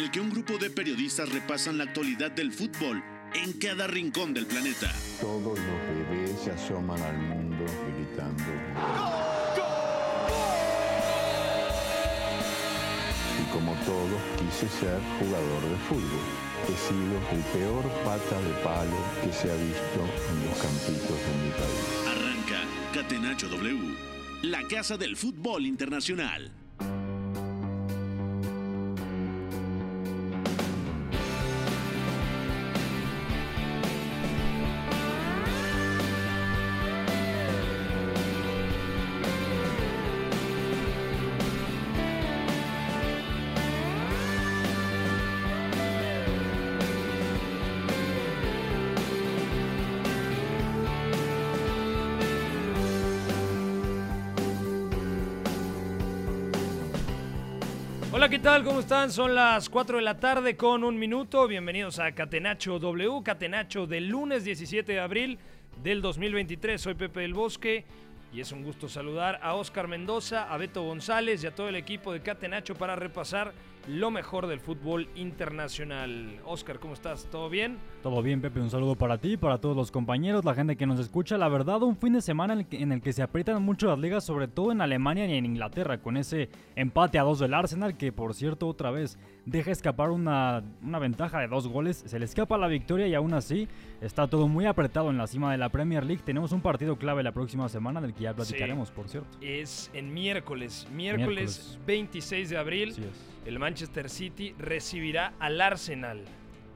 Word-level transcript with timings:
en 0.00 0.06
el 0.06 0.10
que 0.10 0.20
un 0.20 0.30
grupo 0.30 0.56
de 0.56 0.70
periodistas 0.70 1.28
repasan 1.28 1.76
la 1.76 1.84
actualidad 1.84 2.30
del 2.30 2.52
fútbol 2.52 3.02
en 3.34 3.52
cada 3.58 3.86
rincón 3.86 4.32
del 4.32 4.46
planeta. 4.46 4.90
Todos 5.20 5.58
los 5.58 6.10
bebés 6.10 6.40
se 6.42 6.52
asoman 6.52 7.00
al 7.02 7.18
mundo 7.18 7.66
gritando. 7.94 8.42
Y 13.40 13.52
como 13.52 13.74
todos, 13.84 14.20
quise 14.38 14.68
ser 14.78 14.98
jugador 15.18 15.62
de 15.68 15.76
fútbol. 15.88 16.26
He 16.64 16.76
sido 16.76 17.18
el 17.32 17.42
peor 17.52 17.84
pata 18.02 18.40
de 18.40 18.54
palo 18.64 18.96
que 19.22 19.32
se 19.32 19.50
ha 19.50 19.54
visto 19.54 20.00
en 20.30 20.46
los 20.46 20.58
campitos 20.58 21.18
de 21.26 21.32
mi 21.44 21.50
país. 21.50 21.88
Arranca 22.08 22.64
Catenacho 22.94 23.48
W, 23.48 23.94
la 24.42 24.62
casa 24.66 24.96
del 24.96 25.16
fútbol 25.16 25.66
internacional. 25.66 26.50
Tal? 58.42 58.64
¿Cómo 58.64 58.80
están? 58.80 59.10
Son 59.10 59.34
las 59.34 59.68
4 59.68 59.98
de 59.98 60.02
la 60.02 60.18
tarde 60.18 60.56
con 60.56 60.82
un 60.82 60.98
minuto. 60.98 61.46
Bienvenidos 61.46 61.98
a 61.98 62.12
Catenacho 62.12 62.78
W, 62.78 63.22
Catenacho 63.22 63.86
del 63.86 64.08
lunes 64.08 64.44
17 64.44 64.92
de 64.92 65.00
abril 65.00 65.38
del 65.82 66.00
2023. 66.00 66.80
Soy 66.80 66.94
Pepe 66.94 67.20
del 67.20 67.34
Bosque 67.34 67.84
y 68.32 68.40
es 68.40 68.50
un 68.52 68.62
gusto 68.62 68.88
saludar 68.88 69.40
a 69.42 69.54
Oscar 69.54 69.88
Mendoza, 69.88 70.50
a 70.50 70.56
Beto 70.56 70.82
González 70.84 71.44
y 71.44 71.48
a 71.48 71.54
todo 71.54 71.68
el 71.68 71.76
equipo 71.76 72.14
de 72.14 72.22
Catenacho 72.22 72.74
para 72.74 72.96
repasar 72.96 73.52
lo 73.88 74.10
mejor 74.10 74.46
del 74.46 74.60
fútbol 74.60 75.08
internacional. 75.14 76.38
Oscar, 76.44 76.78
¿cómo 76.78 76.94
estás? 76.94 77.26
¿Todo 77.30 77.48
bien? 77.50 77.78
Todo 78.02 78.22
bien, 78.22 78.40
Pepe. 78.40 78.60
Un 78.60 78.70
saludo 78.70 78.94
para 78.94 79.18
ti, 79.18 79.36
para 79.36 79.58
todos 79.58 79.76
los 79.76 79.90
compañeros, 79.90 80.44
la 80.44 80.54
gente 80.54 80.76
que 80.76 80.86
nos 80.86 81.00
escucha. 81.00 81.36
La 81.38 81.48
verdad, 81.48 81.82
un 81.82 81.96
fin 81.96 82.12
de 82.12 82.20
semana 82.22 82.52
en 82.54 82.60
el 82.60 82.66
que, 82.66 82.80
en 82.82 82.92
el 82.92 83.00
que 83.02 83.12
se 83.12 83.22
aprietan 83.22 83.62
mucho 83.62 83.88
las 83.88 83.98
ligas, 83.98 84.24
sobre 84.24 84.48
todo 84.48 84.72
en 84.72 84.80
Alemania 84.80 85.26
y 85.26 85.34
en 85.34 85.44
Inglaterra, 85.46 85.98
con 85.98 86.16
ese 86.16 86.48
empate 86.76 87.18
a 87.18 87.22
dos 87.22 87.38
del 87.40 87.54
Arsenal, 87.54 87.96
que 87.96 88.12
por 88.12 88.34
cierto, 88.34 88.68
otra 88.68 88.90
vez 88.90 89.18
deja 89.46 89.70
escapar 89.70 90.10
una, 90.10 90.62
una 90.82 90.98
ventaja 90.98 91.40
de 91.40 91.48
dos 91.48 91.66
goles. 91.66 92.02
Se 92.06 92.18
le 92.18 92.24
escapa 92.26 92.56
la 92.58 92.68
victoria 92.68 93.08
y 93.08 93.14
aún 93.14 93.34
así 93.34 93.66
está 94.00 94.28
todo 94.28 94.46
muy 94.48 94.66
apretado 94.66 95.10
en 95.10 95.18
la 95.18 95.26
cima 95.26 95.50
de 95.52 95.58
la 95.58 95.68
Premier 95.70 96.04
League. 96.04 96.22
Tenemos 96.24 96.52
un 96.52 96.60
partido 96.60 96.96
clave 96.96 97.22
la 97.22 97.32
próxima 97.32 97.68
semana 97.68 98.00
del 98.00 98.14
que 98.14 98.22
ya 98.24 98.34
platicaremos, 98.34 98.88
Sí. 98.88 98.94
por 98.94 99.08
cierto. 99.08 99.28
Es 99.40 99.90
en 99.94 100.12
miércoles, 100.14 100.86
miércoles, 100.92 101.26
Miércoles. 101.28 101.78
26 101.86 102.50
de 102.50 102.56
abril. 102.58 102.90
Así 102.92 103.02
es. 103.02 103.30
El 103.46 103.58
Manchester 103.70 104.10
City 104.10 104.52
recibirá 104.58 105.32
al 105.38 105.60
Arsenal. 105.60 106.24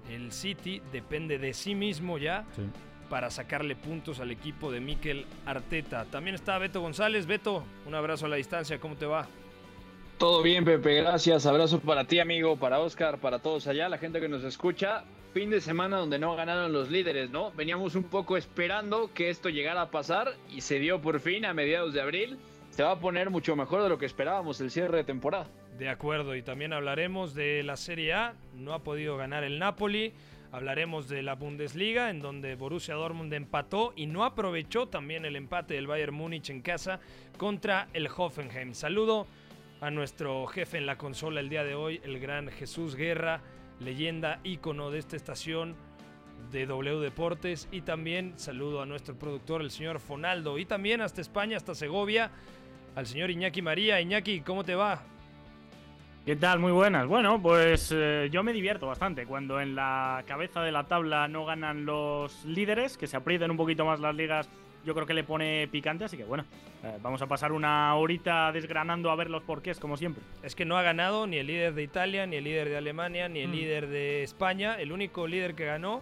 El 0.08 0.30
City 0.30 0.80
depende 0.92 1.38
de 1.38 1.52
sí 1.52 1.74
mismo 1.74 2.18
ya 2.18 2.44
Sí. 2.54 2.62
para 3.10 3.30
sacarle 3.30 3.74
puntos 3.74 4.20
al 4.20 4.30
equipo 4.30 4.70
de 4.70 4.78
Mikel 4.78 5.26
Arteta. 5.44 6.04
También 6.04 6.36
está 6.36 6.56
Beto 6.58 6.80
González. 6.80 7.26
Beto, 7.26 7.64
un 7.84 7.96
abrazo 7.96 8.26
a 8.26 8.28
la 8.28 8.36
distancia. 8.36 8.78
¿Cómo 8.78 8.94
te 8.94 9.06
va? 9.06 9.26
Todo 10.18 10.40
bien, 10.40 10.64
Pepe, 10.64 10.94
gracias. 11.02 11.46
Abrazo 11.46 11.80
para 11.80 12.04
ti, 12.04 12.20
amigo, 12.20 12.56
para 12.56 12.78
Oscar, 12.78 13.18
para 13.18 13.40
todos 13.40 13.66
allá, 13.66 13.88
la 13.88 13.98
gente 13.98 14.20
que 14.20 14.28
nos 14.28 14.44
escucha. 14.44 15.02
Fin 15.32 15.50
de 15.50 15.60
semana 15.60 15.96
donde 15.96 16.20
no 16.20 16.36
ganaron 16.36 16.72
los 16.72 16.92
líderes, 16.92 17.28
¿no? 17.30 17.50
Veníamos 17.56 17.96
un 17.96 18.04
poco 18.04 18.36
esperando 18.36 19.10
que 19.12 19.30
esto 19.30 19.48
llegara 19.48 19.82
a 19.82 19.90
pasar 19.90 20.36
y 20.48 20.60
se 20.60 20.78
dio 20.78 21.00
por 21.02 21.18
fin 21.18 21.44
a 21.44 21.52
mediados 21.54 21.92
de 21.92 22.00
abril. 22.00 22.38
Se 22.74 22.82
va 22.82 22.90
a 22.90 22.98
poner 22.98 23.30
mucho 23.30 23.54
mejor 23.54 23.84
de 23.84 23.88
lo 23.88 23.98
que 23.98 24.06
esperábamos 24.06 24.60
el 24.60 24.68
cierre 24.68 24.96
de 24.96 25.04
temporada. 25.04 25.46
De 25.78 25.88
acuerdo, 25.88 26.34
y 26.34 26.42
también 26.42 26.72
hablaremos 26.72 27.32
de 27.32 27.62
la 27.62 27.76
Serie 27.76 28.14
A. 28.14 28.34
No 28.52 28.74
ha 28.74 28.82
podido 28.82 29.16
ganar 29.16 29.44
el 29.44 29.60
Napoli. 29.60 30.12
Hablaremos 30.50 31.08
de 31.08 31.22
la 31.22 31.36
Bundesliga, 31.36 32.10
en 32.10 32.18
donde 32.18 32.56
Borussia 32.56 32.94
Dortmund 32.94 33.32
empató 33.32 33.92
y 33.94 34.06
no 34.06 34.24
aprovechó 34.24 34.88
también 34.88 35.24
el 35.24 35.36
empate 35.36 35.74
del 35.74 35.86
Bayern 35.86 36.16
Múnich 36.16 36.50
en 36.50 36.62
casa 36.62 36.98
contra 37.38 37.86
el 37.92 38.08
Hoffenheim. 38.08 38.74
Saludo 38.74 39.28
a 39.80 39.92
nuestro 39.92 40.44
jefe 40.48 40.76
en 40.76 40.86
la 40.86 40.98
consola 40.98 41.38
el 41.38 41.50
día 41.50 41.62
de 41.62 41.76
hoy, 41.76 42.00
el 42.02 42.18
gran 42.18 42.48
Jesús 42.48 42.96
Guerra, 42.96 43.40
leyenda, 43.78 44.40
ícono 44.42 44.90
de 44.90 44.98
esta 44.98 45.14
estación 45.14 45.76
de 46.50 46.66
W 46.66 46.98
Deportes. 46.98 47.68
Y 47.70 47.82
también 47.82 48.36
saludo 48.36 48.82
a 48.82 48.86
nuestro 48.86 49.16
productor, 49.16 49.60
el 49.62 49.70
señor 49.70 50.00
Fonaldo. 50.00 50.58
Y 50.58 50.64
también 50.64 51.02
hasta 51.02 51.20
España, 51.20 51.56
hasta 51.56 51.74
Segovia, 51.76 52.32
al 52.96 53.06
señor 53.06 53.30
Iñaki 53.30 53.62
María. 53.62 54.00
Iñaki, 54.00 54.40
¿cómo 54.40 54.64
te 54.64 54.74
va? 54.74 55.02
¿Qué 56.24 56.36
tal? 56.36 56.58
Muy 56.58 56.72
buenas. 56.72 57.06
Bueno, 57.06 57.40
pues 57.42 57.92
eh, 57.94 58.28
yo 58.32 58.42
me 58.42 58.52
divierto 58.52 58.86
bastante 58.86 59.26
cuando 59.26 59.60
en 59.60 59.74
la 59.74 60.22
cabeza 60.26 60.62
de 60.62 60.72
la 60.72 60.84
tabla 60.84 61.28
no 61.28 61.44
ganan 61.44 61.84
los 61.84 62.44
líderes, 62.46 62.96
que 62.96 63.06
se 63.06 63.16
aprieten 63.16 63.50
un 63.50 63.58
poquito 63.58 63.84
más 63.84 64.00
las 64.00 64.14
ligas, 64.14 64.48
yo 64.86 64.94
creo 64.94 65.06
que 65.06 65.12
le 65.12 65.24
pone 65.24 65.68
picante, 65.68 66.04
así 66.04 66.16
que 66.16 66.24
bueno, 66.24 66.46
eh, 66.82 66.96
vamos 67.02 67.20
a 67.20 67.26
pasar 67.26 67.52
una 67.52 67.94
horita 67.96 68.52
desgranando 68.52 69.10
a 69.10 69.16
ver 69.16 69.28
los 69.28 69.42
porqués, 69.42 69.78
como 69.78 69.98
siempre. 69.98 70.22
Es 70.42 70.54
que 70.54 70.64
no 70.64 70.78
ha 70.78 70.82
ganado 70.82 71.26
ni 71.26 71.36
el 71.36 71.46
líder 71.46 71.74
de 71.74 71.82
Italia, 71.82 72.26
ni 72.26 72.36
el 72.36 72.44
líder 72.44 72.70
de 72.70 72.78
Alemania, 72.78 73.28
ni 73.28 73.40
el 73.40 73.48
Mm. 73.48 73.52
líder 73.54 73.88
de 73.88 74.22
España. 74.22 74.76
El 74.80 74.92
único 74.92 75.26
líder 75.26 75.54
que 75.54 75.66
ganó 75.66 76.00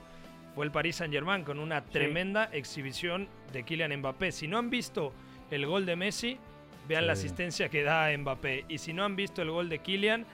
fue 0.54 0.64
el 0.66 0.70
Paris 0.70 0.96
Saint-Germain 0.96 1.42
con 1.42 1.58
una 1.58 1.82
tremenda 1.84 2.44
exhibición 2.52 3.26
de 3.52 3.64
Kylian 3.64 3.96
Mbappé. 3.98 4.30
Si 4.30 4.46
no 4.46 4.58
han 4.58 4.70
visto 4.70 5.12
el 5.50 5.66
gol 5.66 5.84
de 5.84 5.96
Messi, 5.96 6.38
vean 6.88 7.06
la 7.06 7.14
Sí. 7.16 7.26
asistencia 7.26 7.68
que 7.68 7.82
da 7.82 8.08
Mbappé. 8.16 8.64
Y 8.68 8.78
si 8.78 8.92
no 8.92 9.04
han 9.04 9.16
visto 9.16 9.42
el 9.42 9.50
gol 9.50 9.68
de 9.68 9.78
Kylian, 9.80 10.24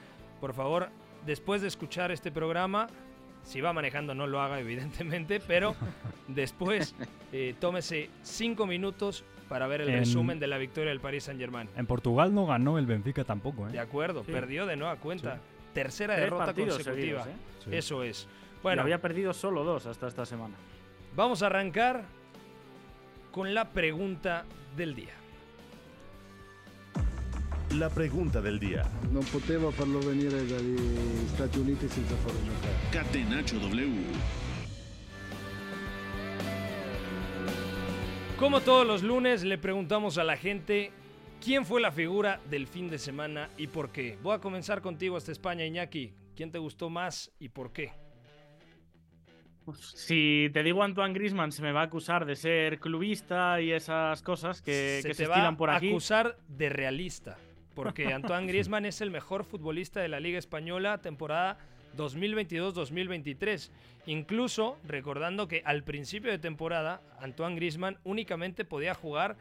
por 0.41 0.53
favor, 0.53 0.89
después 1.25 1.61
de 1.61 1.67
escuchar 1.67 2.11
este 2.11 2.31
programa, 2.31 2.87
si 3.43 3.61
va 3.61 3.73
manejando 3.73 4.13
no 4.15 4.27
lo 4.27 4.41
haga 4.41 4.59
evidentemente, 4.59 5.39
pero 5.39 5.75
después 6.27 6.95
eh, 7.31 7.55
tómese 7.59 8.09
cinco 8.23 8.65
minutos 8.65 9.23
para 9.47 9.65
ver 9.67 9.81
el 9.81 9.89
En- 9.89 9.99
resumen 9.99 10.39
de 10.39 10.47
la 10.47 10.57
victoria 10.57 10.89
del 10.89 10.99
Paris 10.99 11.23
Saint-Germain. 11.23 11.69
En 11.75 11.85
Portugal 11.87 12.33
no 12.33 12.45
ganó 12.45 12.77
el 12.77 12.85
Benfica 12.85 13.23
tampoco, 13.23 13.67
¿eh? 13.67 13.71
De 13.71 13.79
acuerdo, 13.79 14.23
Sí. 14.23 14.31
perdió 14.31 14.65
de 14.65 14.75
nueva 14.75 14.95
cuenta. 14.97 15.35
Sí. 15.35 15.41
Tercera 15.73 16.15
Tres 16.15 16.25
derrota 16.25 16.53
consecutiva. 16.53 16.83
seguidos, 17.23 17.27
¿eh? 17.27 17.33
Sí. 17.63 17.69
Eso 17.75 18.03
es. 18.03 18.25
Bueno, 18.25 18.61
Bueno, 18.61 18.81
había 18.83 19.01
perdido 19.01 19.33
solo 19.33 19.63
dos 19.63 19.85
hasta 19.85 20.07
esta 20.07 20.25
semana. 20.25 20.55
vamos 21.15 21.41
a 21.43 21.47
arrancar 21.47 22.03
con 23.31 23.53
la 23.53 23.69
pregunta 23.69 24.45
del 24.75 24.95
día. 24.95 25.13
La 27.77 27.89
pregunta 27.89 28.41
del 28.41 28.59
día. 28.59 28.83
Non 29.11 29.23
poteva 29.29 29.69
farlo 29.71 29.99
venire 29.99 30.43
dagli 30.45 30.75
Stati 31.27 31.59
Uniti 31.59 31.87
senza 31.87 32.15
farlo 32.15 32.41
giocare. 32.43 32.73
Catenacho 32.89 33.59
W. 33.59 34.03
Como 38.37 38.61
todos 38.61 38.87
los 38.87 39.03
lunes, 39.03 39.43
le 39.43 39.57
preguntamos 39.57 40.17
a 40.17 40.23
la 40.23 40.35
gente 40.35 40.91
quién 41.43 41.63
fue 41.65 41.79
la 41.79 41.91
figura 41.91 42.39
del 42.49 42.65
fin 42.67 42.89
de 42.89 42.97
semana 42.97 43.49
y 43.57 43.67
por 43.67 43.91
qué. 43.91 44.17
Voy 44.23 44.33
a 44.35 44.39
comenzar 44.39 44.81
contigo 44.81 45.15
hasta 45.17 45.31
España, 45.31 45.65
Iñaki. 45.65 46.13
¿Quién 46.35 46.51
te 46.51 46.57
gustó 46.57 46.89
más 46.89 47.31
y 47.39 47.49
por 47.49 47.71
qué? 47.71 47.91
Si 49.77 50.49
te 50.51 50.63
digo 50.63 50.81
Antoine 50.81 51.13
Grisman, 51.13 51.51
se 51.51 51.61
me 51.61 51.71
va 51.71 51.81
a 51.81 51.83
acusar 51.83 52.25
de 52.25 52.35
ser 52.35 52.79
clubista 52.79 53.61
y 53.61 53.71
esas 53.71 54.23
cosas 54.23 54.61
que 54.63 54.99
se 55.03 55.09
que 55.09 55.13
se, 55.13 55.23
te 55.23 55.29
va 55.29 55.35
estilan 55.35 55.57
por 55.57 55.69
a 55.69 55.75
aquí. 55.75 55.89
acusar 55.89 56.37
de 56.47 56.69
realista, 56.69 57.37
porque 57.75 58.13
Antoine 58.13 58.47
Griezmann 58.47 58.85
es 58.85 59.01
el 59.01 59.11
mejor 59.11 59.43
futbolista 59.43 59.99
de 59.99 60.09
la 60.09 60.19
Liga 60.19 60.39
Española 60.39 60.99
temporada 60.99 61.57
2022-2023. 61.97 63.71
Incluso 64.05 64.77
recordando 64.85 65.47
que 65.47 65.61
al 65.65 65.83
principio 65.83 66.31
de 66.31 66.39
temporada 66.39 67.01
Antoine 67.19 67.55
Griezmann 67.55 67.97
únicamente 68.03 68.65
podía 68.65 68.93
jugar 68.93 69.37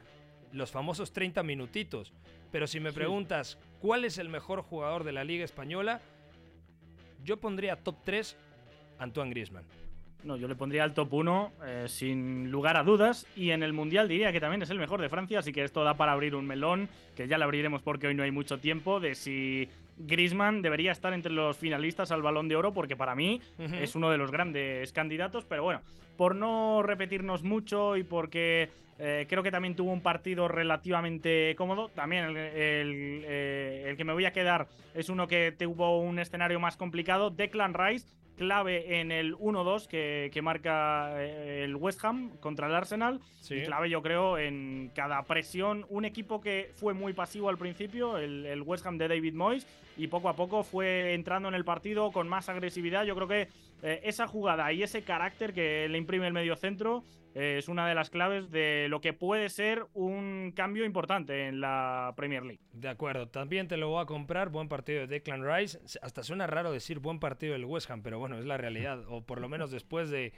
los 0.52 0.70
famosos 0.70 1.12
30 1.12 1.43
minutitos. 1.43 2.12
Pero 2.50 2.67
si 2.67 2.81
me 2.81 2.93
preguntas 2.93 3.58
cuál 3.81 4.05
es 4.05 4.19
el 4.19 4.29
mejor 4.29 4.62
jugador 4.62 5.05
de 5.05 5.12
la 5.12 5.25
Liga 5.25 5.44
Española, 5.44 6.00
yo 7.25 7.38
pondría 7.38 7.76
top 7.76 7.97
3 8.05 8.37
Antoine 8.99 9.31
Griezmann. 9.31 9.64
No, 10.25 10.37
yo 10.37 10.49
le 10.49 10.56
pondría 10.56 10.85
al 10.85 10.94
top 10.94 11.15
1 11.15 11.53
sin 11.87 12.50
lugar 12.50 12.76
a 12.76 12.82
dudas. 12.82 13.26
Y 13.37 13.50
en 13.50 13.62
el 13.62 13.73
Mundial 13.73 14.09
diría 14.09 14.32
que 14.32 14.41
también 14.41 14.62
es 14.62 14.70
el 14.70 14.79
mejor 14.79 15.00
de 15.00 15.09
Francia, 15.09 15.38
así 15.38 15.53
que 15.53 15.62
esto 15.65 15.85
da 15.85 15.94
para 15.94 16.12
abrir 16.12 16.35
un 16.35 16.47
melón, 16.47 16.88
que 17.17 17.29
ya 17.29 17.38
lo 17.38 17.44
abriremos 17.44 17.82
porque 17.82 18.09
hoy 18.09 18.15
no 18.15 18.23
hay 18.25 18.31
mucho 18.31 18.59
tiempo, 18.59 19.00
de 19.00 19.15
si 19.15 19.69
Griezmann 19.97 20.61
debería 20.61 20.93
estar 20.93 21.12
entre 21.12 21.32
los 21.32 21.56
finalistas 21.56 22.11
al 22.12 22.23
Balón 22.23 22.49
de 22.49 22.56
Oro 22.56 22.73
porque 22.73 22.97
para 22.97 23.15
mí 23.15 23.41
es 23.59 23.94
uno 23.94 24.11
de 24.11 24.19
los 24.19 24.31
grandes 24.31 24.93
candidatos, 24.93 25.44
pero 25.44 25.62
bueno, 25.62 25.81
por 26.19 26.35
no 26.35 26.82
repetirnos 26.82 27.44
mucho 27.44 27.97
y 27.97 28.03
porque 28.03 28.69
eh, 28.99 29.26
creo 29.29 29.44
que 29.44 29.53
también 29.53 29.76
tuvo 29.76 29.93
un 29.93 30.03
partido 30.03 30.49
relativamente 30.49 31.55
cómodo, 31.56 31.88
también 31.91 32.25
el, 32.25 32.37
el, 32.37 33.25
eh, 33.25 33.85
el 33.87 33.97
que 33.97 34.05
me 34.05 34.12
voy 34.12 34.25
a 34.25 34.32
quedar 34.32 34.67
es 34.94 35.09
uno 35.09 35.29
que 35.29 35.55
tuvo 35.56 36.00
un 36.00 36.19
escenario 36.19 36.59
más 36.59 36.76
complicado, 36.76 37.31
Declan 37.31 37.73
Rice, 37.73 38.09
clave 38.37 39.00
en 39.00 39.12
el 39.12 39.37
1-2 39.37 39.87
que, 39.87 40.31
que 40.32 40.43
marca 40.43 41.12
eh, 41.23 41.62
el 41.65 41.76
West 41.76 42.05
Ham 42.05 42.37
contra 42.41 42.69
el 42.69 42.75
Arsenal. 42.75 43.21
Sí. 43.41 43.56
Y 43.56 43.62
clave, 43.64 43.91
yo 43.91 44.00
creo, 44.00 44.38
en 44.38 44.91
cada 44.94 45.23
presión. 45.25 45.85
Un 45.88 46.05
equipo 46.05 46.41
que 46.41 46.71
fue 46.76 46.94
muy 46.94 47.12
pasivo 47.12 47.49
al 47.49 47.59
principio, 47.59 48.17
el, 48.17 48.47
el 48.47 48.62
West 48.62 48.87
Ham 48.87 48.97
de 48.97 49.09
David 49.09 49.35
Moyes, 49.35 49.67
y 49.97 50.06
poco 50.06 50.29
a 50.29 50.37
poco 50.37 50.62
fue 50.62 51.14
entrando 51.14 51.49
en 51.49 51.55
el 51.55 51.64
partido 51.64 52.12
con 52.12 52.29
más 52.29 52.49
agresividad. 52.49 53.05
Yo 53.05 53.17
creo 53.17 53.29
que 53.29 53.49
eh, 53.82 54.00
esa 54.04 54.26
jugada 54.26 54.72
y 54.72 54.82
ese 54.82 55.02
carácter 55.02 55.52
que 55.52 55.88
le 55.88 55.98
imprime 55.98 56.26
el 56.26 56.32
mediocentro 56.32 57.04
eh, 57.34 57.56
es 57.58 57.69
una 57.69 57.86
de 57.88 57.94
las 57.94 58.10
claves 58.10 58.50
de 58.50 58.86
lo 58.88 59.00
que 59.00 59.12
puede 59.12 59.48
ser 59.48 59.86
un 59.94 60.52
cambio 60.56 60.84
importante 60.84 61.46
en 61.46 61.60
la 61.60 62.12
Premier 62.16 62.44
League. 62.44 62.60
De 62.72 62.88
acuerdo, 62.88 63.28
también 63.28 63.69
te 63.69 63.76
lo 63.76 63.90
voy 63.90 64.02
a 64.02 64.06
comprar. 64.06 64.48
Buen 64.48 64.69
partido 64.69 65.00
de 65.00 65.06
Declan 65.06 65.44
Rice. 65.44 65.78
Hasta 66.02 66.22
suena 66.22 66.46
raro 66.46 66.72
decir 66.72 66.98
buen 66.98 67.20
partido 67.20 67.52
del 67.52 67.64
West 67.64 67.90
Ham, 67.90 68.02
pero 68.02 68.19
bueno, 68.19 68.38
es 68.38 68.44
la 68.44 68.56
realidad. 68.56 69.04
O 69.08 69.25
por 69.25 69.40
lo 69.40 69.48
menos 69.48 69.70
después 69.70 70.10
de 70.10 70.32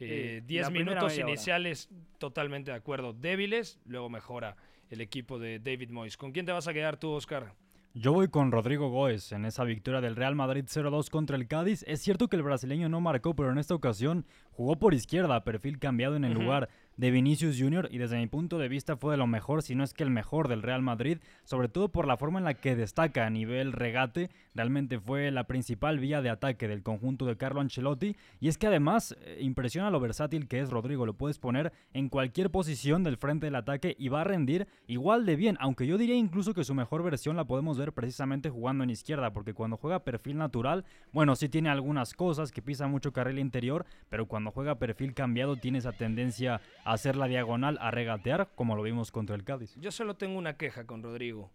eh, 0.00 0.40
Sí, 0.40 0.46
10 0.46 0.62
la 0.62 0.70
primera 0.70 0.90
minutos 0.96 1.18
hora. 1.18 1.28
iniciales, 1.28 1.88
totalmente 2.18 2.70
de 2.70 2.76
acuerdo. 2.76 3.12
Débiles, 3.12 3.78
luego 3.84 4.08
mejora 4.08 4.56
el 4.88 5.00
equipo 5.00 5.38
de 5.38 5.60
David 5.60 5.90
Moyes. 5.90 6.16
¿Con 6.16 6.32
quién 6.32 6.46
te 6.46 6.52
vas 6.52 6.66
a 6.66 6.72
quedar 6.72 6.96
tú, 6.96 7.10
Oscar? 7.12 7.54
Yo 7.92 8.12
voy 8.12 8.28
con 8.28 8.52
Rodrigo 8.52 8.88
Goes 8.88 9.32
en 9.32 9.44
esa 9.44 9.64
victoria 9.64 10.00
del 10.00 10.14
Real 10.14 10.36
Madrid 10.36 10.64
0-2 10.64 11.10
contra 11.10 11.34
el 11.34 11.48
Cádiz. 11.48 11.84
Es 11.88 12.00
cierto 12.00 12.28
que 12.28 12.36
el 12.36 12.44
brasileño 12.44 12.88
no 12.88 13.00
marcó, 13.00 13.34
pero 13.34 13.50
en 13.50 13.58
esta 13.58 13.74
ocasión 13.74 14.24
jugó 14.52 14.76
por 14.78 14.94
izquierda, 14.94 15.42
perfil 15.42 15.80
cambiado 15.80 16.14
en 16.14 16.22
el 16.22 16.34
lugar 16.34 16.68
de 17.00 17.10
Vinicius 17.10 17.56
Jr. 17.58 17.88
y 17.90 17.96
desde 17.96 18.18
mi 18.18 18.26
punto 18.26 18.58
de 18.58 18.68
vista 18.68 18.94
fue 18.94 19.12
de 19.12 19.16
lo 19.16 19.26
mejor, 19.26 19.62
si 19.62 19.74
no 19.74 19.84
es 19.84 19.94
que 19.94 20.02
el 20.02 20.10
mejor 20.10 20.48
del 20.48 20.60
Real 20.60 20.82
Madrid, 20.82 21.16
sobre 21.44 21.68
todo 21.68 21.88
por 21.88 22.06
la 22.06 22.18
forma 22.18 22.40
en 22.40 22.44
la 22.44 22.52
que 22.52 22.76
destaca 22.76 23.24
a 23.24 23.30
nivel 23.30 23.72
regate. 23.72 24.28
Realmente 24.54 25.00
fue 25.00 25.30
la 25.30 25.44
principal 25.44 25.98
vía 25.98 26.20
de 26.20 26.28
ataque 26.28 26.68
del 26.68 26.82
conjunto 26.82 27.24
de 27.24 27.38
Carlo 27.38 27.62
Ancelotti 27.62 28.16
y 28.38 28.48
es 28.48 28.58
que 28.58 28.66
además 28.66 29.16
eh, 29.22 29.38
impresiona 29.40 29.90
lo 29.90 29.98
versátil 29.98 30.46
que 30.46 30.60
es 30.60 30.68
Rodrigo, 30.68 31.06
lo 31.06 31.14
puedes 31.14 31.38
poner 31.38 31.72
en 31.94 32.10
cualquier 32.10 32.50
posición 32.50 33.02
del 33.02 33.16
frente 33.16 33.46
del 33.46 33.54
ataque 33.54 33.96
y 33.98 34.08
va 34.08 34.20
a 34.20 34.24
rendir 34.24 34.68
igual 34.86 35.24
de 35.24 35.36
bien, 35.36 35.56
aunque 35.58 35.86
yo 35.86 35.96
diría 35.96 36.16
incluso 36.16 36.52
que 36.52 36.64
su 36.64 36.74
mejor 36.74 37.02
versión 37.02 37.34
la 37.34 37.46
podemos 37.46 37.78
ver 37.78 37.94
precisamente 37.94 38.50
jugando 38.50 38.84
en 38.84 38.90
izquierda, 38.90 39.32
porque 39.32 39.54
cuando 39.54 39.78
juega 39.78 40.04
perfil 40.04 40.36
natural, 40.36 40.84
bueno, 41.14 41.34
sí 41.34 41.48
tiene 41.48 41.70
algunas 41.70 42.12
cosas, 42.12 42.52
que 42.52 42.60
pisa 42.60 42.86
mucho 42.88 43.14
carril 43.14 43.38
interior, 43.38 43.86
pero 44.10 44.26
cuando 44.26 44.50
juega 44.50 44.74
perfil 44.74 45.14
cambiado 45.14 45.56
tiene 45.56 45.78
esa 45.78 45.92
tendencia 45.92 46.60
a 46.84 46.89
hacer 46.92 47.16
la 47.16 47.26
diagonal, 47.28 47.78
a 47.80 47.90
regatear, 47.90 48.48
como 48.54 48.76
lo 48.76 48.82
vimos 48.82 49.10
contra 49.12 49.36
el 49.36 49.44
Cádiz. 49.44 49.74
Yo 49.76 49.90
solo 49.92 50.14
tengo 50.14 50.38
una 50.38 50.56
queja 50.56 50.86
con 50.86 51.02
Rodrigo. 51.02 51.50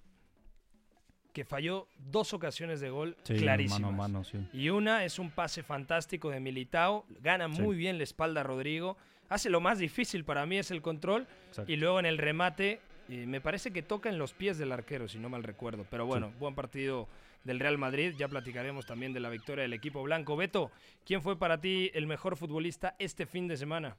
Que 1.34 1.44
falló 1.44 1.88
dos 1.98 2.34
ocasiones 2.34 2.80
de 2.80 2.90
gol 2.90 3.18
Sí, 3.24 3.36
clarísimas. 3.36 3.82
mano 3.82 3.94
a 3.94 3.98
mano, 3.98 4.24
sí. 4.24 4.38
Y 4.54 4.70
una 4.70 5.04
es 5.04 5.20
un 5.20 5.32
pase 5.32 5.64
fantástico 5.64 6.30
de 6.30 6.40
Militao. 6.40 7.06
Gana 7.22 7.54
Sí. 7.54 7.62
muy 7.62 7.76
bien 7.76 7.98
la 7.98 8.04
espalda 8.06 8.40
a 8.42 8.44
Rodrigo. 8.46 8.96
Hace 9.28 9.50
lo 9.50 9.60
más 9.60 9.78
difícil 9.80 10.24
para 10.24 10.46
mí 10.46 10.58
es 10.58 10.72
el 10.72 10.82
control. 10.82 11.28
Exacto. 11.50 11.70
Y 11.72 11.76
luego 11.76 12.00
en 12.00 12.06
el 12.06 12.18
remate, 12.20 12.80
eh, 13.10 13.26
me 13.28 13.42
parece 13.42 13.72
que 13.72 13.82
toca 13.82 14.08
en 14.10 14.18
los 14.18 14.34
pies 14.34 14.58
del 14.58 14.72
arquero, 14.72 15.10
si 15.10 15.18
no 15.20 15.28
mal 15.28 15.44
recuerdo. 15.44 15.86
Pero 15.90 16.06
bueno, 16.06 16.32
buen 16.40 16.56
partido 16.56 17.10
del 17.44 17.60
Real 17.60 17.78
Madrid. 17.78 18.14
Ya 18.18 18.30
platicaremos 18.30 18.86
también 18.86 19.12
de 19.12 19.20
la 19.20 19.30
victoria 19.30 19.64
del 19.64 19.74
equipo 19.74 20.02
blanco. 20.04 20.38
Beto, 20.38 20.72
¿quién 21.06 21.22
fue 21.22 21.38
para 21.38 21.60
ti 21.60 21.92
el 21.94 22.08
mejor 22.08 22.38
futbolista 22.38 22.96
este 22.98 23.26
fin 23.26 23.50
de 23.50 23.58
semana? 23.58 23.98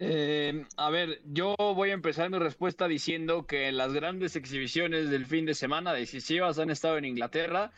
Eh, 0.00 0.64
a 0.76 0.90
ver, 0.90 1.20
yo 1.24 1.54
voy 1.58 1.90
a 1.90 1.94
empezar 1.94 2.28
mi 2.30 2.38
respuesta 2.38 2.88
diciendo 2.88 3.46
que 3.46 3.70
las 3.72 3.92
grandes 3.92 4.34
exhibiciones 4.36 5.08
del 5.10 5.24
fin 5.26 5.46
de 5.46 5.54
semana 5.54 5.92
decisivas 5.92 6.58
han 6.58 6.70
estado 6.70 6.98
en 6.98 7.04
Inglaterra 7.04 7.70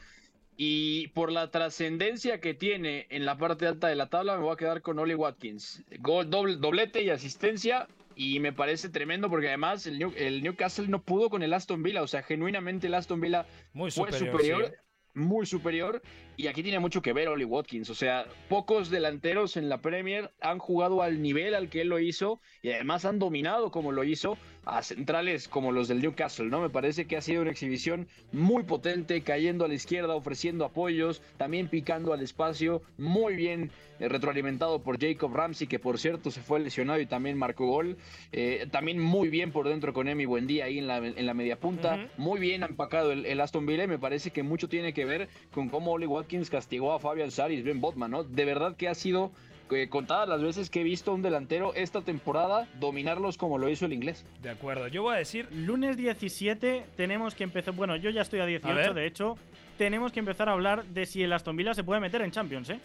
y 0.56 1.08
por 1.08 1.30
la 1.30 1.50
trascendencia 1.50 2.40
que 2.40 2.54
tiene 2.54 3.06
en 3.10 3.26
la 3.26 3.36
parte 3.36 3.66
alta 3.66 3.88
de 3.88 3.96
la 3.96 4.06
tabla 4.08 4.36
me 4.36 4.42
voy 4.44 4.54
a 4.54 4.56
quedar 4.56 4.80
con 4.80 4.98
Oli 4.98 5.14
Watkins. 5.14 5.84
Gol, 6.00 6.30
doble- 6.30 6.56
doblete 6.56 7.02
y 7.02 7.10
asistencia 7.10 7.86
y 8.14 8.40
me 8.40 8.54
parece 8.54 8.88
tremendo 8.88 9.28
porque 9.28 9.48
además 9.48 9.86
el, 9.86 9.98
New- 9.98 10.14
el 10.16 10.42
Newcastle 10.42 10.88
no 10.88 11.02
pudo 11.02 11.28
con 11.28 11.42
el 11.42 11.52
Aston 11.52 11.82
Villa, 11.82 12.02
o 12.02 12.06
sea, 12.06 12.22
genuinamente 12.22 12.86
el 12.86 12.94
Aston 12.94 13.20
Villa 13.20 13.44
Muy 13.74 13.90
fue 13.90 14.10
superior. 14.10 14.32
superior, 14.32 14.66
sí. 14.70 15.18
muy 15.20 15.44
superior. 15.44 16.02
Y 16.36 16.48
aquí 16.48 16.62
tiene 16.62 16.78
mucho 16.78 17.00
que 17.00 17.12
ver 17.12 17.28
Oli 17.28 17.44
Watkins. 17.44 17.88
O 17.88 17.94
sea, 17.94 18.26
pocos 18.48 18.90
delanteros 18.90 19.56
en 19.56 19.68
la 19.68 19.80
Premier 19.80 20.32
han 20.40 20.58
jugado 20.58 21.02
al 21.02 21.22
nivel 21.22 21.54
al 21.54 21.70
que 21.70 21.80
él 21.80 21.88
lo 21.88 21.98
hizo 21.98 22.40
y 22.62 22.70
además 22.70 23.04
han 23.04 23.18
dominado 23.18 23.70
como 23.70 23.90
lo 23.90 24.04
hizo 24.04 24.36
a 24.66 24.82
centrales 24.82 25.46
como 25.46 25.70
los 25.70 25.86
del 25.86 26.00
Newcastle, 26.02 26.46
¿no? 26.46 26.60
Me 26.60 26.68
parece 26.68 27.06
que 27.06 27.16
ha 27.16 27.20
sido 27.20 27.42
una 27.42 27.52
exhibición 27.52 28.08
muy 28.32 28.64
potente, 28.64 29.22
cayendo 29.22 29.64
a 29.64 29.68
la 29.68 29.74
izquierda, 29.74 30.14
ofreciendo 30.16 30.64
apoyos, 30.64 31.22
también 31.36 31.68
picando 31.68 32.12
al 32.12 32.20
espacio, 32.20 32.82
muy 32.98 33.36
bien 33.36 33.70
eh, 34.00 34.08
retroalimentado 34.08 34.82
por 34.82 35.00
Jacob 35.00 35.32
Ramsey, 35.32 35.68
que 35.68 35.78
por 35.78 35.98
cierto 35.98 36.32
se 36.32 36.40
fue 36.40 36.58
lesionado 36.58 37.00
y 37.00 37.06
también 37.06 37.38
marcó 37.38 37.66
gol. 37.66 37.96
Eh, 38.32 38.66
también 38.72 38.98
muy 38.98 39.28
bien 39.28 39.52
por 39.52 39.68
dentro 39.68 39.92
con 39.92 40.08
Emi 40.08 40.26
Buendía 40.26 40.64
ahí 40.64 40.78
en 40.78 40.88
la, 40.88 40.98
en 40.98 41.26
la 41.26 41.34
media 41.34 41.60
punta. 41.60 42.08
Muy 42.16 42.40
bien 42.40 42.64
empacado 42.64 43.12
el, 43.12 43.24
el 43.24 43.40
Aston 43.40 43.66
Villa 43.66 43.84
y 43.84 43.88
me 43.88 44.00
parece 44.00 44.32
que 44.32 44.42
mucho 44.42 44.68
tiene 44.68 44.92
que 44.92 45.04
ver 45.04 45.28
con 45.52 45.68
cómo 45.68 45.92
Oli 45.92 46.06
Watkins 46.06 46.25
castigó 46.50 46.92
a 46.92 46.98
Fabian 46.98 47.30
Saris, 47.30 47.64
Ben 47.64 47.80
Botman, 47.80 48.10
¿no? 48.10 48.24
De 48.24 48.44
verdad 48.44 48.76
que 48.76 48.88
ha 48.88 48.94
sido 48.94 49.32
eh, 49.70 49.88
contadas 49.88 50.28
las 50.28 50.42
veces 50.42 50.70
que 50.70 50.80
he 50.80 50.84
visto 50.84 51.10
a 51.10 51.14
un 51.14 51.22
delantero 51.22 51.74
esta 51.74 52.00
temporada 52.02 52.68
dominarlos 52.78 53.36
como 53.36 53.58
lo 53.58 53.68
hizo 53.68 53.86
el 53.86 53.92
inglés. 53.92 54.24
De 54.42 54.50
acuerdo. 54.50 54.86
Yo 54.88 55.02
voy 55.02 55.14
a 55.14 55.18
decir 55.18 55.48
Lunes 55.52 55.96
17 55.96 56.84
tenemos 56.96 57.34
que 57.34 57.44
empezar, 57.44 57.74
bueno, 57.74 57.96
yo 57.96 58.10
ya 58.10 58.22
estoy 58.22 58.40
a 58.40 58.44
ver. 58.44 58.60
18, 58.62 58.94
de 58.94 59.06
hecho, 59.06 59.38
tenemos 59.78 60.12
que 60.12 60.20
empezar 60.20 60.48
a 60.48 60.52
hablar 60.52 60.84
de 60.86 61.04
si 61.06 61.22
el 61.22 61.32
Aston 61.32 61.56
Villa 61.56 61.74
se 61.74 61.82
puede 61.84 62.00
meter 62.00 62.22
en 62.22 62.30
Champions, 62.30 62.70
¿eh? 62.70 62.80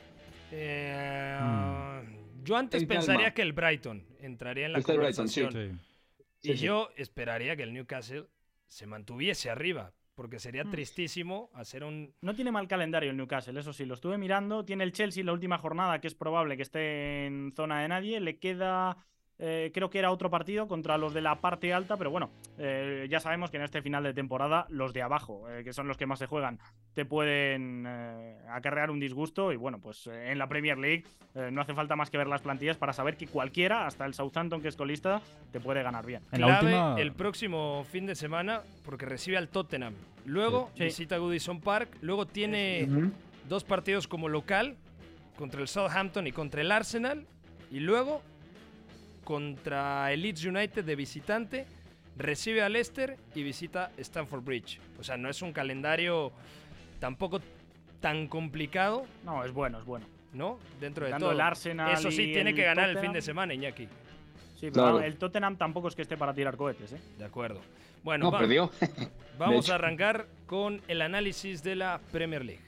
Eh, 0.51 1.37
Hmm. 1.39 2.43
Yo 2.43 2.57
antes 2.57 2.81
En 2.81 2.87
calma. 2.87 2.99
pensaría 2.99 3.33
que 3.33 3.41
el 3.43 3.53
Brighton 3.53 4.03
entraría 4.19 4.65
en 4.65 4.73
la 4.73 4.79
Está 4.79 4.93
el 4.93 4.99
Brighton, 4.99 5.27
sí. 5.27 5.41
conversación. 5.41 5.79
Sí. 6.39 6.49
y 6.51 6.57
sí. 6.57 6.65
yo 6.65 6.89
esperaría 6.97 7.55
que 7.55 7.63
el 7.63 7.71
Newcastle 7.73 8.25
se 8.67 8.87
mantuviese 8.87 9.49
arriba, 9.51 9.91
porque 10.21 10.37
sería 10.37 10.63
Mm. 10.63 10.69
tristísimo 10.69 11.49
hacer 11.55 11.83
un... 11.83 12.13
No 12.21 12.35
tiene 12.35 12.51
mal 12.51 12.67
calendario 12.67 13.09
el 13.09 13.17
Newcastle, 13.17 13.59
eso 13.59 13.73
sí, 13.73 13.85
lo 13.85 13.95
estuve 13.95 14.19
mirando. 14.19 14.63
Tiene 14.63 14.83
el 14.83 14.91
Chelsea 14.91 15.23
la 15.23 15.33
última 15.33 15.57
jornada, 15.57 15.99
que 15.99 16.05
es 16.05 16.13
probable 16.13 16.55
que 16.57 16.61
esté 16.61 17.25
en 17.25 17.51
zona 17.55 17.81
de 17.81 17.87
nadie. 17.87 18.19
Le 18.19 18.37
queda, 18.37 18.97
eh, 19.41 19.71
creo 19.73 19.89
que 19.89 19.99
era 19.99 20.11
otro 20.11 20.29
partido 20.29 20.67
contra 20.67 20.97
los 20.97 21.13
de 21.13 21.21
la 21.21 21.41
parte 21.41 21.73
alta, 21.73 21.97
pero 21.97 22.11
bueno, 22.11 22.29
eh, 22.57 23.07
ya 23.09 23.19
sabemos 23.19 23.51
que 23.51 23.57
en 23.57 23.63
este 23.63 23.81
final 23.81 24.03
de 24.03 24.13
temporada 24.13 24.67
los 24.69 24.93
de 24.93 25.01
abajo, 25.01 25.49
eh, 25.49 25.63
que 25.63 25.73
son 25.73 25.87
los 25.87 25.97
que 25.97 26.05
más 26.05 26.19
se 26.19 26.27
juegan, 26.27 26.59
te 26.93 27.03
pueden 27.05 27.85
eh, 27.87 28.37
acarrear 28.49 28.91
un 28.91 28.99
disgusto. 28.99 29.51
Y 29.51 29.55
bueno, 29.55 29.79
pues 29.79 30.07
eh, 30.07 30.31
en 30.31 30.37
la 30.37 30.47
Premier 30.47 30.77
League 30.77 31.03
eh, 31.35 31.49
no 31.51 31.61
hace 31.61 31.73
falta 31.73 31.95
más 31.95 32.09
que 32.09 32.17
ver 32.17 32.27
las 32.27 32.41
plantillas 32.41 32.77
para 32.77 32.93
saber 32.93 33.17
que 33.17 33.27
cualquiera, 33.27 33.87
hasta 33.87 34.05
el 34.05 34.13
Southampton 34.13 34.61
que 34.61 34.67
es 34.67 34.75
colista, 34.75 35.21
te 35.51 35.59
puede 35.59 35.81
ganar 35.83 36.05
bien. 36.05 36.21
En 36.31 36.41
la 36.41 36.47
clave 36.59 36.65
última... 36.67 36.95
el 37.01 37.11
próximo 37.11 37.83
fin 37.91 38.05
de 38.05 38.15
semana, 38.15 38.61
porque 38.85 39.05
recibe 39.05 39.37
al 39.37 39.49
Tottenham. 39.49 39.95
Luego 40.25 40.69
Sí. 40.75 40.83
visita 40.83 41.17
Goodison 41.17 41.61
Park, 41.61 41.97
luego 42.01 42.27
tiene 42.27 42.87
dos 43.49 43.63
partidos 43.63 44.07
como 44.07 44.29
local, 44.29 44.77
contra 45.35 45.61
el 45.61 45.67
Southampton 45.67 46.27
y 46.27 46.31
contra 46.31 46.61
el 46.61 46.71
Arsenal, 46.71 47.25
y 47.71 47.79
luego 47.79 48.21
contra 49.23 50.11
el 50.11 50.21
Leeds 50.21 50.45
United 50.45 50.83
de 50.83 50.95
visitante, 50.95 51.65
recibe 52.17 52.61
al 52.61 52.73
Leicester 52.73 53.17
y 53.35 53.43
visita 53.43 53.91
Stamford 53.97 54.43
Bridge. 54.43 54.79
O 54.99 55.03
sea, 55.03 55.17
no 55.17 55.29
es 55.29 55.41
un 55.41 55.53
calendario 55.53 56.31
tampoco 56.99 57.39
tan 57.99 58.27
complicado, 58.27 59.05
No, 59.23 59.43
es 59.45 59.51
bueno, 59.51 59.79
es 59.79 59.85
bueno. 59.85 60.05
¿no? 60.33 60.57
Dentro 60.79 61.05
de 61.05 61.13
todo. 61.13 61.31
el 61.31 61.41
Arsenal 61.41 61.91
Eso 61.93 62.09
sí, 62.09 62.23
y 62.23 62.33
tiene 62.33 62.51
el 62.51 62.55
que 62.55 62.63
ganar 62.63 62.89
el 62.89 62.97
fin 62.99 63.11
de 63.13 63.21
semana, 63.21 63.53
Iñaki. 63.53 63.85
Sí, 64.55 64.69
pero 64.71 64.73
Claro. 64.73 65.01
el 65.01 65.17
Tottenham 65.17 65.57
tampoco 65.57 65.87
es 65.87 65.95
que 65.95 66.03
esté 66.03 66.17
para 66.17 66.33
tirar 66.33 66.55
cohetes, 66.55 66.93
¿eh? 66.93 67.01
De 67.17 67.25
acuerdo. 67.25 67.61
Bueno, 68.03 68.25
No, 68.25 68.31
va- 68.31 68.39
perdió. 68.39 68.71
vamos 69.37 69.69
a 69.69 69.75
arrancar 69.75 70.27
con 70.47 70.81
el 70.87 71.01
análisis 71.01 71.61
de 71.63 71.75
la 71.75 71.99
Premier 72.11 72.43
League. 72.45 72.61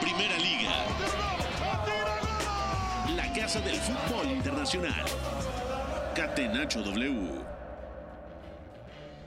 Primera 0.00 0.36
Liga. 0.38 1.33
Casa 3.34 3.60
del 3.60 3.76
fútbol 3.76 4.30
internacional. 4.30 5.04
Catenacho 6.14 6.82
W. 6.82 7.40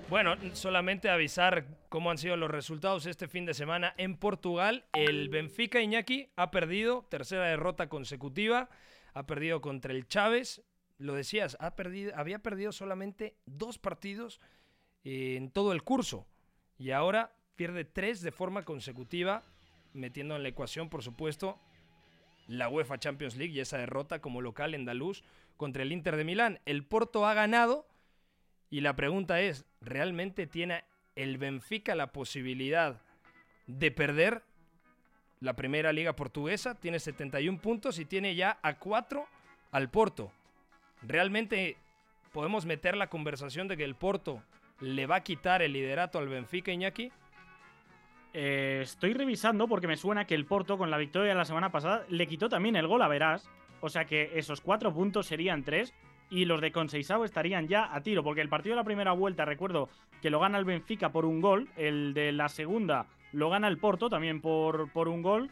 Bueno, 0.09 0.35
solamente 0.53 1.09
avisar 1.09 1.65
cómo 1.89 2.09
han 2.09 2.17
sido 2.17 2.37
los 2.37 2.49
resultados 2.49 3.05
este 3.05 3.27
fin 3.27 3.45
de 3.45 3.53
semana 3.53 3.93
en 3.97 4.15
Portugal. 4.15 4.85
El 4.93 5.29
Benfica 5.29 5.81
Iñaki 5.81 6.29
ha 6.35 6.51
perdido, 6.51 7.05
tercera 7.09 7.45
derrota 7.45 7.89
consecutiva. 7.89 8.69
Ha 9.13 9.25
perdido 9.25 9.61
contra 9.61 9.93
el 9.93 10.07
Chávez 10.07 10.63
lo 10.99 11.13
decías, 11.13 11.57
ha 11.59 11.75
perdido, 11.75 12.13
había 12.15 12.39
perdido 12.39 12.71
solamente 12.71 13.35
dos 13.45 13.77
partidos 13.77 14.39
eh, 15.03 15.35
en 15.37 15.51
todo 15.51 15.71
el 15.73 15.83
curso 15.83 16.25
y 16.77 16.91
ahora 16.91 17.35
pierde 17.55 17.85
tres 17.85 18.21
de 18.21 18.31
forma 18.31 18.63
consecutiva, 18.63 19.43
metiendo 19.93 20.35
en 20.35 20.43
la 20.43 20.49
ecuación, 20.49 20.89
por 20.89 21.03
supuesto, 21.03 21.59
la 22.47 22.69
UEFA 22.69 22.97
Champions 22.97 23.35
League 23.35 23.53
y 23.53 23.59
esa 23.59 23.77
derrota 23.77 24.19
como 24.19 24.41
local 24.41 24.73
en 24.73 24.85
Daluz 24.85 25.23
contra 25.57 25.83
el 25.83 25.91
Inter 25.91 26.15
de 26.15 26.23
Milán. 26.23 26.59
El 26.65 26.83
Porto 26.83 27.25
ha 27.25 27.33
ganado 27.33 27.87
y 28.69 28.81
la 28.81 28.95
pregunta 28.95 29.41
es, 29.41 29.65
¿realmente 29.81 30.47
tiene 30.47 30.83
el 31.15 31.37
Benfica 31.37 31.95
la 31.95 32.11
posibilidad 32.11 33.01
de 33.65 33.91
perder 33.91 34.43
la 35.39 35.55
primera 35.55 35.93
liga 35.93 36.15
portuguesa? 36.15 36.75
Tiene 36.75 36.99
71 36.99 37.59
puntos 37.59 37.99
y 37.99 38.05
tiene 38.05 38.35
ya 38.35 38.59
a 38.61 38.79
4 38.79 39.25
al 39.71 39.89
Porto. 39.89 40.31
¿Realmente 41.01 41.77
podemos 42.33 42.65
meter 42.65 42.95
la 42.97 43.09
conversación 43.09 43.67
de 43.67 43.77
que 43.77 43.83
el 43.83 43.95
Porto 43.95 44.41
le 44.79 45.05
va 45.05 45.17
a 45.17 45.23
quitar 45.23 45.61
el 45.61 45.73
liderato 45.73 46.19
al 46.19 46.27
Benfica, 46.27 46.71
Iñaki? 46.71 47.11
Eh, 48.39 48.81
estoy 48.83 49.13
revisando 49.13 49.67
porque 49.67 49.87
me 49.87 49.97
suena 49.97 50.25
que 50.25 50.35
el 50.35 50.45
Porto 50.45 50.77
con 50.77 50.91
la 50.91 50.99
victoria 50.99 51.29
de 51.29 51.35
la 51.35 51.43
semana 51.43 51.71
pasada 51.71 52.05
le 52.07 52.27
quitó 52.27 52.49
también 52.49 52.75
el 52.75 52.85
gol 52.85 53.01
a 53.01 53.07
Verás. 53.07 53.49
O 53.81 53.89
sea 53.89 54.05
que 54.05 54.33
esos 54.35 54.61
cuatro 54.61 54.93
puntos 54.93 55.25
serían 55.25 55.63
tres 55.63 55.95
y 56.29 56.45
los 56.45 56.61
de 56.61 56.71
Conceizao 56.71 57.25
estarían 57.25 57.67
ya 57.67 57.91
a 57.91 58.01
tiro. 58.01 58.23
Porque 58.23 58.41
el 58.41 58.49
partido 58.49 58.75
de 58.75 58.81
la 58.81 58.83
primera 58.83 59.13
vuelta, 59.13 59.43
recuerdo 59.43 59.89
que 60.21 60.29
lo 60.29 60.39
gana 60.39 60.59
el 60.59 60.65
Benfica 60.65 61.11
por 61.11 61.25
un 61.25 61.41
gol. 61.41 61.67
El 61.77 62.13
de 62.13 62.31
la 62.31 62.47
segunda 62.47 63.07
lo 63.33 63.49
gana 63.49 63.67
el 63.67 63.79
Porto 63.79 64.07
también 64.07 64.39
por, 64.39 64.91
por 64.91 65.07
un 65.07 65.23
gol. 65.23 65.49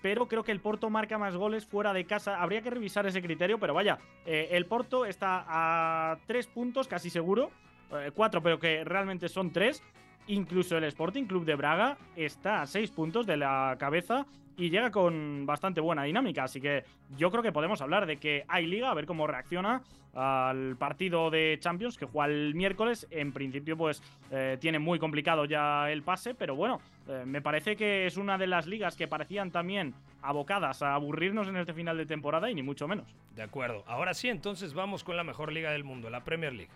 Pero 0.00 0.28
creo 0.28 0.44
que 0.44 0.52
el 0.52 0.60
Porto 0.60 0.88
marca 0.88 1.18
más 1.18 1.34
goles 1.34 1.66
fuera 1.66 1.92
de 1.92 2.04
casa. 2.04 2.40
Habría 2.40 2.62
que 2.62 2.70
revisar 2.70 3.06
ese 3.06 3.22
criterio, 3.22 3.58
pero 3.58 3.74
vaya, 3.74 3.98
eh, 4.24 4.50
el 4.52 4.66
Porto 4.66 5.04
está 5.04 5.44
a 5.48 6.16
tres 6.28 6.46
puntos 6.46 6.86
casi 6.86 7.10
seguro. 7.10 7.50
Eh, 7.90 8.12
cuatro, 8.14 8.40
pero 8.40 8.60
que 8.60 8.84
realmente 8.84 9.28
son 9.28 9.52
tres. 9.52 9.82
Incluso 10.30 10.78
el 10.78 10.84
Sporting 10.84 11.24
Club 11.24 11.44
de 11.44 11.56
Braga 11.56 11.98
está 12.14 12.62
a 12.62 12.66
6 12.66 12.92
puntos 12.92 13.26
de 13.26 13.36
la 13.36 13.74
cabeza 13.80 14.26
y 14.56 14.70
llega 14.70 14.92
con 14.92 15.44
bastante 15.44 15.80
buena 15.80 16.04
dinámica. 16.04 16.44
Así 16.44 16.60
que 16.60 16.84
yo 17.16 17.32
creo 17.32 17.42
que 17.42 17.50
podemos 17.50 17.80
hablar 17.82 18.06
de 18.06 18.18
que 18.18 18.44
hay 18.46 18.66
liga, 18.66 18.92
a 18.92 18.94
ver 18.94 19.06
cómo 19.06 19.26
reacciona 19.26 19.82
al 20.14 20.76
partido 20.76 21.30
de 21.30 21.56
Champions 21.60 21.98
que 21.98 22.06
juega 22.06 22.32
el 22.32 22.54
miércoles. 22.54 23.08
En 23.10 23.32
principio, 23.32 23.76
pues 23.76 24.04
eh, 24.30 24.56
tiene 24.60 24.78
muy 24.78 25.00
complicado 25.00 25.46
ya 25.46 25.90
el 25.90 26.04
pase, 26.04 26.32
pero 26.32 26.54
bueno, 26.54 26.80
eh, 27.08 27.24
me 27.26 27.42
parece 27.42 27.74
que 27.74 28.06
es 28.06 28.16
una 28.16 28.38
de 28.38 28.46
las 28.46 28.68
ligas 28.68 28.94
que 28.94 29.08
parecían 29.08 29.50
también 29.50 29.94
abocadas 30.22 30.80
a 30.82 30.94
aburrirnos 30.94 31.48
en 31.48 31.56
este 31.56 31.74
final 31.74 31.96
de 31.96 32.06
temporada 32.06 32.48
y 32.48 32.54
ni 32.54 32.62
mucho 32.62 32.86
menos. 32.86 33.16
De 33.34 33.42
acuerdo. 33.42 33.82
Ahora 33.88 34.14
sí, 34.14 34.28
entonces 34.28 34.74
vamos 34.74 35.02
con 35.02 35.16
la 35.16 35.24
mejor 35.24 35.52
liga 35.52 35.72
del 35.72 35.82
mundo, 35.82 36.08
la 36.08 36.22
Premier 36.22 36.52
League. 36.52 36.70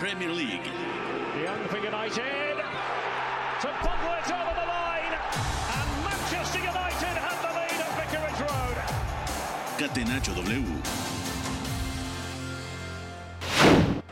Premier 0.00 0.32
League. 0.32 0.66
Young 1.44 1.62
for 1.68 1.76
United. 1.76 2.56
St 3.60 3.74
Pogba's 3.82 4.30
over 4.32 4.54
the 4.54 4.66
line. 4.66 5.14
And 5.76 5.88
Manchester 6.02 6.58
United 6.58 7.16
have 7.20 7.38
the 7.42 7.52
lead 7.58 7.78
at 7.84 7.90
Vicarage 7.98 8.40
Road. 8.40 8.76
Catenacho 9.76 10.32
W. 10.32 10.64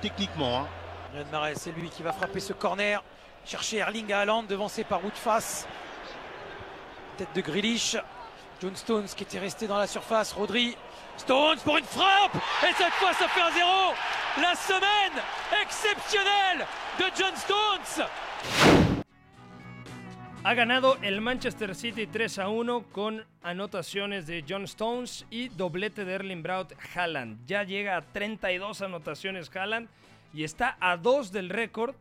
Techniquement, 0.03 0.67
hein. 1.15 1.25
Mahrez, 1.33 1.55
c'est 1.55 1.73
lui 1.73 1.89
qui 1.89 2.03
va 2.03 2.13
frapper 2.13 2.41
ce 2.41 2.53
corner. 2.53 3.03
Chercher 3.47 3.79
Erling 3.79 4.13
Haaland, 4.13 4.43
devancé 4.43 4.85
par 4.85 5.03
Woodface. 5.03 5.67
Tête 7.17 7.35
de 7.35 7.41
Grealish. 7.41 7.97
John 8.61 8.75
Stones 8.75 9.07
qui 9.17 9.23
était 9.23 9.39
resté 9.39 9.67
dans 9.67 9.79
la 9.79 9.87
surface. 9.87 10.33
Rodri. 10.33 10.77
Stones 11.17 11.59
pour 11.65 11.77
une 11.77 11.85
frappe 11.85 12.37
Et 12.63 12.73
cette 12.77 12.93
fois, 12.95 13.13
ça 13.13 13.29
fait 13.29 13.41
un 13.41 13.51
zéro 13.51 13.95
La 14.41 14.55
semaine 14.55 15.23
exceptionnelle 15.63 16.67
de 16.99 17.05
John 17.17 17.35
Stones 17.37 18.07
Ha 20.45 20.55
ganado 20.55 20.97
el 21.03 21.21
Manchester 21.21 21.75
City 21.75 22.07
3 22.07 22.39
a 22.39 22.49
1 22.49 22.85
con 22.93 23.25
anotaciones 23.43 24.27
de 24.27 24.45
John 24.49 24.65
Stones 24.65 25.27
y 25.31 25.49
doblete 25.49 26.05
de 26.05 26.13
Erling 26.13 26.43
Braut 26.43 26.73
Haaland. 26.95 27.45
Ya 27.47 27.65
llega 27.65 27.97
a 27.97 28.03
32 28.03 28.83
anotaciones 28.83 29.51
Haaland 29.55 29.89
y 30.33 30.45
está 30.45 30.77
a 30.81 30.97
2 30.97 31.33
del 31.33 31.51
récord 31.51 31.95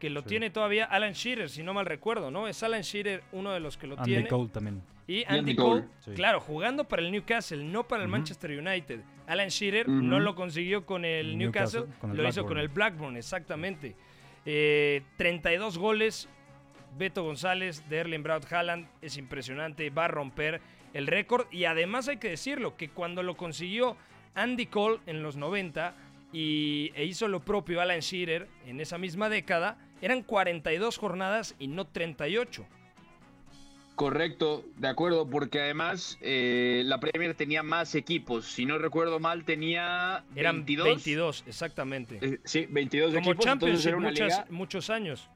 que 0.00 0.10
lo 0.10 0.22
tiene 0.24 0.50
todavía 0.50 0.86
Alan 0.86 1.12
Shearer, 1.12 1.48
si 1.48 1.62
no 1.62 1.74
mal 1.74 1.86
recuerdo, 1.86 2.30
¿no? 2.30 2.48
Es 2.48 2.62
Alan 2.62 2.82
Shearer 2.82 3.22
uno 3.32 3.52
de 3.52 3.60
los 3.60 3.76
que 3.76 3.86
lo 3.86 3.96
Andy 3.98 4.10
tiene. 4.10 4.28
Cole 4.28 4.48
también. 4.48 4.82
Y 5.06 5.22
Andy 5.24 5.38
Andy 5.38 5.56
Cole. 5.56 5.80
Cole, 5.82 5.92
Sí. 6.00 6.10
claro, 6.12 6.40
jugando 6.40 6.84
para 6.84 7.02
el 7.02 7.12
Newcastle, 7.12 7.62
no 7.62 7.86
para 7.86 8.02
el. 8.02 8.08
Manchester 8.08 8.50
United. 8.58 9.00
Alan 9.26 9.48
Shearer 9.48 9.88
no 9.88 10.18
lo 10.18 10.34
consiguió 10.34 10.84
con 10.86 11.04
el 11.04 11.30
El 11.30 11.38
Newcastle, 11.38 11.80
Newcastle, 11.80 12.00
con 12.00 12.10
el 12.12 12.16
lo 12.16 12.28
hizo 12.28 12.46
con 12.46 12.58
el 12.58 12.68
Blackburn, 12.68 13.16
exactamente. 13.16 13.94
Eh, 14.46 15.02
32 15.16 15.78
goles. 15.78 16.28
Beto 16.98 17.22
González 17.22 17.88
de 17.88 17.98
Erling 17.98 18.22
Braut 18.24 18.50
Haaland 18.52 18.88
es 19.00 19.16
impresionante, 19.16 19.90
va 19.90 20.06
a 20.06 20.08
romper 20.08 20.60
el 20.92 21.06
récord. 21.06 21.46
Y 21.52 21.64
además 21.66 22.08
hay 22.08 22.16
que 22.16 22.30
decirlo, 22.30 22.76
que 22.76 22.88
cuando 22.88 23.22
lo 23.22 23.36
consiguió 23.36 23.96
Andy 24.34 24.66
Cole 24.66 24.98
en 25.06 25.22
los 25.22 25.36
90 25.36 25.94
y, 26.32 26.90
e 26.96 27.04
hizo 27.04 27.28
lo 27.28 27.40
propio 27.40 27.80
Alan 27.80 28.00
Shearer 28.00 28.48
en 28.66 28.80
esa 28.80 28.98
misma 28.98 29.28
década, 29.28 29.78
eran 30.00 30.22
42 30.22 30.96
jornadas 30.98 31.54
y 31.58 31.66
no 31.68 31.86
38. 31.86 32.66
Correcto, 33.96 34.64
de 34.78 34.88
acuerdo, 34.88 35.28
porque 35.28 35.60
además 35.60 36.16
eh, 36.22 36.82
la 36.86 36.98
Premier 37.00 37.34
tenía 37.34 37.62
más 37.62 37.94
equipos. 37.94 38.46
Si 38.46 38.64
no 38.64 38.78
recuerdo 38.78 39.20
mal, 39.20 39.44
tenía 39.44 40.24
Eran 40.34 40.56
22. 40.64 40.86
22, 40.86 41.44
exactamente. 41.46 42.18
Eh, 42.22 42.40
sí, 42.44 42.66
22 42.70 43.12
Como 43.12 43.32
equipos. 43.32 43.44
Championship 43.44 43.88
era 43.88 43.96
una 43.98 44.08
muchas- 44.08 44.28
liga. 44.28 44.46
muchos 44.48 44.88
años. 44.88 45.28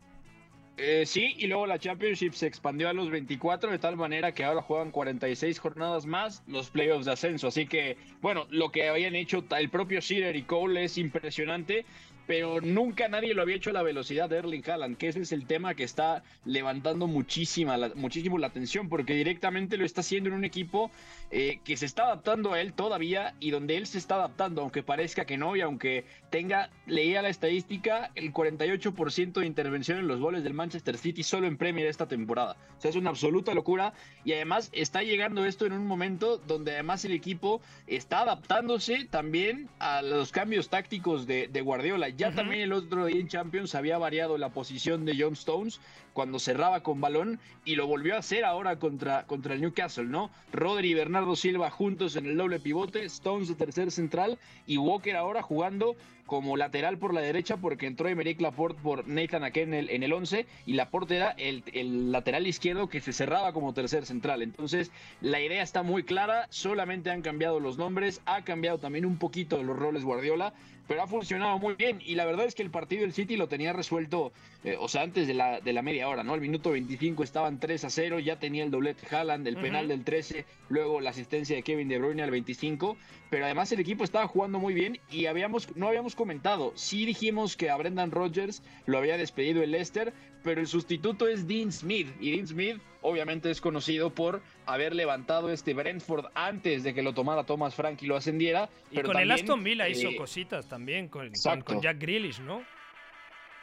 Eh, 0.79 1.05
sí, 1.07 1.35
y 1.39 1.47
luego 1.47 1.67
la 1.67 1.79
Championship 1.79 2.33
se 2.33 2.47
expandió 2.47 2.89
a 2.89 2.95
los 2.95 3.11
24 3.11 3.71
de 3.71 3.79
tal 3.79 3.97
manera 3.97 4.33
que 4.33 4.45
ahora 4.45 4.63
juegan 4.63 4.91
46 4.91 5.59
jornadas 5.61 6.05
más 6.07 6.43
los 6.49 6.71
playoffs 6.71 7.05
de 7.05 7.13
ascenso. 7.13 7.49
Así 7.49 7.67
que, 7.67 7.97
bueno, 8.23 8.47
lo 8.51 8.73
que 8.73 8.89
habían 8.89 9.15
hecho 9.15 9.45
el 9.59 9.69
propio 9.69 10.01
Shearer 10.01 10.35
y 10.35 10.43
Cole 10.43 10.85
es 10.85 10.97
impresionante, 10.99 11.85
pero 12.27 12.61
nunca 12.61 13.09
nadie 13.09 13.35
lo 13.35 13.43
había 13.43 13.57
hecho 13.57 13.71
a 13.71 13.75
la 13.75 13.83
velocidad 13.83 14.29
de 14.29 14.39
Erling 14.39 14.63
Haaland, 14.69 14.97
que 14.97 15.09
ese 15.09 15.21
es 15.21 15.33
el 15.33 15.47
tema 15.47 15.75
que 15.75 15.85
está 15.85 16.23
levantando 16.45 17.07
muchísima, 17.07 17.77
muchísimo 17.95 18.39
la 18.39 18.47
atención, 18.47 18.89
porque 18.89 19.15
directamente 19.15 19.77
lo 19.77 19.85
está 19.85 20.01
haciendo 20.01 20.31
en 20.31 20.37
un 20.37 20.45
equipo 20.45 20.91
eh, 21.31 21.61
que 21.65 21.77
se 21.77 21.87
está 21.87 22.05
adaptando 22.05 22.53
a 22.53 22.61
él 22.61 22.73
todavía 22.73 23.35
y 23.41 23.51
donde 23.51 23.77
él 23.77 23.87
se 23.87 23.99
está 23.99 24.15
adaptando, 24.17 24.63
aunque 24.63 24.83
parezca 24.83 25.25
que 25.25 25.37
no 25.37 25.57
y 25.57 25.61
aunque 25.61 26.05
tenga, 26.31 26.71
leía 26.87 27.23
la 27.23 27.29
estadística, 27.29 28.11
el 28.15 28.33
48% 28.33 29.41
de 29.41 29.47
intervención 29.47 29.99
en 29.99 30.09
los 30.09 30.21
goles 30.21 30.45
del 30.45 30.55
Manchester 30.55 30.97
City 30.97 31.23
solo 31.23 31.47
en 31.47 31.57
Premier 31.57 31.87
esta 31.87 32.09
temporada. 32.09 32.57
O 32.79 32.81
sea, 32.81 32.91
es 32.91 32.97
una 32.97 33.11
absoluta 33.11 33.55
locura 33.55 33.93
y 34.25 34.33
además 34.33 34.71
está 34.73 35.03
llegando 35.03 35.45
esto 35.45 35.67
en 35.67 35.73
un 35.73 35.87
momento 35.87 36.39
donde 36.39 36.73
además 36.73 37.05
el 37.05 37.13
equipo 37.13 37.61
está 37.87 38.23
adaptándose 38.23 39.05
también 39.05 39.69
a 39.79 40.03
los 40.03 40.33
cambios 40.33 40.69
tácticos 40.69 41.27
de 41.27 41.61
Guardiola. 41.61 42.14
Ya 42.17 42.33
también 42.33 42.63
el 42.63 42.73
otro 42.73 43.07
día 43.07 43.21
en 43.21 43.29
Champions 43.29 43.75
había 43.75 43.99
variado 43.99 44.39
la 44.39 44.51
posición 44.51 45.05
de 45.05 45.17
John 45.19 45.33
Stones 45.33 45.81
cuando 46.15 46.39
cerraba 46.39 46.83
con 46.83 47.03
balón 47.03 47.39
y 47.67 47.75
lo 47.75 47.87
volvió 47.87 48.15
a 48.15 48.21
hacer 48.21 48.45
ahora 48.45 48.79
contra, 48.79 49.27
contra 49.27 49.55
el 49.55 49.61
Newcastle, 49.61 50.05
¿no? 50.05 50.31
Rodri 50.53 50.93
y 50.93 50.95
Bernardo 50.95 51.37
Silva 51.37 51.71
juntos 51.71 52.17
en 52.17 52.25
el 52.25 52.37
doble 52.39 52.61
pivote, 52.61 53.05
Stones 53.05 53.49
de 53.49 53.55
tercer 53.55 53.91
central 53.91 54.39
y 54.67 54.79
Walker 54.79 55.17
ahora 55.17 55.43
jugando 55.43 55.97
como 56.27 56.57
lateral 56.57 56.99
por 56.99 57.13
la 57.13 57.21
derecha 57.21 57.59
porque 57.59 57.87
entró 57.87 58.09
Emerick 58.09 58.41
Laporte 58.41 58.81
por 58.83 59.07
Nathan 59.07 59.45
Ake 59.45 59.63
en 59.63 59.75
el, 59.75 59.91
en 59.91 60.03
el 60.03 60.13
11 60.13 60.47
y 60.67 60.73
Laporte 60.73 61.17
era 61.17 61.31
el, 61.33 61.63
el 61.73 62.13
lateral 62.13 62.47
izquierdo 62.47 62.89
que 62.89 63.01
se 63.01 63.13
cerraba 63.13 63.53
como 63.53 63.75
tercer 63.75 64.07
central. 64.07 64.41
Entonces 64.43 64.91
la 65.21 65.41
idea 65.41 65.63
está 65.63 65.83
muy 65.83 66.05
clara, 66.05 66.47
solamente 66.51 67.11
han 67.11 67.23
cambiado 67.23 67.61
los 67.61 67.77
nombres, 67.77 68.23
ha 68.25 68.43
cambiado 68.43 68.79
también 68.79 69.05
un 69.05 69.19
poquito 69.19 69.63
los 69.63 69.79
roles 69.79 70.05
Guardiola, 70.05 70.55
pero 70.87 71.03
ha 71.03 71.07
funcionado 71.07 71.59
muy 71.59 71.75
bien 71.75 72.01
y 72.05 72.15
la 72.15 72.25
verdad 72.25 72.47
es 72.47 72.55
que 72.55 72.63
el 72.63 72.71
partido 72.71 73.03
del 73.03 73.13
City 73.13 73.37
lo 73.37 73.49
tenía 73.49 73.73
resuelto, 73.73 74.33
eh, 74.65 74.77
o 74.79 74.89
sea, 74.89 75.03
antes 75.03 75.27
de 75.27 75.35
la, 75.35 75.61
de 75.61 75.73
la 75.73 75.83
media 75.83 76.09
hora, 76.09 76.23
¿no? 76.25 76.33
Al 76.35 76.41
minuto 76.41 76.71
25 76.71 77.23
estaban 77.23 77.61
3 77.61 77.85
a 77.85 77.91
0, 77.91 78.19
ya 78.19 78.39
tenía 78.39 78.65
el 78.65 78.71
doblete 78.71 79.07
Haaland, 79.15 79.47
el 79.47 79.57
penal 79.63 79.89
del 79.89 80.05
13, 80.05 80.45
luego 80.71 81.01
la 81.01 81.11
asistencia 81.11 81.55
de 81.55 81.63
Kevin 81.63 81.89
De 81.89 81.99
Bruyne 81.99 82.23
al 82.23 82.31
25, 82.31 82.97
pero 83.31 83.45
además 83.45 83.71
el 83.73 83.81
equipo 83.81 84.05
estaba 84.05 84.27
jugando 84.27 84.59
muy 84.59 84.75
bien 84.75 84.99
y 85.11 85.27
habíamos, 85.27 85.77
no 85.77 85.89
habíamos 85.89 86.15
comentado, 86.17 86.73
sí 86.77 87.05
dijimos 87.05 87.57
que 87.57 87.69
a 87.71 87.77
Brendan 87.77 88.11
Rodgers 88.11 88.63
lo 88.87 88.99
había 88.99 89.17
despedido 89.19 89.63
el 89.63 89.71
Leicester, 89.73 90.13
pero 90.43 90.61
el 90.61 90.67
sustituto 90.67 91.27
es 91.29 91.47
Dean 91.47 91.73
Smith 91.73 92.09
y 92.21 92.33
Dean 92.33 92.47
Smith 92.47 92.79
obviamente 93.01 93.51
es 93.51 93.61
conocido 93.61 94.15
por 94.15 94.43
haber 94.67 94.95
levantado 94.95 95.51
este 95.51 95.75
Brentford 95.75 96.27
antes 96.35 96.83
de 96.83 96.95
que 96.95 97.03
lo 97.03 97.13
tomara 97.13 97.45
Thomas 97.45 97.75
Frank 97.75 98.03
y 98.03 98.07
lo 98.07 98.17
ascendiera. 98.17 98.69
Y 98.91 98.97
pero 98.97 99.09
con 99.09 99.19
el 99.19 99.31
Aston 99.31 99.63
Villa 99.65 99.89
hizo 99.89 100.09
eh, 100.09 100.17
cositas 100.17 100.67
también, 100.69 101.09
con, 101.09 101.29
con- 101.29 101.61
con 101.63 101.83
Jack 101.83 101.99
Grealish, 101.99 102.41
¿no? 102.41 102.63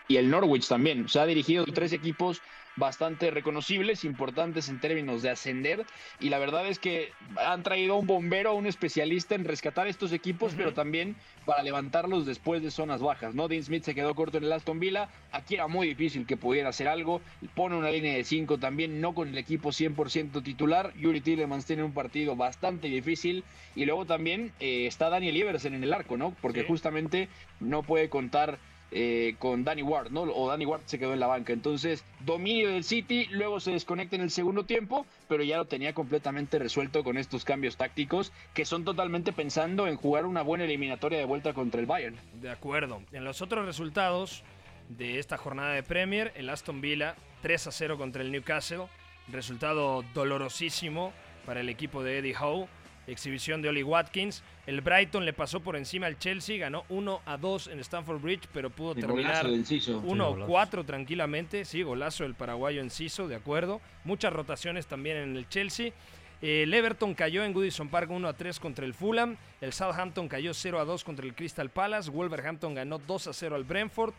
Y 0.08 0.18
el 0.18 0.30
Norwich 0.30 0.68
también. 0.68 1.08
Se 1.10 1.20
ha 1.20 1.26
dirigido 1.26 1.66
tres 1.66 1.94
equipos 1.94 2.42
bastante 2.76 3.32
reconocibles, 3.32 4.06
importantes 4.06 4.70
en 4.70 4.80
términos 4.80 5.22
de 5.22 5.30
ascender. 5.30 5.86
Y 6.20 6.30
la 6.30 6.40
verdad 6.40 6.68
es 6.68 6.80
que 6.80 7.12
han 7.38 7.64
traído 7.64 7.94
a 7.94 7.98
un 7.98 8.08
bombero, 8.08 8.52
a 8.52 8.54
un 8.54 8.66
especialista 8.66 9.36
en 9.36 9.46
rescatar 9.46 9.88
estos 9.88 10.14
equipos, 10.14 10.54
pero 10.56 10.74
también 10.74 11.16
para 11.46 11.64
levantarlos 11.64 12.26
después 12.26 12.62
de 12.62 12.72
zonas 12.72 13.02
bajas. 13.02 13.36
¿no? 13.36 13.48
Dean 13.48 13.64
Smith 13.64 13.84
se 13.84 13.96
quedó 13.96 14.16
corto 14.16 14.38
en 14.38 14.46
el 14.46 14.54
Aston 14.54 14.80
Villa. 14.80 15.10
Aquí 15.32 15.56
era 15.56 15.68
muy 15.68 15.88
difícil 15.88 16.26
que 16.26 16.38
pudiera 16.38 16.70
hacer 16.70 16.88
algo. 16.88 17.22
Pone 17.56 17.76
una 17.76 17.92
línea 17.92 18.16
de 18.16 18.24
5 18.24 18.58
también, 18.58 19.02
no 19.02 19.14
con 19.14 19.30
el 19.30 19.38
equipo 19.38 19.70
100% 19.70 20.44
titular. 20.44 20.94
Yuri 20.96 21.22
Tillemans 21.22 21.66
tiene 21.66 21.84
un 21.84 21.94
partido 21.94 22.36
bastante 22.36 22.88
difícil. 22.88 23.44
Y 23.76 23.86
luego 23.86 24.06
también 24.06 24.54
eh, 24.60 24.88
está 24.88 25.10
Daniel 25.10 25.38
Iversen 25.38 25.74
en 25.74 25.84
el 25.84 25.94
arco, 25.94 26.18
¿no? 26.18 26.36
Porque 26.42 26.64
justamente 26.64 27.30
no 27.60 27.84
puede 27.84 28.10
contar 28.10 28.60
eh, 28.92 29.36
con 29.40 29.64
Danny 29.64 29.84
Ward, 29.84 30.12
¿no? 30.12 30.24
O 30.24 30.50
Danny 30.50 30.66
Ward 30.66 30.82
se 30.86 31.00
quedó 31.00 31.14
en 31.14 31.20
la 31.20 31.28
banca. 31.28 31.54
Entonces, 31.54 32.04
dominio 32.20 32.70
del 32.70 32.84
City, 32.84 33.26
luego 33.32 33.60
se 33.60 33.72
desconecta 33.72 34.18
en 34.18 34.22
el 34.22 34.32
segundo 34.32 34.66
tiempo, 34.66 35.06
pero 35.30 35.44
ya 35.44 35.58
lo 35.58 35.66
tenía 35.66 35.94
completamente 35.94 36.60
resuelto 36.60 37.04
con 37.04 37.18
estos 37.18 37.46
cambios 37.46 37.78
tácticos 37.78 38.34
que 38.54 38.66
son 38.66 38.84
totalmente 38.84 39.32
pensando 39.32 39.88
en 39.88 39.96
jugar 39.96 40.26
una 40.26 40.42
buena 40.42 40.66
eliminatoria 40.66 41.20
de 41.20 41.26
vuelta 41.26 41.54
contra 41.54 41.80
el 41.80 41.88
Bayern. 41.88 42.18
De 42.42 42.50
acuerdo. 42.50 43.02
En 43.14 43.24
los 43.24 43.42
otros 43.42 43.66
resultados 43.66 44.44
de 44.90 45.20
esta 45.20 45.38
jornada 45.38 45.74
de 45.74 45.84
Premier, 45.84 46.34
el 46.36 46.50
Aston 46.50 46.82
Villa 46.82 47.16
3 47.42 47.68
a 47.68 47.72
0 47.72 47.98
contra 47.98 48.22
el 48.22 48.32
Newcastle, 48.32 48.88
resultado 49.30 50.04
dolorosísimo 50.14 51.14
para 51.46 51.62
el 51.62 51.70
equipo 51.70 52.04
de 52.04 52.18
Eddie 52.18 52.36
Howe 52.36 52.68
exhibición 53.08 53.62
de 53.62 53.70
Oli 53.70 53.84
Watkins. 53.84 54.44
El 54.66 54.82
Brighton 54.82 55.26
le 55.26 55.34
pasó 55.34 55.60
por 55.60 55.76
encima 55.76 56.08
al 56.08 56.18
Chelsea, 56.18 56.58
ganó 56.58 56.84
1 56.90 57.22
a 57.26 57.38
2 57.38 57.68
en 57.68 57.80
Stamford 57.80 58.22
Bridge, 58.22 58.48
pero 58.54 58.70
pudo 58.70 58.96
terminar 58.96 59.46
1 59.48 60.26
a 60.26 60.46
4 60.46 60.84
tranquilamente. 60.86 61.66
Sí, 61.66 61.84
golazo 61.84 62.24
del 62.24 62.36
paraguayo 62.36 62.82
Enciso, 62.82 63.28
de 63.28 63.36
acuerdo. 63.36 63.82
Muchas 64.04 64.34
rotaciones 64.34 64.88
también 64.88 65.18
en 65.18 65.36
el 65.36 65.48
Chelsea. 65.50 65.94
El 66.42 66.74
Everton 66.74 67.14
cayó 67.14 67.44
en 67.44 67.54
Goodison 67.54 67.90
Park 67.90 68.10
1 68.10 68.28
a 68.28 68.34
3 68.34 68.60
contra 68.60 68.84
el 68.86 68.96
Fulham. 68.96 69.38
El 69.62 69.74
Southampton 69.74 70.28
cayó 70.28 70.56
0 70.56 70.80
a 70.80 70.86
2 70.86 71.04
contra 71.04 71.26
el 71.26 71.36
Crystal 71.36 71.70
Palace. 71.70 72.10
Wolverhampton 72.10 72.74
ganó 72.74 72.98
2 72.98 73.28
a 73.28 73.34
0 73.34 73.56
al 73.56 73.64
Brentford. 73.64 74.14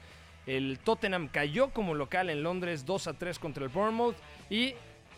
El 0.46 0.78
Tottenham 0.78 1.28
cayó 1.28 1.70
como 1.70 1.94
local 1.94 2.30
en 2.30 2.44
Londres 2.44 2.84
2 2.86 3.08
a 3.08 3.14
3 3.14 3.38
contra 3.40 3.64
el 3.64 3.70
Bournemouth. 3.70 4.16
Y 4.50 4.74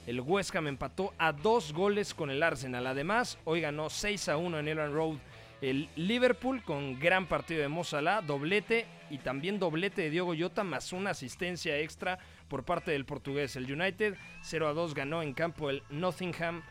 el 0.07 0.21
West 0.21 0.55
Ham 0.55 0.67
empató 0.67 1.15
a 1.19 1.33
dos 1.33 1.73
goles 1.73 2.15
con 2.15 2.31
el 2.31 2.43
Arsenal. 2.43 2.87
Además, 2.87 3.39
hoy 3.45 3.61
ganó 3.61 3.91
6 3.91 4.29
a 4.29 4.37
1 4.37 4.59
en 4.59 4.69
Elland 4.69 4.95
Road 4.95 5.17
el 5.65 5.89
Liverpool 5.97 6.63
con 6.63 6.99
gran 6.99 7.27
partido 7.27 7.63
de 7.63 7.69
Mo 7.69 7.85
doblete 8.27 8.87
y 9.09 9.17
también 9.19 9.59
doblete 9.59 10.03
de 10.03 10.11
Diogo 10.11 10.35
Jota 10.39 10.63
más 10.63 10.93
una 10.93 11.11
asistencia 11.11 11.79
extra 11.79 12.19
por 12.49 12.65
parte 12.65 12.91
del 12.91 13.07
portugués. 13.07 13.57
El 13.57 13.73
United 13.73 14.15
0 14.43 14.69
a 14.69 14.73
2 14.75 14.95
ganó 14.95 15.23
en 15.23 15.33
campo 15.33 15.71
el 15.71 15.83
Nottingham 15.89 16.63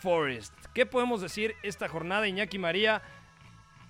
Forest. 0.00 0.52
¿Qué 0.74 0.84
podemos 0.84 1.20
decir 1.20 1.54
esta 1.62 1.88
jornada, 1.88 2.26
Iñaki 2.26 2.58
María? 2.58 3.02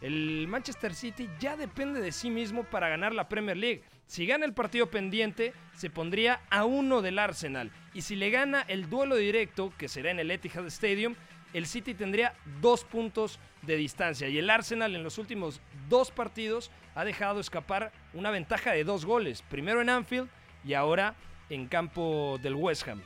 El 0.02 0.46
Manchester 0.46 0.94
City 0.94 1.28
ya 1.38 1.56
depende 1.56 2.00
de 2.00 2.12
sí 2.12 2.28
mismo 2.28 2.64
para 2.64 2.90
ganar 2.90 3.14
la 3.14 3.30
Premier 3.30 3.56
League. 3.56 3.82
Si 4.10 4.26
gana 4.26 4.44
el 4.44 4.54
partido 4.54 4.90
pendiente, 4.90 5.52
se 5.72 5.88
pondría 5.88 6.40
a 6.50 6.64
uno 6.64 7.00
del 7.00 7.16
Arsenal. 7.16 7.70
Y 7.94 8.02
si 8.02 8.16
le 8.16 8.30
gana 8.30 8.64
el 8.66 8.90
duelo 8.90 9.14
directo, 9.14 9.72
que 9.78 9.86
será 9.86 10.10
en 10.10 10.18
el 10.18 10.32
Etihad 10.32 10.66
Stadium, 10.66 11.14
el 11.52 11.64
City 11.64 11.94
tendría 11.94 12.34
dos 12.60 12.82
puntos 12.82 13.38
de 13.62 13.76
distancia. 13.76 14.28
Y 14.28 14.36
el 14.36 14.50
Arsenal 14.50 14.96
en 14.96 15.04
los 15.04 15.18
últimos 15.18 15.60
dos 15.88 16.10
partidos 16.10 16.72
ha 16.96 17.04
dejado 17.04 17.38
escapar 17.38 17.92
una 18.12 18.32
ventaja 18.32 18.72
de 18.72 18.82
dos 18.82 19.04
goles. 19.04 19.42
Primero 19.42 19.80
en 19.80 19.90
Anfield 19.90 20.28
y 20.64 20.74
ahora 20.74 21.14
en 21.48 21.68
campo 21.68 22.36
del 22.42 22.56
West 22.56 22.88
Ham. 22.88 23.02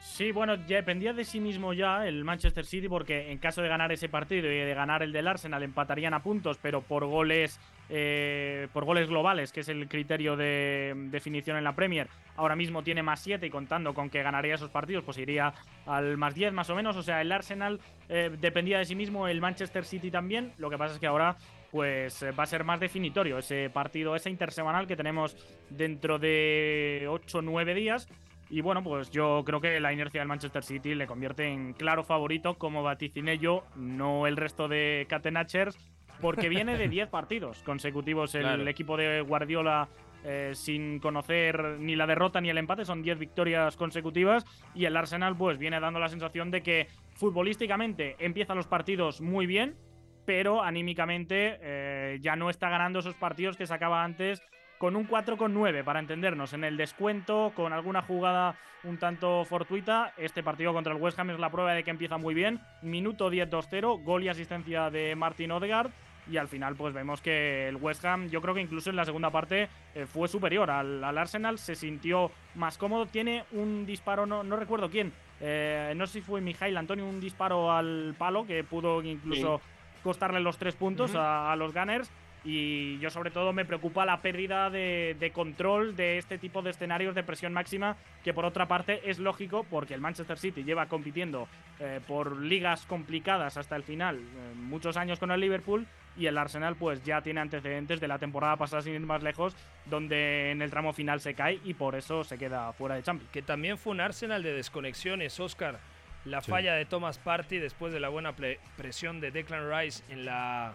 Sí, 0.00 0.32
bueno, 0.32 0.54
ya 0.66 0.76
dependía 0.76 1.12
de 1.12 1.24
sí 1.24 1.38
mismo 1.38 1.74
ya 1.74 2.06
el 2.06 2.24
Manchester 2.24 2.64
City 2.64 2.88
porque 2.88 3.30
en 3.30 3.36
caso 3.36 3.60
de 3.60 3.68
ganar 3.68 3.92
ese 3.92 4.08
partido 4.08 4.50
y 4.50 4.56
de 4.56 4.72
ganar 4.72 5.02
el 5.02 5.12
del 5.12 5.28
Arsenal 5.28 5.62
empatarían 5.62 6.14
a 6.14 6.22
puntos, 6.22 6.58
pero 6.62 6.80
por 6.80 7.04
goles 7.04 7.60
eh, 7.88 8.68
por 8.72 8.84
goles 8.84 9.08
globales, 9.08 9.52
que 9.52 9.60
es 9.60 9.68
el 9.68 9.88
criterio 9.88 10.36
de 10.36 10.94
definición 11.10 11.56
en 11.56 11.64
la 11.64 11.74
Premier. 11.74 12.08
Ahora 12.36 12.56
mismo 12.56 12.82
tiene 12.82 13.02
más 13.02 13.20
7 13.20 13.46
y 13.46 13.50
contando 13.50 13.94
con 13.94 14.10
que 14.10 14.22
ganaría 14.22 14.54
esos 14.54 14.70
partidos, 14.70 15.04
pues 15.04 15.18
iría 15.18 15.52
al 15.86 16.16
más 16.16 16.34
10 16.34 16.52
más 16.52 16.70
o 16.70 16.74
menos. 16.74 16.96
O 16.96 17.02
sea, 17.02 17.20
el 17.20 17.30
Arsenal 17.30 17.80
eh, 18.08 18.30
dependía 18.40 18.78
de 18.78 18.84
sí 18.84 18.94
mismo, 18.94 19.28
el 19.28 19.40
Manchester 19.40 19.84
City 19.84 20.10
también. 20.10 20.52
Lo 20.58 20.70
que 20.70 20.78
pasa 20.78 20.94
es 20.94 21.00
que 21.00 21.06
ahora 21.06 21.36
pues 21.70 22.22
eh, 22.22 22.30
va 22.30 22.44
a 22.44 22.46
ser 22.46 22.62
más 22.62 22.78
definitorio 22.78 23.38
ese 23.38 23.68
partido, 23.68 24.14
ese 24.14 24.30
intersemanal 24.30 24.86
que 24.86 24.94
tenemos 24.94 25.36
dentro 25.70 26.20
de 26.20 27.06
8 27.08 27.38
o 27.38 27.42
9 27.42 27.74
días. 27.74 28.08
Y 28.48 28.60
bueno, 28.60 28.84
pues 28.84 29.10
yo 29.10 29.42
creo 29.44 29.60
que 29.60 29.80
la 29.80 29.92
inercia 29.92 30.20
del 30.20 30.28
Manchester 30.28 30.62
City 30.62 30.94
le 30.94 31.08
convierte 31.08 31.48
en 31.48 31.72
claro 31.72 32.04
favorito, 32.04 32.54
como 32.54 32.82
vaticiné 32.82 33.38
yo, 33.38 33.64
no 33.74 34.26
el 34.28 34.36
resto 34.36 34.68
de 34.68 35.06
Catenachers, 35.08 35.76
porque 36.20 36.48
viene 36.48 36.76
de 36.76 36.88
10 36.88 37.08
partidos 37.08 37.62
consecutivos 37.62 38.34
el 38.34 38.66
equipo 38.68 38.96
de 38.96 39.20
Guardiola 39.20 39.88
eh, 40.26 40.52
sin 40.54 41.00
conocer 41.00 41.76
ni 41.78 41.96
la 41.96 42.06
derrota 42.06 42.40
ni 42.40 42.48
el 42.48 42.56
empate, 42.56 42.86
son 42.86 43.02
10 43.02 43.18
victorias 43.18 43.76
consecutivas 43.76 44.46
y 44.74 44.86
el 44.86 44.96
Arsenal 44.96 45.36
pues 45.36 45.58
viene 45.58 45.78
dando 45.80 46.00
la 46.00 46.08
sensación 46.08 46.50
de 46.50 46.62
que 46.62 46.88
futbolísticamente 47.12 48.16
empieza 48.18 48.54
los 48.54 48.66
partidos 48.66 49.20
muy 49.20 49.46
bien, 49.46 49.76
pero 50.24 50.62
anímicamente 50.62 51.58
eh, 51.60 52.18
ya 52.22 52.36
no 52.36 52.48
está 52.48 52.70
ganando 52.70 53.00
esos 53.00 53.16
partidos 53.16 53.58
que 53.58 53.66
sacaba 53.66 54.02
antes 54.02 54.42
con 54.78 54.96
un 54.96 55.06
4,9 55.06 55.84
para 55.84 56.00
entendernos. 56.00 56.54
En 56.54 56.64
el 56.64 56.78
descuento, 56.78 57.52
con 57.54 57.74
alguna 57.74 58.02
jugada 58.02 58.56
un 58.82 58.98
tanto 58.98 59.44
fortuita, 59.44 60.12
este 60.16 60.42
partido 60.42 60.72
contra 60.72 60.94
el 60.94 61.00
West 61.00 61.18
Ham 61.18 61.30
es 61.30 61.38
la 61.38 61.50
prueba 61.50 61.74
de 61.74 61.84
que 61.84 61.90
empieza 61.90 62.18
muy 62.18 62.34
bien. 62.34 62.60
Minuto 62.82 63.30
10-2-0, 63.30 64.02
gol 64.02 64.24
y 64.24 64.28
asistencia 64.28 64.90
de 64.90 65.14
Martin 65.16 65.52
Odegaard. 65.52 65.90
Y 66.30 66.36
al 66.36 66.48
final, 66.48 66.74
pues 66.74 66.94
vemos 66.94 67.20
que 67.20 67.68
el 67.68 67.76
West 67.76 68.04
Ham, 68.04 68.28
yo 68.30 68.40
creo 68.40 68.54
que 68.54 68.60
incluso 68.60 68.90
en 68.90 68.96
la 68.96 69.04
segunda 69.04 69.30
parte 69.30 69.68
eh, 69.94 70.06
fue 70.06 70.28
superior 70.28 70.70
al, 70.70 71.02
Arsenal, 71.04 71.58
se 71.58 71.74
sintió 71.74 72.30
más 72.54 72.78
cómodo. 72.78 73.06
Tiene 73.06 73.44
un 73.52 73.84
disparo, 73.84 74.24
no, 74.26 74.42
no 74.42 74.56
recuerdo 74.56 74.90
quién, 74.90 75.12
eh, 75.40 75.92
no 75.96 76.06
sé 76.06 76.14
si 76.14 76.20
fue 76.22 76.40
Mijail 76.40 76.76
Antonio, 76.76 77.06
un 77.06 77.20
disparo 77.20 77.72
al 77.72 78.14
palo 78.16 78.46
que 78.46 78.64
pudo 78.64 79.02
incluso 79.02 79.60
costarle 80.02 80.40
los 80.40 80.58
tres 80.58 80.74
puntos 80.74 81.14
a, 81.14 81.52
a 81.52 81.56
los 81.56 81.72
Gunners 81.72 82.10
y 82.44 82.98
yo 82.98 83.10
sobre 83.10 83.30
todo 83.30 83.52
me 83.52 83.64
preocupa 83.64 84.04
la 84.04 84.20
pérdida 84.20 84.68
de, 84.68 85.30
control 85.34 85.96
de 85.96 86.18
este 86.18 86.38
tipo 86.38 86.62
de 86.62 86.70
escenarios 86.70 87.14
de 87.14 87.22
presión 87.22 87.52
máxima, 87.52 87.96
que 88.22 88.34
por 88.34 88.44
otra 88.44 88.68
parte 88.68 89.08
es 89.08 89.18
lógico 89.18 89.64
porque 89.68 89.94
el 89.94 90.00
Manchester 90.00 90.38
City 90.38 90.62
lleva 90.62 90.86
compitiendo 90.86 91.48
eh, 91.80 92.00
por 92.06 92.38
ligas 92.38 92.84
complicadas 92.86 93.56
hasta 93.56 93.76
el 93.76 93.82
final, 93.82 94.18
eh, 94.18 94.54
muchos 94.56 94.96
años 94.96 95.18
con 95.18 95.30
el 95.30 95.40
Liverpool, 95.40 95.86
y 96.16 96.26
el 96.26 96.38
Arsenal 96.38 96.76
pues 96.76 97.02
ya 97.02 97.22
tiene 97.22 97.40
antecedentes 97.40 98.00
de 98.00 98.08
la 98.08 98.18
temporada 98.18 98.56
pasada 98.56 98.82
sin 98.82 98.94
ir 98.94 99.00
más 99.00 99.22
lejos, 99.22 99.56
donde 99.86 100.50
en 100.50 100.62
el 100.62 100.70
tramo 100.70 100.92
final 100.92 101.20
se 101.20 101.34
cae 101.34 101.60
y 101.64 101.74
por 101.74 101.94
eso 101.94 102.24
se 102.24 102.38
queda 102.38 102.72
fuera 102.72 102.94
de 102.94 103.02
Champions. 103.02 103.30
Que 103.32 103.42
también 103.42 103.78
fue 103.78 103.92
un 103.92 104.00
Arsenal 104.00 104.42
de 104.42 104.52
desconexiones, 104.52 105.38
Oscar. 105.40 105.78
La 106.24 106.40
falla 106.40 106.74
de 106.74 106.86
Thomas 106.86 107.18
Party 107.18 107.58
después 107.58 107.92
de 107.92 108.00
la 108.00 108.08
buena 108.08 108.34
presión 108.76 109.20
de 109.20 109.30
Declan 109.30 109.70
Rice 109.70 110.02
en 110.08 110.24
la 110.24 110.72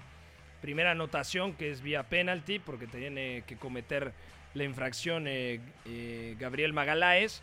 primera 0.62 0.92
anotación 0.92 1.54
que 1.54 1.72
es 1.72 1.82
vía 1.82 2.04
penalty 2.04 2.60
porque 2.60 2.86
tiene 2.86 3.44
que 3.48 3.56
cometer 3.56 4.14
la 4.54 4.64
infracción 4.64 5.26
eh, 5.28 5.60
eh, 5.86 6.36
Gabriel 6.38 6.74
Magaláes 6.74 7.42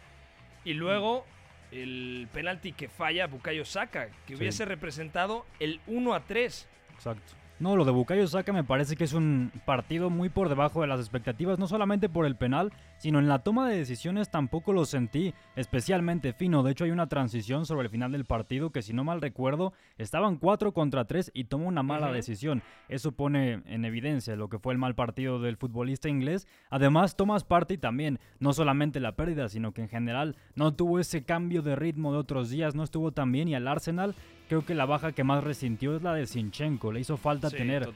y 0.64 0.74
luego 0.74 1.24
el 1.72 2.28
penalti 2.32 2.72
que 2.72 2.88
falla 2.88 3.26
Bukayo 3.26 3.64
Saka 3.64 4.08
que 4.26 4.36
hubiese 4.36 4.64
representado 4.64 5.44
el 5.58 5.80
1 5.88 6.14
a 6.14 6.20
3. 6.20 6.68
Exacto. 6.94 7.45
No, 7.58 7.74
lo 7.74 7.86
de 7.86 7.90
Bukayo 7.90 8.26
Saka 8.26 8.52
me 8.52 8.64
parece 8.64 8.96
que 8.96 9.04
es 9.04 9.14
un 9.14 9.50
partido 9.64 10.10
muy 10.10 10.28
por 10.28 10.50
debajo 10.50 10.82
de 10.82 10.88
las 10.88 11.00
expectativas, 11.00 11.58
no 11.58 11.66
solamente 11.66 12.10
por 12.10 12.26
el 12.26 12.36
penal, 12.36 12.70
sino 12.98 13.18
en 13.18 13.28
la 13.28 13.40
toma 13.40 13.68
de 13.68 13.76
decisiones 13.76 14.30
tampoco 14.30 14.72
lo 14.72 14.84
sentí 14.84 15.34
especialmente 15.54 16.32
fino. 16.32 16.62
De 16.62 16.72
hecho, 16.72 16.84
hay 16.84 16.90
una 16.90 17.08
transición 17.08 17.66
sobre 17.66 17.84
el 17.84 17.90
final 17.90 18.12
del 18.12 18.24
partido 18.24 18.70
que, 18.70 18.82
si 18.82 18.92
no 18.92 19.04
mal 19.04 19.20
recuerdo, 19.20 19.72
estaban 19.98 20.36
4 20.36 20.72
contra 20.72 21.04
3 21.04 21.30
y 21.34 21.44
tomó 21.44 21.68
una 21.68 21.82
mala 21.82 22.12
decisión. 22.12 22.62
Eso 22.88 23.12
pone 23.12 23.62
en 23.66 23.84
evidencia 23.84 24.36
lo 24.36 24.48
que 24.48 24.58
fue 24.58 24.72
el 24.72 24.78
mal 24.78 24.94
partido 24.94 25.40
del 25.40 25.56
futbolista 25.56 26.08
inglés. 26.08 26.46
Además, 26.70 27.16
Thomas 27.16 27.44
Party 27.44 27.78
también, 27.78 28.18
no 28.38 28.52
solamente 28.52 29.00
la 29.00 29.16
pérdida, 29.16 29.48
sino 29.48 29.72
que 29.72 29.82
en 29.82 29.88
general 29.88 30.36
no 30.54 30.74
tuvo 30.74 31.00
ese 31.00 31.24
cambio 31.24 31.62
de 31.62 31.76
ritmo 31.76 32.12
de 32.12 32.18
otros 32.18 32.50
días, 32.50 32.74
no 32.74 32.82
estuvo 32.82 33.12
tan 33.12 33.32
bien 33.32 33.48
y 33.48 33.54
al 33.54 33.68
Arsenal 33.68 34.14
creo 34.48 34.64
que 34.64 34.74
la 34.74 34.86
baja 34.86 35.12
que 35.12 35.24
más 35.24 35.42
resintió 35.42 35.96
es 35.96 36.02
la 36.02 36.14
de 36.14 36.26
Sinchenko. 36.26 36.92
Le 36.92 37.00
hizo 37.00 37.16
falta 37.16 37.50
tener 37.50 37.88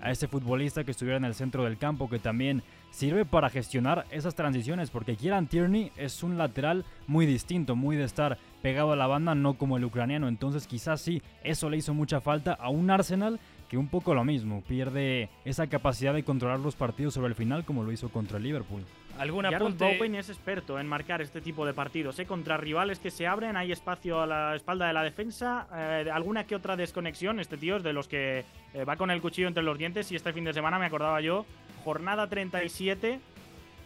a 0.00 0.10
ese 0.10 0.28
futbolista 0.28 0.84
que 0.84 0.92
estuviera 0.92 1.18
en 1.18 1.24
el 1.24 1.34
centro 1.34 1.64
del 1.64 1.78
campo, 1.78 2.08
que 2.08 2.18
también 2.18 2.62
sirve 2.90 3.24
para 3.24 3.50
gestionar 3.50 4.06
esas 4.10 4.34
transiciones, 4.34 4.90
porque 4.90 5.16
Kieran 5.16 5.46
Tierney 5.46 5.92
es 5.96 6.22
un 6.22 6.38
lateral 6.38 6.84
muy 7.06 7.26
distinto, 7.26 7.76
muy 7.76 7.96
de 7.96 8.04
estar 8.04 8.38
pegado 8.62 8.92
a 8.92 8.96
la 8.96 9.06
banda, 9.06 9.34
no 9.34 9.54
como 9.54 9.76
el 9.76 9.84
ucraniano. 9.84 10.28
Entonces 10.28 10.66
quizás 10.66 11.00
sí, 11.00 11.22
eso 11.44 11.70
le 11.70 11.76
hizo 11.76 11.94
mucha 11.94 12.20
falta 12.20 12.52
a 12.54 12.68
un 12.68 12.90
Arsenal 12.90 13.38
que 13.68 13.76
un 13.76 13.88
poco 13.88 14.14
lo 14.14 14.24
mismo, 14.24 14.62
pierde 14.66 15.28
esa 15.44 15.66
capacidad 15.66 16.14
de 16.14 16.24
controlar 16.24 16.58
los 16.58 16.74
partidos 16.74 17.14
sobre 17.14 17.28
el 17.28 17.34
final 17.34 17.64
como 17.64 17.84
lo 17.84 17.92
hizo 17.92 18.08
contra 18.08 18.38
el 18.38 18.44
Liverpool. 18.44 18.82
¿Algún 19.18 19.46
apunte? 19.46 19.84
Bowen 19.84 20.14
es 20.14 20.28
experto 20.28 20.78
en 20.78 20.86
marcar 20.86 21.20
este 21.20 21.40
tipo 21.40 21.66
de 21.66 21.74
partidos. 21.74 22.18
¿eh? 22.20 22.24
Contra 22.24 22.56
rivales 22.56 23.00
que 23.00 23.10
se 23.10 23.26
abren, 23.26 23.56
hay 23.56 23.72
espacio 23.72 24.20
a 24.20 24.26
la 24.26 24.54
espalda 24.54 24.86
de 24.86 24.92
la 24.92 25.02
defensa. 25.02 25.66
eh, 25.74 26.08
alguna 26.12 26.44
que 26.44 26.54
otra 26.54 26.76
desconexión. 26.76 27.40
Este 27.40 27.56
tío 27.56 27.76
es 27.76 27.82
de 27.82 27.92
los 27.92 28.06
que 28.06 28.44
eh, 28.74 28.84
va 28.84 28.96
con 28.96 29.10
el 29.10 29.20
cuchillo 29.20 29.48
entre 29.48 29.64
los 29.64 29.76
dientes. 29.76 30.12
Y 30.12 30.16
este 30.16 30.32
fin 30.32 30.44
de 30.44 30.54
semana 30.54 30.78
me 30.78 30.86
acordaba 30.86 31.20
yo, 31.20 31.44
jornada 31.88 32.26
37, 32.26 33.18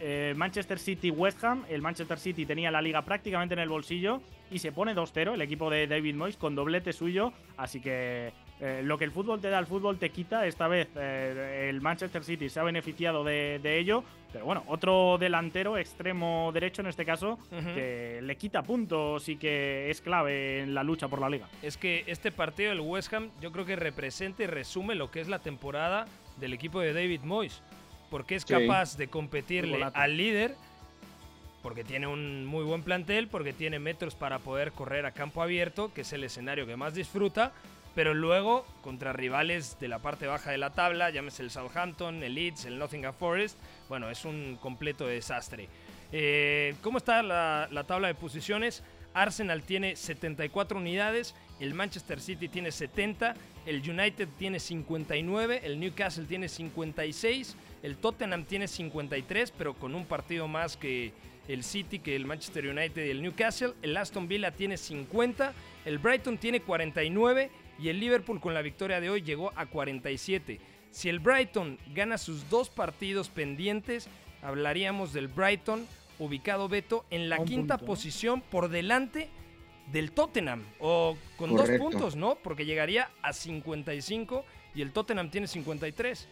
eh, 0.01 0.33
Manchester 0.35 0.77
City-West 0.77 1.41
Ham. 1.45 1.63
El 1.69 1.81
Manchester 1.81 2.19
City 2.19 2.45
tenía 2.45 2.69
la 2.69 2.81
liga 2.81 3.01
prácticamente 3.03 3.53
en 3.53 3.59
el 3.59 3.69
bolsillo 3.69 4.19
y 4.51 4.59
se 4.59 4.73
pone 4.73 4.93
2-0 4.93 5.35
el 5.35 5.41
equipo 5.41 5.69
de 5.69 5.87
David 5.87 6.15
Moyes 6.15 6.35
con 6.35 6.53
doblete 6.53 6.91
suyo. 6.91 7.31
Así 7.55 7.79
que 7.79 8.33
eh, 8.59 8.81
lo 8.83 8.97
que 8.97 9.05
el 9.05 9.11
fútbol 9.11 9.39
te 9.39 9.49
da, 9.49 9.57
el 9.57 9.67
fútbol 9.67 9.99
te 9.99 10.09
quita. 10.09 10.45
Esta 10.45 10.67
vez 10.67 10.89
eh, 10.97 11.67
el 11.69 11.79
Manchester 11.79 12.25
City 12.25 12.49
se 12.49 12.59
ha 12.59 12.63
beneficiado 12.63 13.23
de, 13.23 13.61
de 13.63 13.79
ello. 13.79 14.03
Pero 14.33 14.43
bueno, 14.43 14.65
otro 14.67 15.17
delantero, 15.17 15.77
extremo 15.77 16.51
derecho 16.53 16.81
en 16.81 16.87
este 16.87 17.05
caso, 17.05 17.37
que 17.49 18.19
le 18.21 18.35
quita 18.35 18.63
puntos 18.63 19.29
y 19.29 19.37
que 19.37 19.91
es 19.91 20.01
clave 20.01 20.61
en 20.61 20.73
la 20.73 20.83
lucha 20.83 21.07
por 21.07 21.21
la 21.21 21.29
liga. 21.29 21.47
Es 21.61 21.77
que 21.77 22.03
este 22.07 22.31
partido 22.31 22.71
del 22.71 22.81
West 22.81 23.13
Ham 23.13 23.29
yo 23.39 23.51
creo 23.53 23.63
que 23.63 23.77
representa 23.77 24.43
y 24.43 24.47
resume 24.47 24.95
lo 24.95 25.11
que 25.11 25.21
es 25.21 25.29
la 25.29 25.37
temporada 25.39 26.07
del 26.37 26.53
equipo 26.53 26.79
de 26.79 26.93
David 26.93 27.21
Moyes. 27.21 27.61
Porque 28.13 28.35
es 28.35 28.43
Sí. 28.43 28.53
capaz 28.53 28.95
de 28.95 29.07
competirle 29.07 29.83
al 29.91 30.17
líder, 30.17 30.53
porque 31.63 31.83
tiene 31.83 32.05
un 32.05 32.45
muy 32.45 32.63
buen 32.63 32.83
plantel, 32.83 33.27
porque 33.27 33.53
tiene 33.53 33.79
metros 33.79 34.13
para 34.13 34.37
poder 34.37 34.71
correr 34.71 35.07
a 35.07 35.13
campo 35.13 35.41
abierto, 35.41 35.91
que 35.95 36.01
es 36.01 36.13
el 36.13 36.23
escenario 36.23 36.67
que 36.67 36.75
más 36.77 36.93
disfruta, 36.93 37.53
pero 37.95 38.13
luego 38.13 38.67
contra 38.83 39.13
rivales 39.13 39.79
de 39.79 39.87
la 39.87 39.97
parte 39.97 40.27
baja 40.27 40.51
de 40.51 40.59
la 40.59 40.69
tabla, 40.69 41.09
llámese 41.09 41.41
el 41.41 41.49
Southampton, 41.49 42.21
el 42.21 42.35
Leeds, 42.35 42.65
el 42.65 42.77
Nottingham 42.77 43.15
Forest, 43.15 43.57
bueno, 43.89 44.11
es 44.11 44.25
un 44.25 44.59
completo 44.61 45.07
desastre. 45.07 45.67
Eh, 46.11 46.75
¿Cómo 46.83 46.99
está 46.99 47.23
la, 47.23 47.67
la 47.71 47.83
tabla 47.85 48.09
de 48.09 48.13
posiciones? 48.13 48.83
Arsenal 49.15 49.63
tiene 49.63 49.95
74 49.95 50.77
unidades, 50.77 51.33
el 51.59 51.73
Manchester 51.73 52.19
City 52.21 52.47
tiene 52.47 52.71
70, 52.71 53.33
el 53.65 53.77
United 53.89 54.27
tiene 54.37 54.59
59, 54.59 55.61
el 55.63 55.79
Newcastle 55.79 56.25
tiene 56.25 56.47
56, 56.47 57.55
el 57.83 57.97
Tottenham 57.97 58.45
tiene 58.45 58.67
53, 58.67 59.51
pero 59.51 59.75
con 59.75 59.93
un 59.93 60.05
partido 60.05 60.47
más 60.47 60.77
que 60.77 61.11
el 61.47 61.63
City, 61.63 61.99
que 61.99 62.15
el 62.15 62.25
Manchester 62.25 62.67
United 62.67 63.05
y 63.05 63.09
el 63.09 63.21
Newcastle, 63.21 63.73
el 63.81 63.95
Aston 63.97 64.27
Villa 64.27 64.51
tiene 64.51 64.77
50, 64.77 65.53
el 65.85 65.97
Brighton 65.99 66.37
tiene 66.37 66.61
49 66.61 67.51
y 67.79 67.89
el 67.89 67.99
Liverpool 67.99 68.39
con 68.39 68.53
la 68.53 68.61
victoria 68.61 69.01
de 69.01 69.09
hoy 69.09 69.21
llegó 69.21 69.51
a 69.55 69.65
47. 69.65 70.59
Si 70.91 71.09
el 71.09 71.19
Brighton 71.19 71.77
gana 71.93 72.17
sus 72.17 72.49
dos 72.49 72.69
partidos 72.69 73.27
pendientes, 73.27 74.07
hablaríamos 74.41 75.11
del 75.11 75.27
Brighton 75.27 75.85
ubicado 76.19 76.69
Beto 76.69 77.05
en 77.09 77.27
la 77.27 77.43
quinta 77.43 77.77
posición 77.77 78.41
por 78.41 78.69
delante 78.69 79.27
del 79.91 80.11
Tottenham 80.11 80.63
o 80.79 81.17
con 81.35 81.49
Correcto. 81.49 81.71
dos 81.71 81.91
puntos, 81.91 82.15
¿no? 82.15 82.35
Porque 82.35 82.65
llegaría 82.65 83.09
a 83.21 83.33
55 83.33 84.45
y 84.75 84.81
el 84.81 84.91
Tottenham 84.91 85.29
tiene 85.29 85.47
53. 85.47 86.27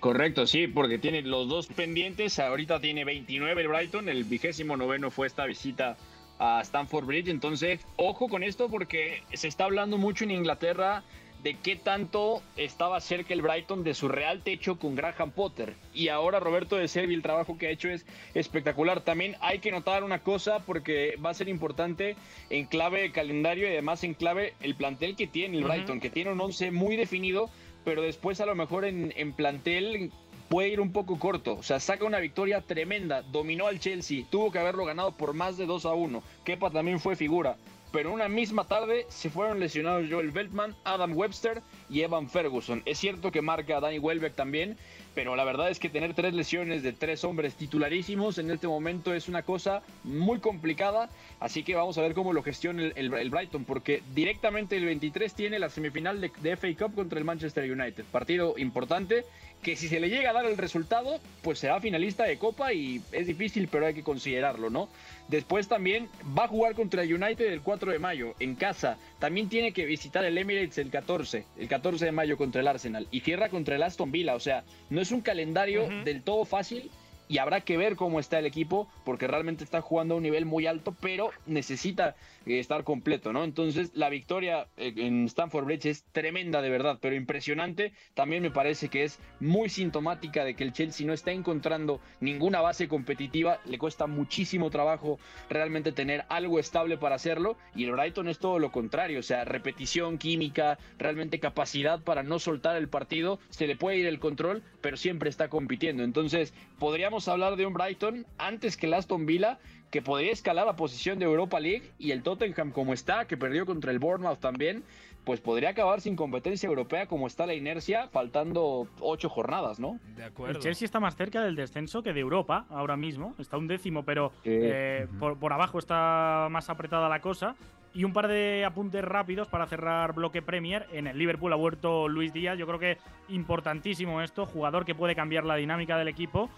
Correcto, 0.00 0.46
sí, 0.46 0.66
porque 0.66 0.98
tiene 0.98 1.20
los 1.20 1.48
dos 1.48 1.66
pendientes. 1.66 2.38
Ahorita 2.38 2.80
tiene 2.80 3.04
29 3.04 3.60
el 3.60 3.68
Brighton, 3.68 4.08
el 4.08 4.24
vigésimo 4.24 4.78
noveno 4.78 5.10
fue 5.10 5.26
esta 5.26 5.44
visita 5.44 5.98
a 6.38 6.62
Stamford 6.62 7.04
Bridge. 7.04 7.28
Entonces, 7.28 7.80
ojo 7.96 8.28
con 8.28 8.42
esto 8.42 8.70
porque 8.70 9.22
se 9.34 9.46
está 9.46 9.64
hablando 9.64 9.98
mucho 9.98 10.24
en 10.24 10.30
Inglaterra 10.30 11.04
de 11.42 11.54
qué 11.54 11.76
tanto 11.76 12.42
estaba 12.56 13.00
cerca 13.00 13.32
el 13.32 13.42
Brighton 13.42 13.82
de 13.82 13.94
su 13.94 14.08
real 14.08 14.42
techo 14.42 14.78
con 14.78 14.94
Graham 14.94 15.30
Potter. 15.30 15.74
Y 15.94 16.08
ahora 16.08 16.40
Roberto 16.40 16.76
de 16.76 16.88
Servi, 16.88 17.14
el 17.14 17.22
trabajo 17.22 17.56
que 17.56 17.66
ha 17.66 17.70
hecho 17.70 17.88
es 17.88 18.04
espectacular. 18.34 19.00
También 19.02 19.36
hay 19.40 19.58
que 19.58 19.70
notar 19.70 20.04
una 20.04 20.20
cosa 20.20 20.60
porque 20.60 21.16
va 21.24 21.30
a 21.30 21.34
ser 21.34 21.48
importante 21.48 22.16
en 22.50 22.66
clave 22.66 23.02
de 23.02 23.12
calendario 23.12 23.68
y 23.68 23.72
además 23.72 24.04
en 24.04 24.14
clave 24.14 24.54
el 24.60 24.74
plantel 24.74 25.16
que 25.16 25.26
tiene 25.26 25.58
el. 25.58 25.64
Brighton, 25.64 26.00
que 26.00 26.10
tiene 26.10 26.32
un 26.32 26.40
11 26.40 26.70
muy 26.72 26.96
definido, 26.96 27.50
pero 27.84 28.02
después 28.02 28.40
a 28.40 28.46
lo 28.46 28.54
mejor 28.54 28.84
en, 28.84 29.32
plantel 29.32 30.10
puede 30.48 30.68
ir 30.68 30.80
un 30.80 30.92
poco 30.92 31.18
corto. 31.18 31.54
O 31.54 31.62
sea, 31.62 31.80
saca 31.80 32.04
una 32.04 32.18
victoria 32.18 32.60
tremenda, 32.60 33.22
dominó 33.22 33.66
al 33.66 33.80
Chelsea, 33.80 34.24
tuvo 34.30 34.50
que 34.50 34.58
haberlo 34.58 34.84
ganado 34.84 35.12
por 35.12 35.34
más 35.34 35.56
de 35.56 35.66
2 35.66 35.86
a 35.86 35.92
1. 35.92 36.22
Kepa 36.44 36.70
también 36.70 37.00
fue 37.00 37.16
figura. 37.16 37.56
Pero 37.92 38.12
una 38.12 38.28
misma 38.28 38.64
tarde 38.64 39.06
se 39.08 39.30
fueron 39.30 39.58
lesionados 39.58 40.06
Joel 40.08 40.30
Beltman, 40.30 40.76
Adam 40.84 41.16
Webster 41.16 41.60
y 41.88 42.02
Evan 42.02 42.30
Ferguson. 42.30 42.82
Es 42.86 42.98
cierto 42.98 43.32
que 43.32 43.42
marca 43.42 43.76
a 43.76 43.80
Danny 43.80 43.98
Welbeck 43.98 44.36
también, 44.36 44.76
pero 45.14 45.34
la 45.34 45.42
verdad 45.42 45.70
es 45.70 45.80
que 45.80 45.88
tener 45.88 46.14
tres 46.14 46.32
lesiones 46.34 46.84
de 46.84 46.92
tres 46.92 47.24
hombres 47.24 47.54
titularísimos 47.54 48.38
en 48.38 48.50
este 48.52 48.68
momento 48.68 49.12
es 49.12 49.28
una 49.28 49.42
cosa 49.42 49.82
muy 50.04 50.38
complicada. 50.38 51.10
Así 51.40 51.64
que 51.64 51.74
vamos 51.74 51.98
a 51.98 52.02
ver 52.02 52.14
cómo 52.14 52.32
lo 52.32 52.44
gestiona 52.44 52.84
el, 52.94 53.30
Brighton, 53.30 53.64
porque 53.64 54.02
directamente 54.14 54.76
el 54.76 54.84
23 54.84 55.34
tiene 55.34 55.58
la 55.58 55.68
semifinal 55.68 56.20
de, 56.20 56.30
de 56.40 56.56
FA 56.56 56.68
Cup 56.78 56.94
contra 56.94 57.18
el 57.18 57.24
Manchester 57.24 57.70
United. 57.70 58.04
Partido 58.04 58.54
importante 58.56 59.24
que 59.62 59.76
si 59.76 59.88
se 59.88 60.00
le 60.00 60.08
llega 60.08 60.30
a 60.30 60.32
dar 60.32 60.46
el 60.46 60.56
resultado, 60.56 61.20
pues 61.42 61.58
será 61.58 61.80
finalista 61.80 62.24
de 62.24 62.38
Copa 62.38 62.72
y 62.72 63.02
es 63.12 63.26
difícil, 63.26 63.68
pero 63.68 63.86
hay 63.86 63.94
que 63.94 64.02
considerarlo, 64.02 64.70
¿no? 64.70 64.88
Después 65.28 65.68
también 65.68 66.08
va 66.36 66.44
a 66.44 66.48
jugar 66.48 66.74
contra 66.74 67.02
el 67.02 67.14
United 67.14 67.46
el 67.46 67.60
4 67.60 67.92
de 67.92 67.98
mayo 67.98 68.34
en 68.40 68.54
casa. 68.54 68.96
También 69.18 69.48
tiene 69.48 69.72
que 69.72 69.84
visitar 69.84 70.24
el 70.24 70.38
Emirates 70.38 70.78
el 70.78 70.90
14, 70.90 71.44
el 71.58 71.68
14 71.68 72.06
de 72.06 72.12
mayo 72.12 72.36
contra 72.36 72.62
el 72.62 72.68
Arsenal 72.68 73.06
y 73.10 73.20
cierra 73.20 73.48
contra 73.48 73.76
el 73.76 73.82
Aston 73.82 74.10
Villa. 74.10 74.34
O 74.34 74.40
sea, 74.40 74.64
no 74.88 75.00
es 75.00 75.12
un 75.12 75.20
calendario 75.20 75.88
del 76.04 76.22
todo 76.22 76.44
fácil 76.44 76.90
y 77.28 77.38
habrá 77.38 77.60
que 77.60 77.76
ver 77.76 77.94
cómo 77.94 78.18
está 78.18 78.40
el 78.40 78.46
equipo 78.46 78.88
porque 79.04 79.28
realmente 79.28 79.62
está 79.62 79.80
jugando 79.80 80.14
a 80.14 80.16
un 80.16 80.24
nivel 80.24 80.46
muy 80.46 80.66
alto, 80.66 80.96
pero 81.00 81.30
necesita 81.46 82.16
estar 82.46 82.84
completo, 82.84 83.32
¿no? 83.32 83.44
Entonces, 83.44 83.90
la 83.94 84.08
victoria 84.08 84.66
eh, 84.76 84.92
en 84.96 85.26
Stamford 85.26 85.64
Bridge 85.64 85.86
es 85.86 86.04
tremenda 86.12 86.62
de 86.62 86.70
verdad, 86.70 86.98
pero 87.00 87.14
impresionante. 87.14 87.92
También 88.14 88.42
me 88.42 88.50
parece 88.50 88.88
que 88.88 89.04
es 89.04 89.18
muy 89.40 89.68
sintomática 89.68 90.44
de 90.44 90.54
que 90.54 90.64
el 90.64 90.72
Chelsea 90.72 91.06
no 91.06 91.12
está 91.12 91.32
encontrando 91.32 92.00
ninguna 92.20 92.60
base 92.60 92.88
competitiva, 92.88 93.60
le 93.64 93.78
cuesta 93.78 94.06
muchísimo 94.06 94.70
trabajo 94.70 95.18
realmente 95.48 95.92
tener 95.92 96.24
algo 96.28 96.58
estable 96.58 96.96
para 96.96 97.16
hacerlo 97.16 97.56
y 97.74 97.84
el 97.84 97.92
Brighton 97.92 98.28
es 98.28 98.38
todo 98.38 98.58
lo 98.58 98.72
contrario, 98.72 99.20
o 99.20 99.22
sea, 99.22 99.44
repetición, 99.44 100.18
química, 100.18 100.78
realmente 100.98 101.40
capacidad 101.40 102.02
para 102.02 102.22
no 102.22 102.38
soltar 102.38 102.76
el 102.76 102.88
partido, 102.88 103.38
se 103.50 103.66
le 103.66 103.76
puede 103.76 103.98
ir 103.98 104.06
el 104.06 104.18
control, 104.18 104.62
pero 104.80 104.96
siempre 104.96 105.30
está 105.30 105.48
compitiendo. 105.48 106.02
Entonces, 106.02 106.54
podríamos 106.78 107.28
hablar 107.28 107.56
de 107.56 107.66
un 107.66 107.74
Brighton 107.74 108.26
antes 108.38 108.76
que 108.76 108.86
el 108.86 108.94
Aston 108.94 109.26
Villa 109.26 109.58
que 109.90 110.02
podría 110.02 110.32
escalar 110.32 110.68
a 110.68 110.76
posición 110.76 111.18
de 111.18 111.24
Europa 111.24 111.58
League 111.58 111.90
y 111.98 112.12
el 112.12 112.22
Tottenham 112.22 112.70
como 112.70 112.92
está, 112.92 113.26
que 113.26 113.36
perdió 113.36 113.66
contra 113.66 113.90
el 113.90 113.98
Bournemouth 113.98 114.38
también, 114.38 114.84
pues 115.24 115.40
podría 115.40 115.70
acabar 115.70 116.00
sin 116.00 116.16
competencia 116.16 116.68
europea 116.68 117.06
como 117.06 117.26
está 117.26 117.44
la 117.46 117.54
inercia, 117.54 118.08
faltando 118.08 118.88
ocho 119.00 119.28
jornadas, 119.28 119.78
¿no? 119.78 119.98
De 120.16 120.22
El 120.22 120.28
acuerdo. 120.28 120.60
Chelsea 120.60 120.86
está 120.86 121.00
más 121.00 121.16
cerca 121.16 121.42
del 121.42 121.56
descenso 121.56 122.02
que 122.02 122.12
de 122.12 122.20
Europa 122.20 122.66
ahora 122.70 122.96
mismo. 122.96 123.34
Está 123.38 123.58
un 123.58 123.66
décimo, 123.66 124.04
pero 124.04 124.32
eh, 124.44 125.06
por, 125.18 125.38
por 125.38 125.52
abajo 125.52 125.78
está 125.78 126.48
más 126.50 126.70
apretada 126.70 127.08
la 127.08 127.20
cosa. 127.20 127.54
Y 127.92 128.04
un 128.04 128.12
par 128.12 128.28
de 128.28 128.64
apuntes 128.64 129.04
rápidos 129.04 129.48
para 129.48 129.66
cerrar 129.66 130.14
bloque 130.14 130.42
Premier. 130.42 130.86
En 130.92 131.08
el 131.08 131.18
Liverpool 131.18 131.52
ha 131.52 131.56
vuelto 131.56 132.08
Luis 132.08 132.32
Díaz. 132.32 132.56
Yo 132.56 132.66
creo 132.66 132.78
que 132.78 132.98
importantísimo 133.28 134.22
esto. 134.22 134.46
Jugador 134.46 134.84
que 134.84 134.94
puede 134.94 135.16
cambiar 135.16 135.44
la 135.44 135.56
dinámica 135.56 135.98
del 135.98 136.06
equipo. 136.08 136.48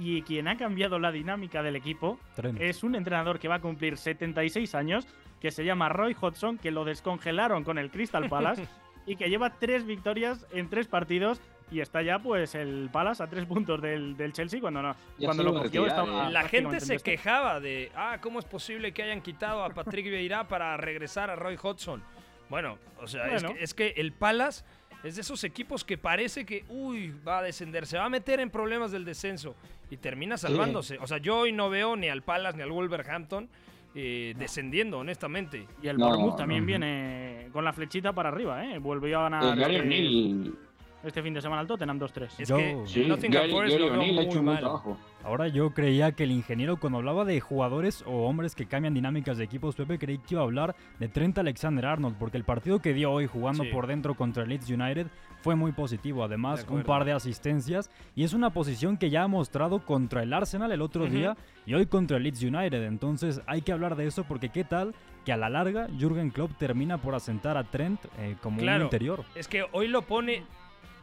Y 0.00 0.22
quien 0.22 0.48
ha 0.48 0.56
cambiado 0.56 0.98
la 0.98 1.12
dinámica 1.12 1.62
del 1.62 1.76
equipo 1.76 2.18
Trent. 2.34 2.58
es 2.60 2.82
un 2.82 2.94
entrenador 2.94 3.38
que 3.38 3.48
va 3.48 3.56
a 3.56 3.60
cumplir 3.60 3.98
76 3.98 4.74
años, 4.74 5.06
que 5.40 5.50
se 5.50 5.64
llama 5.64 5.90
Roy 5.90 6.16
Hodgson, 6.18 6.56
que 6.56 6.70
lo 6.70 6.84
descongelaron 6.84 7.64
con 7.64 7.76
el 7.76 7.90
Crystal 7.90 8.28
Palace 8.28 8.66
y 9.06 9.16
que 9.16 9.28
lleva 9.28 9.50
tres 9.58 9.84
victorias 9.84 10.46
en 10.52 10.70
tres 10.70 10.88
partidos 10.88 11.40
y 11.70 11.80
está 11.80 12.02
ya 12.02 12.18
pues 12.18 12.54
el 12.54 12.88
Palace 12.90 13.22
a 13.22 13.28
tres 13.28 13.44
puntos 13.46 13.80
del, 13.80 14.16
del 14.16 14.32
Chelsea 14.32 14.60
cuando, 14.60 14.82
no, 14.82 14.96
cuando 15.22 15.42
lo 15.42 15.54
cogió 15.54 15.86
estaba 15.86 16.28
eh. 16.28 16.32
La 16.32 16.48
gente 16.48 16.80
se 16.80 16.98
quejaba 16.98 17.60
de, 17.60 17.92
ah, 17.94 18.18
¿cómo 18.20 18.38
es 18.38 18.44
posible 18.44 18.92
que 18.92 19.02
hayan 19.02 19.20
quitado 19.20 19.62
a 19.62 19.70
Patrick 19.70 20.06
Vieira 20.06 20.48
para 20.48 20.76
regresar 20.76 21.30
a 21.30 21.36
Roy 21.36 21.56
Hodgson? 21.60 22.02
Bueno, 22.48 22.78
o 23.00 23.06
sea, 23.06 23.28
es, 23.28 23.44
que, 23.44 23.62
es 23.62 23.74
que 23.74 23.88
el 23.96 24.12
Palace 24.12 24.64
es 25.02 25.14
de 25.16 25.22
esos 25.22 25.42
equipos 25.44 25.84
que 25.84 25.96
parece 25.98 26.44
que, 26.44 26.64
uy, 26.68 27.14
va 27.26 27.38
a 27.38 27.42
descender, 27.42 27.86
se 27.86 27.96
va 27.98 28.04
a 28.04 28.08
meter 28.08 28.40
en 28.40 28.50
problemas 28.50 28.90
del 28.92 29.04
descenso 29.04 29.54
y 29.90 29.96
termina 29.96 30.36
salvándose. 30.36 30.98
O 30.98 31.06
sea, 31.06 31.18
yo 31.18 31.38
hoy 31.38 31.52
no 31.52 31.70
veo 31.70 31.96
ni 31.96 32.08
al 32.08 32.22
Palace 32.22 32.56
ni 32.56 32.62
al 32.62 32.70
Wolverhampton 32.70 33.48
eh, 33.94 34.34
descendiendo, 34.38 34.98
honestamente. 34.98 35.66
Y 35.82 35.88
el 35.88 35.96
No, 35.96 36.06
Bournemouth 36.08 36.36
también 36.36 36.60
no. 36.60 36.66
viene 36.66 37.48
con 37.52 37.64
la 37.64 37.72
flechita 37.72 38.12
para 38.12 38.28
arriba, 38.28 38.64
¿eh? 38.64 38.78
Volvió 38.78 39.18
a 39.20 39.22
ganar 39.28 39.42
Eh, 39.58 39.60
Gary 39.60 39.74
este, 39.76 39.86
O'Neill 39.86 40.54
este 41.02 41.22
fin 41.22 41.34
de 41.34 41.40
semana 41.40 41.62
al 41.62 41.66
Tottenham 41.66 41.98
2-3. 41.98 42.28
Es 42.38 42.48
Yo- 42.48 42.56
que 42.56 42.82
Sí, 42.86 43.04
Nottingham 43.06 43.40
Gary, 43.42 43.52
Forest 43.52 43.72
Gary 43.72 43.84
lo 43.84 43.90
veo 43.90 44.00
O'Neill 44.00 44.18
ha 44.18 44.20
muy 44.22 44.24
hecho 44.30 44.38
un 44.38 44.44
buen 44.44 44.54
mal. 44.54 44.62
trabajo. 44.62 44.98
Ahora 45.22 45.48
yo 45.48 45.70
creía 45.74 46.12
que 46.12 46.24
el 46.24 46.30
ingeniero 46.30 46.78
cuando 46.78 46.98
hablaba 46.98 47.24
de 47.26 47.40
jugadores 47.40 48.02
o 48.06 48.26
hombres 48.26 48.54
que 48.54 48.66
cambian 48.66 48.94
dinámicas 48.94 49.36
de 49.36 49.44
equipos, 49.44 49.76
Pepe 49.76 49.98
creí 49.98 50.16
que 50.18 50.34
iba 50.34 50.40
a 50.40 50.44
hablar 50.44 50.74
de 50.98 51.08
Trent 51.08 51.36
Alexander-Arnold, 51.36 52.16
porque 52.18 52.38
el 52.38 52.44
partido 52.44 52.80
que 52.80 52.94
dio 52.94 53.12
hoy 53.12 53.26
jugando 53.26 53.64
Sí. 53.64 53.70
por 53.70 53.86
dentro 53.86 54.14
contra 54.14 54.44
el 54.44 54.48
Leeds 54.48 54.70
United 54.70 55.08
fue 55.42 55.56
muy 55.56 55.72
positivo. 55.72 56.24
Además, 56.24 56.66
De 56.66 56.72
un 56.72 56.82
par 56.84 57.04
de 57.04 57.12
asistencias 57.12 57.90
y 58.16 58.24
es 58.24 58.32
una 58.32 58.50
posición 58.50 58.96
que 58.96 59.10
ya 59.10 59.22
ha 59.24 59.28
mostrado 59.28 59.84
contra 59.84 60.22
el 60.22 60.32
Arsenal 60.32 60.72
el 60.72 60.80
otro 60.80 61.06
día 61.06 61.36
y 61.66 61.74
hoy 61.74 61.84
contra 61.86 62.16
el 62.16 62.22
Leeds 62.22 62.42
United. 62.42 62.82
Entonces 62.84 63.42
hay 63.46 63.60
que 63.60 63.72
hablar 63.72 63.96
de 63.96 64.06
eso 64.06 64.24
porque 64.24 64.48
qué 64.48 64.64
tal 64.64 64.94
que 65.26 65.32
a 65.32 65.36
la 65.36 65.50
larga 65.50 65.86
Jürgen 65.98 66.30
Klopp 66.30 66.52
termina 66.58 66.96
por 66.96 67.14
asentar 67.14 67.58
a 67.58 67.64
Trent 67.64 68.00
eh, 68.18 68.36
como 68.42 68.56
un 68.56 68.62
Claro. 68.62 68.84
interior. 68.84 69.24
Es 69.34 69.48
que 69.48 69.66
hoy 69.72 69.86
lo 69.88 70.00
pone 70.02 70.44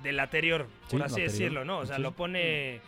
del 0.01 0.17
laterior, 0.17 0.65
por 0.65 0.89
Sí, 0.89 0.95
así 0.95 0.97
laterior. 0.97 1.31
decirlo, 1.31 1.65
¿no? 1.65 1.77
O 1.79 1.85
sea, 1.85 1.97
Sí. 1.97 2.01
lo 2.01 2.13
pone... 2.13 2.81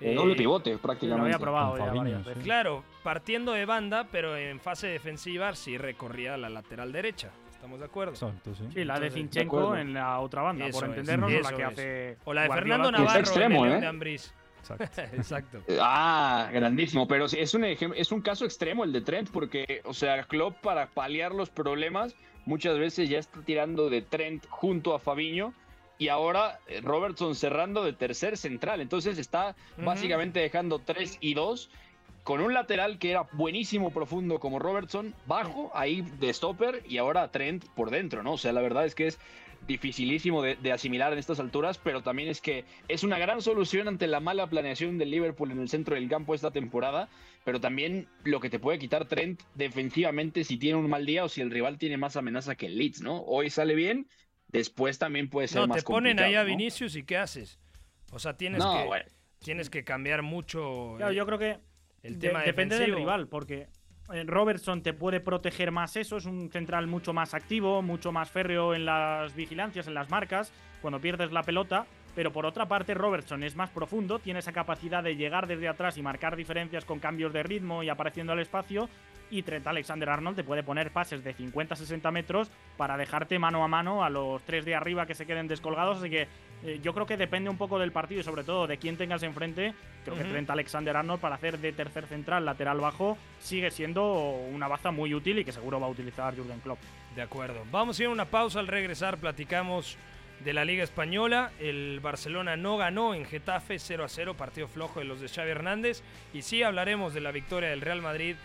El 0.00 0.14
doble 0.14 0.32
eh, 0.34 0.36
pivote, 0.36 0.72
Lo 0.72 0.78
prácticamente. 0.78 1.26
había 1.26 1.38
probado 1.38 1.76
ya 1.76 1.84
Fabinho, 1.84 2.02
varias 2.02 2.22
sí. 2.22 2.28
veces. 2.28 2.44
Claro, 2.44 2.84
partiendo 3.02 3.52
de 3.52 3.66
banda, 3.66 4.06
pero 4.10 4.36
en 4.36 4.60
fase 4.60 4.86
defensiva 4.86 5.54
sí 5.54 5.76
recorría 5.78 6.36
la 6.36 6.48
lateral 6.48 6.92
derecha. 6.92 7.30
¿Estamos 7.50 7.78
de 7.78 7.84
acuerdo? 7.84 8.12
Exacto, 8.12 8.54
sí. 8.54 8.64
Sí, 8.72 8.84
la 8.84 8.98
de 8.98 9.08
Entonces, 9.08 9.14
de 9.14 9.20
Zinchenko 9.20 9.76
en 9.76 9.92
la 9.92 10.18
otra 10.20 10.42
banda, 10.42 10.66
Eso 10.66 10.80
por 10.80 10.88
es, 10.88 10.90
entendernos, 10.90 11.30
o 11.30 11.50
la 11.50 11.56
que 11.56 11.62
es. 11.62 11.68
hace. 11.68 12.16
O 12.24 12.32
la 12.32 12.42
de 12.42 12.48
Guardiola, 12.48 12.76
Fernando 12.76 12.98
Navarro 12.98 13.20
extremo, 13.20 13.66
en 13.66 13.72
el 13.72 13.78
¿eh? 13.78 13.80
de 13.82 13.86
Ambriz. 13.86 14.34
Exacto. 14.60 15.00
Exacto. 15.16 15.62
Ah, 15.80 16.48
grandísimo, 16.52 17.06
pero 17.06 17.28
sí, 17.28 17.38
es 17.38 17.54
un 17.54 17.64
es 17.64 18.12
un 18.12 18.22
caso 18.22 18.44
extremo 18.44 18.84
el 18.84 18.92
de 18.92 19.02
Trent 19.02 19.30
porque, 19.30 19.82
o 19.84 19.92
sea, 19.92 20.22
Klopp 20.24 20.56
para 20.60 20.86
paliar 20.86 21.32
los 21.32 21.50
problemas 21.50 22.14
muchas 22.46 22.78
veces 22.78 23.08
ya 23.08 23.18
está 23.18 23.42
tirando 23.42 23.90
de 23.90 24.02
Trent 24.02 24.46
junto 24.48 24.94
a 24.94 24.98
Fabiño 24.98 25.52
y 26.00 26.08
ahora 26.08 26.58
eh, 26.66 26.80
Robertson 26.80 27.34
cerrando 27.34 27.84
de 27.84 27.92
tercer 27.92 28.38
central, 28.38 28.80
entonces 28.80 29.18
está 29.18 29.54
básicamente 29.76 30.40
dejando 30.40 30.78
3 30.78 31.18
y 31.20 31.34
2 31.34 31.70
con 32.24 32.40
un 32.40 32.54
lateral 32.54 32.98
que 32.98 33.10
era 33.10 33.28
buenísimo 33.32 33.90
profundo 33.90 34.40
como 34.40 34.58
Robertson, 34.58 35.14
bajo 35.26 35.70
ahí 35.74 36.00
de 36.18 36.32
stopper 36.32 36.82
y 36.88 36.96
ahora 36.96 37.30
Trent 37.30 37.66
por 37.74 37.90
dentro, 37.90 38.22
¿no? 38.22 38.32
O 38.32 38.38
sea, 38.38 38.52
la 38.52 38.62
verdad 38.62 38.86
es 38.86 38.94
que 38.94 39.08
es 39.08 39.18
dificilísimo 39.66 40.40
de, 40.40 40.56
de 40.56 40.72
asimilar 40.72 41.12
en 41.12 41.18
estas 41.18 41.38
alturas, 41.38 41.76
pero 41.76 42.02
también 42.02 42.30
es 42.30 42.40
que 42.40 42.64
es 42.88 43.04
una 43.04 43.18
gran 43.18 43.42
solución 43.42 43.86
ante 43.86 44.06
la 44.06 44.20
mala 44.20 44.46
planeación 44.46 44.96
del 44.96 45.10
Liverpool 45.10 45.50
en 45.50 45.60
el 45.60 45.68
centro 45.68 45.96
del 45.96 46.08
campo 46.08 46.34
esta 46.34 46.50
temporada, 46.50 47.10
pero 47.44 47.60
también 47.60 48.08
lo 48.24 48.40
que 48.40 48.48
te 48.48 48.58
puede 48.58 48.78
quitar 48.78 49.04
Trent 49.04 49.42
defensivamente 49.54 50.44
si 50.44 50.56
tiene 50.56 50.78
un 50.78 50.88
mal 50.88 51.04
día 51.04 51.24
o 51.24 51.28
si 51.28 51.42
el 51.42 51.50
rival 51.50 51.76
tiene 51.76 51.98
más 51.98 52.16
amenaza 52.16 52.54
que 52.54 52.66
el 52.66 52.78
Leeds, 52.78 53.02
¿no? 53.02 53.22
Hoy 53.22 53.50
sale 53.50 53.74
bien, 53.74 54.06
después 54.52 54.98
también 54.98 55.28
puede 55.28 55.48
ser 55.48 55.60
No, 55.62 55.66
más 55.68 55.78
te 55.78 55.82
ponen 55.84 56.18
ahí 56.20 56.34
a. 56.34 56.44
Vinicius 56.44 56.96
y 56.96 57.02
¿qué 57.04 57.16
haces? 57.16 57.58
O 58.12 58.18
sea, 58.18 58.36
tienes, 58.36 58.58
No, 58.64 58.72
que, 58.72 58.84
bueno. 58.86 59.04
tienes 59.38 59.70
que 59.70 59.84
cambiar 59.84 60.22
mucho 60.22 60.94
Claro, 60.96 61.10
el, 61.10 61.16
yo 61.16 61.26
creo 61.26 61.38
que 61.38 61.58
el 62.02 62.18
de- 62.18 62.28
tema 62.28 62.42
depende 62.42 62.78
del 62.78 62.94
rival, 62.94 63.28
porque 63.28 63.68
eh, 64.12 64.24
Robertson 64.26 64.82
te 64.82 64.92
puede 64.92 65.20
proteger 65.20 65.70
más 65.70 65.96
eso, 65.96 66.16
es 66.16 66.24
un 66.26 66.50
central 66.50 66.86
mucho 66.88 67.12
más 67.12 67.34
activo, 67.34 67.82
mucho 67.82 68.10
más 68.12 68.30
férreo 68.30 68.74
en 68.74 68.84
las 68.84 69.34
vigilancias, 69.34 69.86
en 69.86 69.94
las 69.94 70.10
marcas, 70.10 70.52
cuando 70.82 71.00
pierdes 71.00 71.30
la 71.32 71.42
pelota. 71.42 71.86
Pero 72.16 72.32
por 72.32 72.44
otra 72.44 72.66
parte, 72.66 72.92
Robertson 72.92 73.44
es 73.44 73.54
más 73.54 73.70
profundo, 73.70 74.18
tiene 74.18 74.40
esa 74.40 74.50
capacidad 74.52 75.00
de 75.00 75.14
llegar 75.14 75.46
desde 75.46 75.68
atrás 75.68 75.96
y 75.96 76.02
marcar 76.02 76.34
diferencias 76.34 76.84
con 76.84 76.98
cambios 76.98 77.32
de 77.32 77.44
ritmo 77.44 77.84
y 77.84 77.88
apareciendo 77.88 78.32
al 78.32 78.40
espacio. 78.40 78.88
Y 79.30 79.42
Trent 79.42 79.66
Alexander 79.66 80.08
Arnold 80.10 80.36
te 80.36 80.44
puede 80.44 80.62
poner 80.62 80.90
pases 80.90 81.22
de 81.22 81.34
50-60 81.36 82.10
metros 82.10 82.50
para 82.76 82.96
dejarte 82.96 83.38
mano 83.38 83.62
a 83.62 83.68
mano 83.68 84.02
a 84.02 84.10
los 84.10 84.42
tres 84.42 84.64
de 84.64 84.74
arriba 84.74 85.06
que 85.06 85.14
se 85.14 85.26
queden 85.26 85.46
descolgados. 85.46 85.98
Así 85.98 86.10
que 86.10 86.26
eh, 86.64 86.80
yo 86.82 86.92
creo 86.92 87.06
que 87.06 87.16
depende 87.16 87.48
un 87.48 87.56
poco 87.56 87.78
del 87.78 87.92
partido 87.92 88.20
y 88.20 88.24
sobre 88.24 88.44
todo 88.44 88.66
de 88.66 88.78
quién 88.78 88.96
tengas 88.96 89.22
enfrente. 89.22 89.72
Creo 90.04 90.16
que 90.16 90.22
Ujú. 90.22 90.30
Trent 90.32 90.50
Alexander 90.50 90.96
Arnold 90.96 91.20
para 91.20 91.36
hacer 91.36 91.58
de 91.58 91.72
tercer 91.72 92.06
central, 92.06 92.44
lateral 92.44 92.80
bajo, 92.80 93.16
sigue 93.38 93.70
siendo 93.70 94.30
una 94.52 94.66
baza 94.66 94.90
muy 94.90 95.14
útil 95.14 95.38
y 95.38 95.44
que 95.44 95.52
seguro 95.52 95.78
va 95.78 95.86
a 95.86 95.90
utilizar 95.90 96.34
Jürgen 96.34 96.60
Klopp. 96.60 96.78
De 97.14 97.22
acuerdo. 97.22 97.62
Vamos 97.70 97.98
a 97.98 98.02
ir 98.02 98.08
a 98.08 98.12
una 98.12 98.24
pausa. 98.24 98.60
Al 98.60 98.66
regresar 98.66 99.18
platicamos 99.18 99.96
de 100.44 100.52
la 100.52 100.64
Liga 100.64 100.82
Española. 100.82 101.50
El 101.60 102.00
Barcelona 102.00 102.56
no 102.56 102.76
ganó 102.76 103.14
en 103.14 103.24
Getafe 103.26 103.78
0 103.78 104.04
a 104.04 104.08
0, 104.08 104.34
partido 104.34 104.68
flojo 104.68 105.00
de 105.00 105.06
los 105.06 105.20
de 105.20 105.28
Xavi 105.28 105.50
Hernández. 105.50 106.02
Y 106.32 106.42
sí 106.42 106.62
hablaremos 106.62 107.14
de 107.14 107.20
la 107.20 107.30
victoria 107.30 107.70
del 107.70 107.80
Real 107.80 108.02
Madrid 108.02 108.36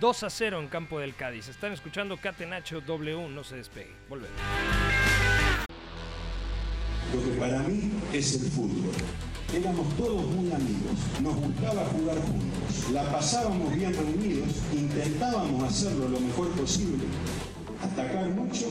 2 0.00 0.22
a 0.22 0.30
0 0.30 0.60
en 0.60 0.68
campo 0.68 0.98
del 0.98 1.14
Cádiz. 1.14 1.48
Están 1.48 1.72
escuchando 1.72 2.16
Catenacho 2.16 2.80
W, 2.80 3.28
no 3.28 3.44
se 3.44 3.56
despegue. 3.56 3.92
Volvemos. 4.08 4.36
Lo 7.14 7.22
que 7.22 7.38
para 7.38 7.60
mí 7.60 7.92
es 8.12 8.34
el 8.34 8.50
fútbol. 8.50 8.92
Éramos 9.54 9.96
todos 9.96 10.24
muy 10.26 10.50
amigos, 10.50 10.98
nos 11.22 11.36
gustaba 11.36 11.84
jugar 11.84 12.16
juntos, 12.16 12.90
la 12.90 13.04
pasábamos 13.12 13.72
bien 13.72 13.94
reunidos, 13.94 14.48
intentábamos 14.72 15.62
hacerlo 15.62 16.08
lo 16.08 16.18
mejor 16.18 16.50
posible, 16.52 17.04
atacar 17.80 18.30
mucho 18.30 18.66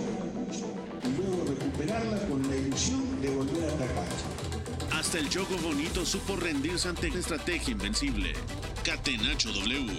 y 1.03 1.21
luego 1.21 1.45
recuperarla 1.47 2.17
con 2.27 2.45
la 2.49 2.55
ilusión 2.57 3.21
de 3.21 3.29
volver 3.29 3.69
a 3.69 3.73
atacar. 3.75 4.07
Hasta 4.91 5.19
el 5.19 5.29
Choco 5.29 5.55
Bonito 5.63 6.05
supo 6.05 6.35
rendirse 6.35 6.89
ante 6.89 7.07
una 7.07 7.19
estrategia 7.19 7.71
invencible. 7.71 8.33
Catenacho 8.83 9.49
W, 9.53 9.93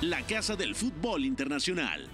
la 0.00 0.22
casa 0.22 0.56
del 0.56 0.74
fútbol 0.74 1.26
internacional. 1.26 2.08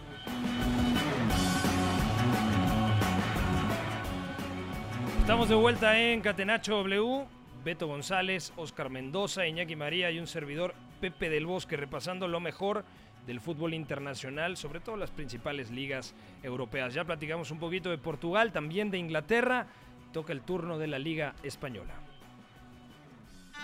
Estamos 5.20 5.48
de 5.48 5.54
vuelta 5.54 5.96
en 6.00 6.20
Catenacho 6.22 6.78
W. 6.78 7.26
Beto 7.64 7.86
González, 7.86 8.52
Oscar 8.56 8.90
Mendoza, 8.90 9.46
Iñaki 9.46 9.76
María 9.76 10.10
y 10.10 10.18
un 10.18 10.26
servidor 10.26 10.74
Pepe 11.00 11.30
del 11.30 11.46
Bosque 11.46 11.76
repasando 11.76 12.26
lo 12.26 12.40
mejor 12.40 12.84
del 13.24 13.38
fútbol 13.40 13.72
internacional, 13.72 14.56
sobre 14.56 14.80
todo 14.80 14.96
las 14.96 15.12
principales 15.12 15.70
ligas 15.70 16.12
europeas. 16.42 16.92
Ya 16.92 17.04
platicamos 17.04 17.52
un 17.52 17.60
poquito 17.60 17.88
de 17.90 17.98
Portugal, 17.98 18.50
también 18.50 18.90
de 18.90 18.98
Inglaterra. 18.98 19.68
Toca 20.12 20.32
el 20.32 20.40
turno 20.40 20.76
de 20.76 20.88
la 20.88 20.98
Liga 20.98 21.36
Española. 21.44 22.05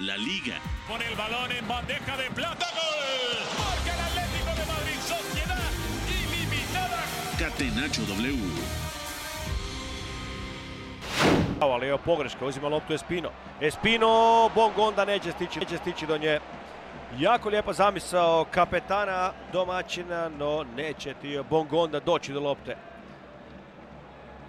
La 0.01 0.17
Liga. 0.17 0.55
Pone 0.89 1.05
el 1.07 1.15
balón 1.15 1.53
en 1.53 1.69
bandeja 1.69 2.17
de 2.17 2.31
plata. 2.31 2.67
¡Gol! 2.75 3.39
Marca 3.59 3.95
el 3.95 4.01
Atlético 4.01 4.51
de 4.57 4.67
Madrid. 4.73 5.01
Sociedad 5.01 5.59
ilimitada. 6.09 7.03
Catenacho 7.39 8.03
W. 8.03 8.39
Ali 11.61 11.87
evo 11.89 11.99
pogreška, 11.99 12.45
uzima 12.47 12.69
loptu 12.69 12.95
Espino. 12.95 13.31
Espino, 13.61 14.51
Bongonda 14.55 15.05
neće 15.05 15.33
stići, 15.33 15.61
neće 15.61 15.77
stići 15.77 16.07
do 16.07 16.19
nje. 16.19 16.41
Jako 17.19 17.49
lijepa 17.49 17.73
zamisao 17.73 18.45
kapetana 18.51 19.33
domaćina, 19.53 20.29
no 20.29 20.65
neće 20.77 21.15
ti 21.15 21.39
Bongonda 21.51 22.01
doći 22.01 22.33
do 22.33 22.41
lopte. 22.41 22.77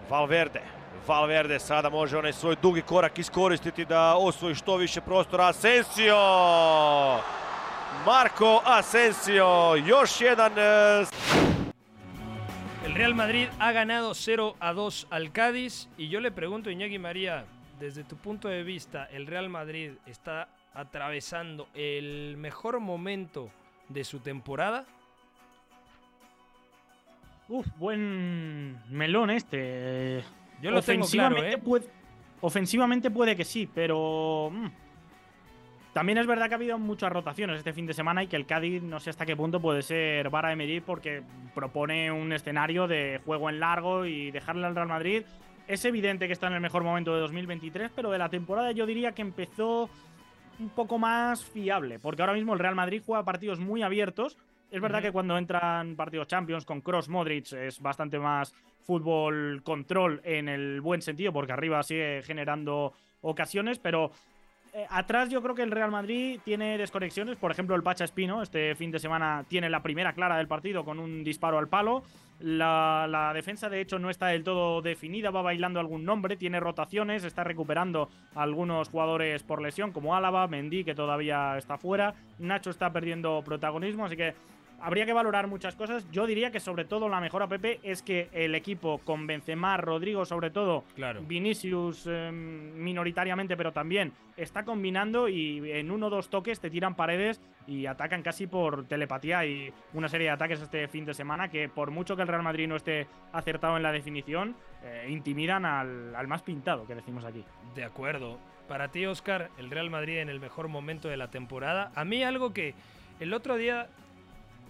Valverde. 0.09 0.82
Valverde 1.07 1.59
sada 1.59 1.89
može 1.89 2.17
onaj 2.17 2.33
svoj 2.33 2.55
dugi 2.61 2.81
korak 2.81 3.19
iskoristiti 3.19 3.85
da 3.85 4.15
osvoji 4.15 4.55
što 4.55 4.77
više 4.77 5.01
prostora. 5.01 5.47
Asensio! 5.47 6.15
Marco 8.05 8.61
Asensio, 8.65 9.75
još 9.75 10.21
jedan 10.21 10.51
e, 10.57 11.05
El 12.85 12.93
Real 12.95 13.13
Madrid 13.13 13.47
ha 13.59 13.71
ganado 13.71 14.13
0 14.13 14.53
a 14.59 14.73
2 14.73 15.05
al 15.09 15.31
Cádiz 15.31 15.87
y 15.97 16.09
yo 16.09 16.19
le 16.19 16.31
pregunto, 16.31 16.69
Iñaki 16.69 16.99
María, 16.99 17.45
desde 17.79 18.03
tu 18.03 18.17
punto 18.17 18.47
de 18.47 18.63
vista, 18.63 19.05
¿el 19.05 19.27
Real 19.27 19.49
Madrid 19.49 19.91
está 20.05 20.47
atravesando 20.73 21.67
el 21.73 22.35
mejor 22.37 22.79
momento 22.79 23.49
de 23.89 24.03
su 24.03 24.19
temporada? 24.19 24.85
Uf, 27.47 27.67
buen 27.77 28.79
melón 28.89 29.29
este. 29.29 30.23
Yo 30.63 30.71
lo 30.71 30.81
tengo 30.81 31.05
claro, 31.05 31.35
Ofensivamente 31.35 31.51
¿eh? 31.53 31.57
puede- 31.59 31.85
ofensivamente 32.41 33.11
puede 33.11 33.35
que 33.35 33.43
sí, 33.45 33.69
pero. 33.73 34.49
mm, 34.51 34.67
También 35.93 36.17
es 36.17 36.25
verdad 36.25 36.47
que 36.47 36.55
ha 36.55 36.57
habido 36.57 36.79
muchas 36.79 37.11
rotaciones 37.11 37.57
este 37.59 37.71
fin 37.71 37.85
de 37.85 37.93
semana 37.93 38.23
y 38.23 38.27
que 38.27 38.35
el 38.35 38.47
Cádiz 38.47 38.81
no 38.81 38.99
sé 38.99 39.11
hasta 39.11 39.27
qué 39.27 39.35
punto 39.35 39.59
puede 39.61 39.83
ser 39.83 40.29
vara 40.31 40.49
de 40.49 40.55
medir 40.55 40.81
porque 40.81 41.21
propone 41.53 42.11
un 42.11 42.33
escenario 42.33 42.87
de 42.87 43.21
juego 43.23 43.47
en 43.51 43.59
largo 43.59 44.03
y 44.07 44.31
dejarle 44.31 44.65
al 44.65 44.73
Real 44.75 44.87
Madrid. 44.87 45.23
Es 45.67 45.85
evidente 45.85 46.25
que 46.25 46.33
está 46.33 46.47
en 46.47 46.53
el 46.53 46.61
mejor 46.61 46.83
momento 46.83 47.13
de 47.13 47.21
2023, 47.21 47.91
pero 47.95 48.09
de 48.09 48.17
la 48.17 48.29
temporada 48.29 48.71
yo 48.71 48.87
diría 48.87 49.11
que 49.11 49.21
empezó 49.21 49.87
un 50.59 50.69
poco 50.69 50.97
más 50.97 51.45
fiable, 51.45 51.99
porque 51.99 52.21
ahora 52.23 52.33
mismo 52.33 52.53
el 52.53 52.59
Real 52.59 52.73
Madrid 52.75 53.03
juega 53.05 53.23
partidos 53.23 53.59
muy 53.59 53.83
abiertos. 53.83 54.35
Es 54.71 54.81
verdad 54.81 55.01
que 55.03 55.11
cuando 55.11 55.37
entran 55.37 55.95
partidos 55.95 56.27
Champions 56.27 56.65
con 56.65 56.81
Cross 56.81 57.07
Modric 57.07 57.53
es 57.53 57.79
bastante 57.79 58.17
más 58.17 58.55
fútbol 58.83 59.61
control 59.63 60.21
en 60.23 60.49
el 60.49 60.81
buen 60.81 61.01
sentido, 61.01 61.33
porque 61.33 61.53
arriba 61.53 61.81
sigue 61.83 62.21
generando 62.23 62.93
ocasiones, 63.21 63.79
pero 63.79 64.11
eh, 64.75 64.87
atrás 64.89 65.29
yo 65.29 65.39
creo 65.43 65.53
que 65.53 65.61
el 65.61 65.69
Real 65.69 65.91
Madrid 65.91 66.39
tiene 66.43 66.79
desconexiones. 66.79 67.37
Por 67.37 67.51
ejemplo, 67.51 67.75
el 67.75 67.83
Pacha 67.83 68.05
Espino 68.05 68.41
este 68.41 68.73
fin 68.73 68.89
de 68.89 68.97
semana 68.97 69.45
tiene 69.47 69.69
la 69.69 69.83
primera 69.83 70.13
clara 70.13 70.37
del 70.37 70.47
partido 70.47 70.83
con 70.83 70.99
un 70.99 71.23
disparo 71.23 71.59
al 71.59 71.67
palo. 71.67 72.03
La, 72.39 73.05
la, 73.07 73.31
defensa, 73.33 73.69
de 73.69 73.79
hecho, 73.79 73.99
no 73.99 74.09
está 74.09 74.27
del 74.27 74.43
todo 74.43 74.81
definida, 74.81 75.29
va 75.29 75.43
bailando 75.43 75.79
algún 75.79 76.03
nombre, 76.03 76.35
tiene 76.35 76.59
rotaciones, 76.59 77.23
está 77.23 77.43
recuperando 77.43 78.09
algunos 78.33 78.89
jugadores 78.89 79.43
por 79.43 79.61
lesión, 79.61 79.91
como 79.91 80.15
Álava, 80.15 80.47
Mendy, 80.47 80.83
que 80.83 80.95
todavía 80.95 81.55
está 81.55 81.77
fuera. 81.77 82.15
Nacho 82.39 82.71
está 82.71 82.91
perdiendo 82.91 83.43
protagonismo, 83.45 84.05
así 84.05 84.17
que 84.17 84.33
habría 84.83 85.05
que 85.05 85.13
valorar 85.13 85.47
muchas 85.47 85.75
cosas. 85.75 86.05
Yo 86.11 86.27
diría 86.27 86.51
que 86.51 86.59
sobre 86.59 86.83
todo 86.83 87.07
la 87.07 87.21
mejor 87.21 87.41
a 87.41 87.47
Pepe 87.47 87.79
es 87.83 88.03
que 88.03 88.29
el 88.33 88.53
equipo 88.53 88.99
con 88.99 89.25
Benzema, 89.25 89.77
Rodrigo 89.77 90.25
sobre 90.25 90.49
todo, 90.49 90.83
Vinicius 91.21 92.05
em, 92.05 92.73
minoritariamente, 92.75 93.55
pero 93.55 93.71
también 93.71 94.11
está 94.35 94.65
combinando 94.65 95.29
y 95.29 95.71
en 95.71 95.89
uno 95.89 96.07
o 96.07 96.09
dos 96.09 96.29
toques 96.29 96.59
te 96.59 96.69
tiran 96.69 96.95
paredes 96.95 97.41
y 97.65 97.85
atacan 97.85 98.21
casi 98.21 98.45
por 98.45 98.85
telepatía 98.85 99.45
y 99.45 99.71
una 99.93 100.09
serie 100.09 100.27
de 100.27 100.33
ataques 100.33 100.61
este 100.61 100.87
fin 100.89 101.05
de 101.05 101.13
semana 101.13 101.47
que 101.47 101.69
por 101.69 101.91
mucho 101.91 102.17
que 102.17 102.23
el 102.23 102.27
Real 102.27 102.43
Madrid 102.43 102.67
no 102.67 102.75
esté 102.75 103.07
acertado 103.31 103.77
en 103.77 103.83
la 103.83 103.93
definición, 103.93 104.55
eh, 104.83 105.07
intimidan 105.09 105.63
al, 105.63 106.13
al 106.13 106.27
más 106.27 106.41
pintado 106.41 106.85
que 106.85 106.95
decimos 106.95 107.23
aquí. 107.23 107.43
De 107.73 107.85
acuerdo. 107.85 108.37
Para 108.67 108.89
ti, 108.89 109.05
Oscar, 109.05 109.49
el 109.57 109.69
Real 109.69 109.89
Madrid 109.89 110.19
en 110.19 110.29
el 110.29 110.39
mejor 110.39 110.67
momento 110.69 111.09
de 111.09 111.17
la 111.17 111.29
temporada. 111.29 111.91
A 111.95 112.05
mí 112.05 112.23
algo 112.23 112.53
que 112.53 112.73
el 113.19 113.33
otro 113.33 113.57
día 113.57 113.89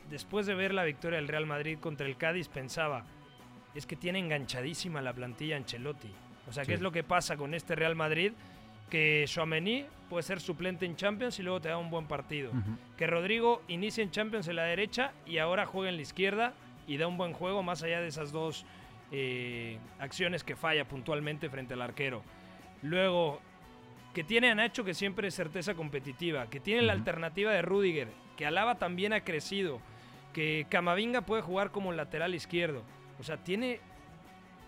después 0.10 0.46
de 0.46 0.56
ver 0.56 0.74
la 0.74 0.84
victoria 0.84 1.18
del 1.18 1.28
Real 1.28 1.46
Madrid 1.46 1.78
contra 1.80 2.08
el 2.08 2.18
Cádiz, 2.18 2.48
pensaba, 2.48 3.06
es 3.76 3.86
que 3.86 3.96
tiene 3.96 4.20
enganchadísima 4.20 5.02
la 5.02 5.14
plantilla 5.14 5.58
Ancelotti. 5.58 6.12
O 6.48 6.52
sea, 6.52 6.66
¿qué 6.66 6.74
es 6.74 6.82
lo 6.82 6.92
que 6.92 7.04
pasa 7.04 7.38
con 7.38 7.54
este 7.54 7.76
Real 7.76 7.96
Madrid? 7.96 8.34
Que 8.90 9.24
Chouameni 9.28 9.86
puede 10.10 10.24
ser 10.24 10.40
suplente 10.40 10.86
en 10.86 10.96
Champions 10.96 11.40
y 11.40 11.44
luego 11.44 11.62
te 11.62 11.70
da 11.70 11.78
un 11.78 11.90
buen 11.90 12.06
partido. 12.06 12.52
Que 12.98 13.08
Rodrigo 13.08 13.64
inicie 13.68 14.04
en 14.04 14.12
Champions 14.12 14.48
en 14.48 14.58
la 14.58 14.64
derecha 14.64 15.14
y 15.26 15.38
ahora 15.38 15.66
juega 15.66 15.90
en 15.90 15.96
la 15.96 16.02
izquierda 16.02 16.54
y 16.86 16.98
da 16.98 17.08
un 17.08 17.18
buen 17.18 17.34
juego 17.34 17.64
más 17.64 17.82
allá 17.82 18.02
de 18.02 18.08
esas 18.08 18.32
dos 18.32 18.66
eh, 19.12 19.78
acciones 20.00 20.44
que 20.44 20.56
falla 20.56 20.86
puntualmente 20.86 21.50
frente 21.50 21.74
al 21.74 21.82
arquero. 21.82 22.24
Luego, 22.82 23.40
que 24.14 24.24
tiene 24.24 24.52
a 24.52 24.56
Nacho 24.56 24.84
que 24.84 24.94
siempre 24.94 25.30
es 25.30 25.34
certeza 25.34 25.74
competitiva, 25.74 26.50
que 26.50 26.60
tiene 26.60 26.82
la 26.82 26.94
alternativa 26.94 27.52
de 27.52 27.62
Rudiger, 27.62 28.10
que 28.38 28.46
Alaba 28.46 28.76
también 28.76 29.14
ha 29.14 29.22
crecido, 29.22 29.80
que 30.34 30.66
Camavinga 30.70 31.22
puede 31.22 31.42
jugar 31.42 31.72
como 31.72 31.92
lateral 31.92 32.36
izquierdo. 32.36 32.84
O 33.20 33.24
sea, 33.24 33.38
tiene 33.44 33.80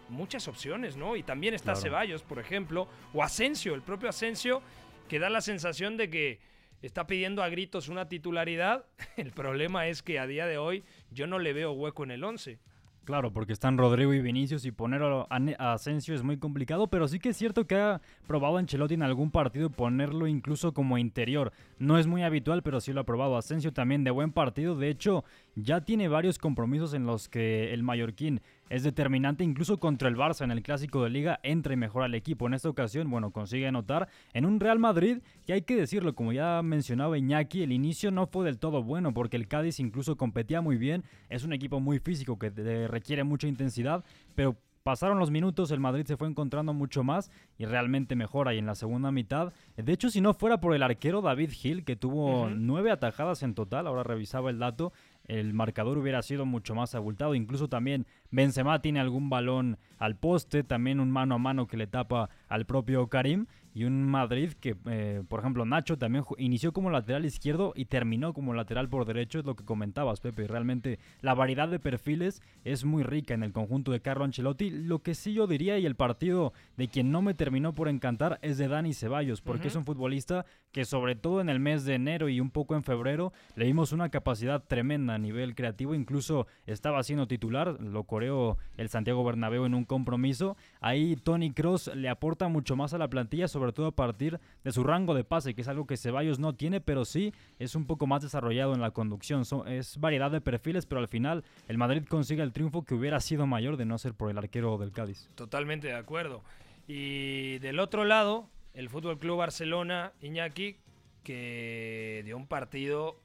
muchas 0.10 0.48
opciones, 0.48 0.96
¿no? 0.96 1.16
Y 1.16 1.24
también 1.24 1.54
está 1.54 1.76
Ceballos, 1.76 2.24
por 2.24 2.40
ejemplo, 2.40 2.88
o 3.14 3.24
Asensio, 3.24 3.74
el 3.74 3.82
propio 3.82 4.10
Asensio, 4.10 4.62
que 5.10 5.20
da 5.20 5.30
la 5.30 5.42
sensación 5.42 5.98
de 5.98 6.10
que 6.10 6.40
está 6.82 7.08
pidiendo 7.08 7.44
a 7.44 7.50
gritos 7.50 7.90
una 7.90 8.08
titularidad. 8.08 8.86
El 9.18 9.32
problema 9.32 9.88
es 9.88 10.04
que 10.04 10.20
a 10.20 10.28
día 10.28 10.46
de 10.46 10.58
hoy 10.58 10.84
yo 11.12 11.28
no 11.28 11.40
le 11.40 11.54
veo 11.54 11.72
hueco 11.72 12.04
en 12.04 12.12
el 12.12 12.24
11. 12.24 12.60
Claro, 13.06 13.32
porque 13.32 13.54
están 13.54 13.78
Rodrigo 13.78 14.16
y 14.16 14.22
Vinicius 14.22 14.66
y 14.66 14.72
poner 14.72 15.04
a, 15.04 15.74
Asensio 15.74 16.16
es 16.16 16.24
muy 16.24 16.38
complicado, 16.38 16.88
pero 16.88 17.08
sí 17.08 17.20
que 17.20 17.30
es 17.30 17.38
cierto 17.38 17.68
que 17.68 17.76
ha 17.76 18.02
probado 18.26 18.58
Ancelotti 18.58 18.96
en 18.96 19.04
algún 19.04 19.30
partido 19.30 19.70
ponerlo 19.70 20.26
incluso 20.26 20.74
como 20.74 20.98
interior. 20.98 21.54
No 21.78 22.00
es 22.00 22.08
muy 22.08 22.24
habitual, 22.24 22.64
pero 22.64 22.82
sí 22.82 22.94
lo 22.94 23.02
ha 23.02 23.06
probado. 23.06 23.38
Asensio 23.38 23.72
también 23.72 24.04
de 24.04 24.10
buen 24.10 24.32
partido, 24.32 24.76
de 24.76 24.90
hecho 24.90 25.24
ya 25.56 25.82
tiene 25.82 26.08
varios 26.08 26.38
compromisos 26.38 26.94
en 26.94 27.06
los 27.06 27.30
que 27.30 27.74
el 27.74 27.84
mallorquín 27.84 28.42
es 28.70 28.84
determinante 28.84 29.44
incluso 29.44 29.80
contra 29.80 30.10
el 30.10 30.16
Barça 30.16 30.44
en 30.44 30.52
el 30.52 30.64
clásico 30.64 31.04
de 31.04 31.10
liga, 31.10 31.40
entra 31.44 31.74
y 31.74 31.78
mejora 31.78 32.06
al 32.06 32.16
equipo. 32.16 32.48
En 32.48 32.54
esta 32.54 32.70
ocasión, 32.70 33.10
bueno, 33.10 33.32
consigue 33.32 33.68
anotar 33.68 34.10
en 34.34 34.46
un 34.46 34.60
Real 34.60 34.80
Madrid 34.80 35.20
que 35.46 35.54
hay 35.54 35.62
que 35.62 35.76
decirlo, 35.76 36.16
como 36.16 36.34
ya 36.34 36.62
mencionaba 36.64 37.18
Iñaki, 37.18 37.64
el 37.64 37.72
inicio 37.72 38.12
no 38.12 38.28
fue 38.28 38.46
del 38.46 38.58
todo 38.58 38.84
bueno 38.84 39.14
porque 39.14 39.38
el 39.38 39.48
Cádiz 39.48 39.80
incluso 39.80 40.18
competía 40.18 40.62
muy 40.62 40.78
bien, 40.78 41.04
es 41.30 41.44
un 41.44 41.54
equipo 41.54 41.80
muy 41.80 42.00
físico 42.00 42.38
que 42.38 42.50
requiere 42.88 43.24
mucha 43.24 43.48
intensidad, 43.48 44.04
pero 44.36 44.58
Pasaron 44.86 45.18
los 45.18 45.32
minutos, 45.32 45.72
el 45.72 45.80
Madrid 45.80 46.06
se 46.06 46.16
fue 46.16 46.28
encontrando 46.28 46.72
mucho 46.72 47.04
más 47.04 47.32
y 47.58 47.66
realmente 47.66 48.16
mejora. 48.16 48.54
Y 48.54 48.60
en 48.60 48.68
la 48.68 48.76
segunda 48.76 49.12
mitad, 49.12 49.52
de 49.76 49.92
hecho, 49.92 50.12
si 50.12 50.22
no 50.22 50.36
fuera 50.36 50.62
por 50.62 50.76
el 50.76 50.84
arquero 50.84 51.24
David 51.24 51.54
Hill, 51.60 51.84
que 51.84 51.96
tuvo 51.96 52.52
nueve 52.52 52.92
atajadas 52.92 53.42
en 53.42 53.56
total, 53.56 53.88
ahora 53.88 54.04
revisaba 54.04 54.52
el 54.52 54.60
dato, 54.60 54.94
el 55.26 55.54
marcador 55.54 55.98
hubiera 55.98 56.22
sido 56.22 56.46
mucho 56.46 56.76
más 56.76 56.96
abultado. 56.96 57.36
Incluso 57.36 57.68
también 57.68 58.06
Benzema 58.32 58.82
tiene 58.82 59.00
algún 59.00 59.30
balón 59.30 59.78
al 59.98 60.18
poste, 60.18 60.64
también 60.64 61.00
un 61.00 61.12
mano 61.12 61.36
a 61.36 61.40
mano 61.40 61.68
que 61.68 61.78
le 61.78 61.88
tapa 61.88 62.30
al 62.48 62.66
propio 62.66 63.08
Karim 63.08 63.46
y 63.76 63.84
un 63.84 64.08
Madrid 64.08 64.54
que, 64.54 64.78
eh, 64.86 65.22
por 65.28 65.42
ejemplo, 65.42 65.66
Nacho 65.66 65.98
también 65.98 66.24
inició 66.38 66.72
como 66.72 66.90
lateral 66.90 67.26
izquierdo 67.26 67.74
y 67.76 67.86
terminó 67.86 68.34
como 68.34 68.54
lateral 68.54 68.88
por 68.88 69.06
derecho, 69.06 69.40
es 69.40 69.46
lo 69.46 69.58
que 69.58 69.66
comentabas, 69.66 70.22
Pepe. 70.22 70.48
Realmente 70.48 70.98
la 71.20 71.34
variedad 71.34 71.68
de 71.68 71.78
perfiles 71.78 72.42
es 72.64 72.86
muy 72.86 73.04
rica 73.04 73.34
en 73.34 73.44
el 73.44 73.52
conjunto 73.52 73.92
de 73.92 74.00
Carlo 74.00 74.24
Ancelotti. 74.24 74.70
Lo 74.70 75.00
que 75.00 75.14
sí 75.14 75.34
yo 75.34 75.46
diría, 75.46 75.78
y 75.78 75.86
el 75.86 75.96
partido 75.96 76.54
de 76.78 76.88
quien 76.88 77.12
no 77.12 77.22
me 77.22 77.34
terminó 77.34 77.76
por 77.76 77.90
encantar, 77.90 78.40
es 78.42 78.58
de 78.58 78.70
Dani 78.70 78.94
Ceballos, 78.94 79.42
porque 79.42 79.68
es 79.68 79.76
un 79.76 79.84
futbolista 79.84 80.46
que 80.76 80.84
sobre 80.84 81.16
todo 81.16 81.40
en 81.40 81.48
el 81.48 81.62
mes 81.62 81.86
de 81.86 81.96
enero 81.96 82.28
y 82.28 82.42
un 82.42 82.50
poco 82.50 82.76
en 82.76 82.84
febrero 82.84 83.32
le 83.56 83.64
dimos 83.64 83.94
una 83.94 84.10
capacidad 84.10 84.62
tremenda 84.62 85.14
a 85.14 85.18
nivel 85.18 85.56
creativo, 85.56 85.96
incluso 85.96 86.48
estaba 86.66 87.02
siendo 87.02 87.30
titular, 87.30 87.80
lo 87.80 88.04
coreó 88.04 88.58
el 88.76 88.90
Santiago 88.90 89.24
Bernabéu 89.24 89.64
en 89.64 89.74
un 89.74 89.86
compromiso. 89.86 90.58
Ahí 90.82 91.16
Tony 91.16 91.54
Cross 91.54 91.92
le 91.96 92.10
aporta 92.10 92.50
mucho 92.50 92.76
más 92.76 92.94
a 92.94 92.98
la 92.98 93.08
plantilla, 93.08 93.48
sobre 93.48 93.72
todo 93.72 93.86
a 93.86 93.96
partir 93.96 94.42
de 94.66 94.72
su 94.74 94.84
rango 94.84 95.14
de 95.14 95.24
pase, 95.24 95.54
que 95.54 95.62
es 95.62 95.70
algo 95.70 95.88
que 95.88 95.96
Ceballos 95.96 96.40
no 96.40 96.52
tiene, 96.52 96.82
pero 96.82 97.06
sí 97.06 97.34
es 97.58 97.76
un 97.76 97.86
poco 97.86 98.06
más 98.06 98.22
desarrollado 98.22 98.74
en 98.74 98.82
la 98.82 98.92
conducción. 98.92 99.44
es 99.68 99.98
variedad 99.98 100.30
de 100.30 100.42
perfiles, 100.42 100.86
pero 100.86 101.00
al 101.00 101.08
final 101.08 101.46
el 101.70 101.78
Madrid 101.78 102.04
consigue 102.06 102.44
el 102.44 102.52
triunfo 102.52 102.84
que 102.84 102.96
hubiera 102.96 103.22
sido 103.22 103.48
mayor 103.48 103.78
de 103.78 103.86
no 103.86 103.98
ser 103.98 104.14
por 104.14 104.30
el 104.30 104.38
arquero 104.38 104.78
del 104.78 104.92
Cádiz. 104.92 105.30
Totalmente 105.36 105.88
de 105.88 105.96
acuerdo. 105.96 106.44
Y 106.86 107.60
del 107.60 107.80
otro 107.80 108.04
lado, 108.04 108.50
el 108.76 108.90
Fútbol 108.90 109.18
Club 109.18 109.38
Barcelona, 109.38 110.14
Iñaki, 110.22 110.78
que 111.24 112.22
dio 112.26 112.38
un 112.38 112.48
partido 112.48 113.22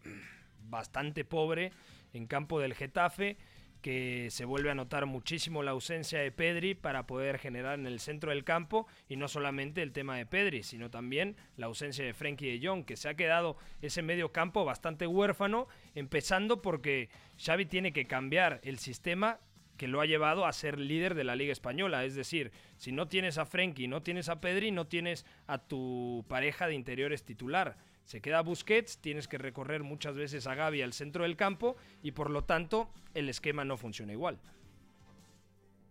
bastante 0.68 1.24
pobre 1.24 1.72
en 2.14 2.26
campo 2.26 2.60
del 2.60 2.74
Getafe 2.74 3.36
que 3.80 4.28
se 4.30 4.44
vuelve 4.44 4.70
a 4.70 4.74
notar 4.74 5.06
muchísimo 5.06 5.62
la 5.62 5.70
ausencia 5.70 6.20
de 6.20 6.30
Pedri 6.30 6.74
para 6.74 7.06
poder 7.06 7.38
generar 7.38 7.78
en 7.78 7.86
el 7.86 8.00
centro 8.00 8.30
del 8.30 8.44
campo 8.44 8.86
y 9.08 9.16
no 9.16 9.26
solamente 9.26 9.82
el 9.82 9.92
tema 9.92 10.16
de 10.16 10.26
Pedri, 10.26 10.62
sino 10.62 10.90
también 10.90 11.36
la 11.56 11.66
ausencia 11.66 12.04
de 12.04 12.14
Frenkie 12.14 12.58
de 12.58 12.66
Jong, 12.66 12.84
que 12.84 12.96
se 12.96 13.08
ha 13.08 13.14
quedado 13.14 13.56
ese 13.80 14.02
medio 14.02 14.32
campo 14.32 14.64
bastante 14.64 15.06
huérfano, 15.06 15.66
empezando 15.94 16.60
porque 16.62 17.08
Xavi 17.38 17.66
tiene 17.66 17.92
que 17.92 18.06
cambiar 18.06 18.60
el 18.64 18.78
sistema 18.78 19.40
que 19.80 19.88
lo 19.88 20.02
ha 20.02 20.04
llevado 20.04 20.44
a 20.44 20.52
ser 20.52 20.78
líder 20.78 21.14
de 21.14 21.24
la 21.24 21.34
Liga 21.34 21.52
Española. 21.52 22.04
Es 22.04 22.14
decir, 22.14 22.52
si 22.76 22.92
no 22.92 23.08
tienes 23.08 23.38
a 23.38 23.46
Frenkie, 23.46 23.88
no 23.88 24.02
tienes 24.02 24.28
a 24.28 24.38
Pedri, 24.38 24.72
no 24.72 24.86
tienes 24.86 25.24
a 25.46 25.56
tu 25.56 26.22
pareja 26.28 26.66
de 26.66 26.74
interiores 26.74 27.24
titular. 27.24 27.78
Se 28.04 28.20
queda 28.20 28.42
Busquets, 28.42 28.98
tienes 28.98 29.26
que 29.26 29.38
recorrer 29.38 29.82
muchas 29.82 30.16
veces 30.16 30.46
a 30.46 30.54
Gavi 30.54 30.82
al 30.82 30.92
centro 30.92 31.22
del 31.22 31.34
campo 31.34 31.78
y 32.02 32.12
por 32.12 32.28
lo 32.28 32.44
tanto 32.44 32.90
el 33.14 33.30
esquema 33.30 33.64
no 33.64 33.78
funciona 33.78 34.12
igual. 34.12 34.38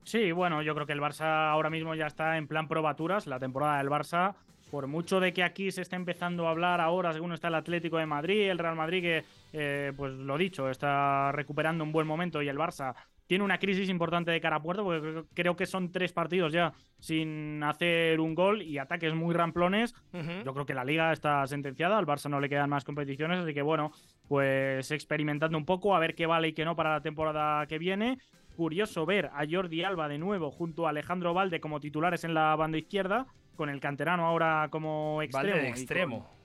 Sí, 0.04 0.32
bueno, 0.34 0.62
yo 0.62 0.76
creo 0.76 0.86
que 0.86 0.94
el 0.94 1.02
Barça 1.02 1.50
ahora 1.50 1.72
mismo 1.72 1.96
ya 1.96 2.06
está 2.06 2.38
en 2.38 2.48
plan 2.48 2.68
probaturas. 2.68 3.26
La 3.26 3.40
temporada 3.40 3.80
del 3.80 3.90
Barça, 3.90 4.36
por 4.70 4.86
mucho 4.86 5.20
de 5.20 5.34
que 5.34 5.42
aquí 5.42 5.72
se 5.72 5.82
esté 5.82 5.96
empezando 5.96 6.46
a 6.46 6.52
hablar 6.52 6.80
ahora, 6.80 7.12
según 7.12 7.34
está 7.34 7.48
el 7.48 7.56
Atlético 7.56 7.98
de 7.98 8.06
Madrid, 8.06 8.52
el 8.52 8.60
Real 8.60 8.76
Madrid, 8.76 9.02
que, 9.02 9.26
eh, 9.54 9.94
pues 9.98 10.14
lo 10.14 10.38
dicho, 10.38 10.70
está 10.70 11.32
recuperando 11.32 11.84
un 11.84 11.92
buen 11.92 12.06
momento 12.06 12.40
y 12.44 12.50
el 12.50 12.58
Barça 12.60 12.94
tiene 13.30 13.44
una 13.44 13.60
crisis 13.60 13.90
importante 13.90 14.32
de 14.32 14.42
cara 14.42 14.56
a 14.56 14.60
puerto, 14.60 14.84
porque 14.84 15.24
creo 15.36 15.56
que 15.56 15.68
son 15.68 15.92
tres 15.92 16.12
partidos 16.12 16.52
ya 16.52 16.74
sin 16.98 17.62
hacer 17.62 18.20
un 18.20 18.34
gol 18.34 18.64
y 18.64 18.80
ataques 18.80 19.14
muy 19.14 19.36
ramplones. 19.36 19.94
Yo 20.44 20.52
creo 20.52 20.66
que 20.66 20.74
la 20.74 20.84
liga 20.84 21.14
está 21.14 21.46
sentenciada, 21.46 22.00
al 22.00 22.08
Barça 22.08 22.28
no 22.28 22.40
le 22.40 22.50
quedan 22.50 22.72
más 22.72 22.84
competiciones, 22.84 23.38
así 23.38 23.54
que 23.54 23.62
bueno, 23.62 23.92
pues 24.28 24.90
experimentando 24.90 25.60
un 25.60 25.66
poco, 25.66 25.96
a 25.96 26.00
ver 26.00 26.16
qué 26.16 26.26
vale 26.26 26.48
y 26.48 26.54
qué 26.54 26.66
no 26.66 26.76
para 26.76 26.94
la 26.94 27.02
temporada 27.02 27.68
que 27.68 27.78
viene. 27.78 28.18
Curioso 28.56 29.06
ver 29.06 29.28
a 29.28 29.46
Jordi 29.48 29.84
Alba 29.84 30.08
de 30.08 30.18
nuevo 30.18 30.50
junto 30.50 30.88
a 30.88 30.90
Alejandro 30.90 31.36
Valde 31.36 31.60
como 31.60 31.80
titulares 31.80 32.24
en 32.24 32.34
la 32.34 32.56
banda 32.56 32.80
izquierda, 32.80 33.28
con 33.56 33.70
el 33.70 33.80
canterano 33.80 34.26
ahora 34.26 34.70
como 34.72 35.22
extremo. 35.22 35.54
Valde 35.54 35.62
de 35.62 35.70
extremo. 35.70 36.39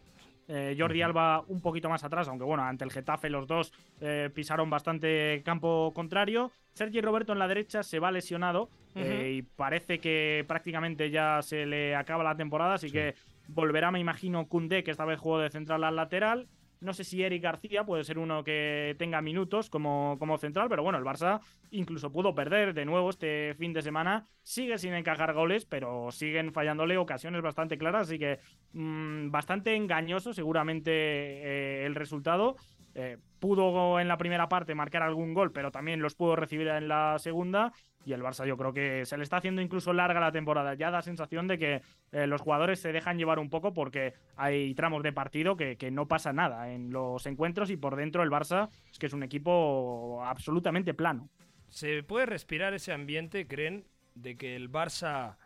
Eh, 0.48 0.76
Jordi 0.78 1.00
Alba 1.02 1.42
un 1.48 1.60
poquito 1.60 1.88
más 1.88 2.04
atrás, 2.04 2.28
aunque 2.28 2.44
bueno, 2.44 2.64
ante 2.64 2.84
el 2.84 2.90
Getafe 2.90 3.30
los 3.30 3.46
dos 3.46 3.72
eh, 4.00 4.30
pisaron 4.34 4.68
bastante 4.68 5.42
campo 5.44 5.92
contrario. 5.94 6.52
Sergi 6.74 7.00
Roberto 7.00 7.32
en 7.32 7.38
la 7.38 7.48
derecha 7.48 7.82
se 7.82 7.98
va 7.98 8.10
lesionado 8.10 8.68
eh, 8.94 9.36
y 9.36 9.42
parece 9.42 10.00
que 10.00 10.44
prácticamente 10.46 11.10
ya 11.10 11.40
se 11.42 11.66
le 11.66 11.96
acaba 11.96 12.24
la 12.24 12.36
temporada, 12.36 12.74
así 12.74 12.90
que 12.90 13.14
volverá, 13.48 13.90
me 13.90 14.00
imagino, 14.00 14.46
Kunde, 14.46 14.84
que 14.84 14.90
esta 14.90 15.04
vez 15.04 15.18
jugó 15.18 15.38
de 15.38 15.50
central 15.50 15.84
al 15.84 15.96
lateral. 15.96 16.48
No 16.84 16.92
sé 16.92 17.02
si 17.02 17.22
Eric 17.22 17.42
García 17.42 17.84
puede 17.84 18.04
ser 18.04 18.18
uno 18.18 18.44
que 18.44 18.94
tenga 18.98 19.22
minutos 19.22 19.70
como, 19.70 20.16
como 20.18 20.36
central, 20.36 20.68
pero 20.68 20.82
bueno, 20.82 20.98
el 20.98 21.04
Barça 21.04 21.40
incluso 21.70 22.12
pudo 22.12 22.34
perder 22.34 22.74
de 22.74 22.84
nuevo 22.84 23.08
este 23.08 23.54
fin 23.58 23.72
de 23.72 23.82
semana. 23.82 24.26
Sigue 24.42 24.76
sin 24.76 24.92
encajar 24.92 25.32
goles, 25.32 25.64
pero 25.64 26.10
siguen 26.12 26.52
fallándole 26.52 26.98
ocasiones 26.98 27.40
bastante 27.40 27.78
claras, 27.78 28.08
así 28.08 28.18
que 28.18 28.38
mm, 28.72 29.30
bastante 29.30 29.74
engañoso 29.74 30.34
seguramente 30.34 30.90
eh, 30.92 31.86
el 31.86 31.94
resultado. 31.94 32.56
Eh, 32.94 33.18
pudo 33.40 33.98
en 33.98 34.06
la 34.06 34.18
primera 34.18 34.48
parte 34.48 34.74
marcar 34.74 35.02
algún 35.02 35.34
gol, 35.34 35.52
pero 35.52 35.72
también 35.72 36.00
los 36.00 36.14
pudo 36.14 36.36
recibir 36.36 36.68
en 36.68 36.86
la 36.86 37.18
segunda. 37.18 37.72
Y 38.04 38.12
el 38.12 38.22
Barça 38.22 38.46
yo 38.46 38.56
creo 38.56 38.72
que 38.72 39.06
se 39.06 39.16
le 39.16 39.22
está 39.22 39.38
haciendo 39.38 39.62
incluso 39.62 39.92
larga 39.92 40.20
la 40.20 40.32
temporada. 40.32 40.74
Ya 40.74 40.90
da 40.90 41.02
sensación 41.02 41.48
de 41.48 41.58
que 41.58 41.82
eh, 42.12 42.26
los 42.26 42.40
jugadores 42.40 42.80
se 42.80 42.92
dejan 42.92 43.18
llevar 43.18 43.38
un 43.38 43.50
poco 43.50 43.72
porque 43.72 44.14
hay 44.36 44.74
tramos 44.74 45.02
de 45.02 45.12
partido 45.12 45.56
que, 45.56 45.76
que, 45.76 45.90
no 45.90 46.06
pasa 46.06 46.32
nada 46.32 46.70
en 46.70 46.90
los 46.92 47.24
encuentros 47.26 47.70
y 47.70 47.76
por 47.76 47.96
dentro 47.96 48.22
el 48.22 48.30
Barça 48.30 48.68
es 48.90 48.98
que 48.98 49.06
es 49.06 49.12
un 49.12 49.22
equipo 49.22 50.22
absolutamente 50.24 50.94
plano. 50.94 51.28
¿Se 51.68 52.02
puede 52.02 52.26
respirar 52.26 52.74
ese 52.74 52.92
ambiente, 52.92 53.46
creen, 53.46 53.84
de 54.14 54.36
que 54.36 54.54
el 54.54 54.70
Barça 54.70 55.36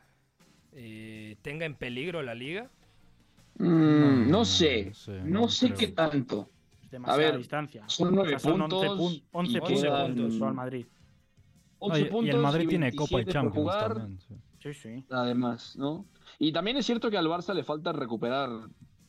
eh, 0.73 1.37
tenga 1.43 1.65
en 1.65 1.75
peligro 1.75 2.23
la 2.23 2.35
liga? 2.35 2.71
Mm, 3.59 4.31
no 4.31 4.45
sé, 4.45 4.87
no 4.87 4.95
sé, 4.95 5.21
no 5.23 5.49
sé 5.49 5.73
qué 5.75 5.89
tanto. 5.89 6.51
A 7.05 7.17
ver, 7.17 7.37
distancia. 7.37 7.85
Son 7.87 8.15
nueve 8.15 8.35
O 8.35 8.39
sea, 8.39 8.51
son 8.51 8.61
puntos. 8.61 8.83
11, 8.83 8.97
pun- 8.97 9.23
11 9.33 9.53
y 9.53 9.61
puntos 9.61 9.83
quedan 9.83 10.15
puntos 10.15 10.43
al 10.43 10.55
Madrid. 10.55 10.87
11 11.79 11.99
y- 11.99 12.03
y 12.03 12.05
el 12.05 12.11
puntos 12.11 12.41
Madrid 12.41 12.69
tiene 12.69 12.93
Copa 12.93 13.13
y 13.13 13.25
27 13.25 13.25
por 13.25 13.33
Champions 13.33 13.55
jugar, 13.77 13.95
también, 13.95 14.21
sí. 14.21 14.35
Sí, 14.61 14.75
sí. 14.75 15.05
Además, 15.11 15.77
¿no? 15.77 16.05
Y 16.39 16.53
también 16.53 16.77
es 16.77 16.87
cierto 16.87 17.11
que 17.11 17.17
al 17.19 17.27
Barça 17.27 17.55
le 17.55 17.63
falta 17.65 17.93
recuperar 17.93 18.51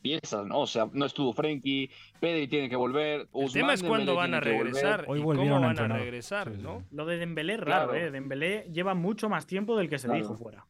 piezas, 0.00 0.46
¿no? 0.46 0.60
O 0.60 0.66
sea, 0.66 0.88
no 0.92 1.04
estuvo 1.04 1.32
Frenkie, 1.32 1.90
Pedri 2.20 2.48
tiene 2.48 2.68
que 2.70 2.76
volver. 2.76 3.28
El 3.34 3.52
tema 3.52 3.74
es 3.74 3.82
cuándo 3.82 4.14
van 4.14 4.32
a 4.34 4.40
regresar 4.40 5.04
Hoy 5.08 5.18
y 5.18 5.22
volvieron 5.22 5.58
cómo 5.58 5.70
a 5.70 5.74
van 5.74 5.92
a 5.92 5.96
regresar, 5.98 6.48
Sí, 6.50 6.56
sí. 6.56 6.62
¿no? 6.62 6.84
Lo 6.92 7.04
de 7.04 7.18
Dembélé 7.18 7.54
es 7.54 7.60
raro, 7.60 7.90
Claro. 7.90 8.06
¿eh? 8.06 8.10
Dembélé 8.10 8.70
lleva 8.72 8.94
mucho 8.94 9.28
más 9.28 9.46
tiempo 9.46 9.76
del 9.76 9.88
que 9.90 9.98
se 9.98 10.06
Claro. 10.06 10.22
dijo 10.22 10.36
fuera. 10.36 10.66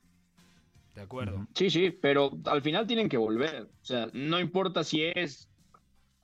De 0.95 1.03
acuerdo. 1.03 1.47
Sí, 1.55 1.71
sí, 1.71 1.91
pero 1.91 2.33
al 2.47 2.63
final 2.63 2.87
tienen 2.87 3.09
que 3.09 3.17
volver. 3.17 3.63
O 3.65 3.85
sea, 3.85 4.09
no 4.13 4.41
importa 4.41 4.83
si 4.83 5.05
es 5.05 5.49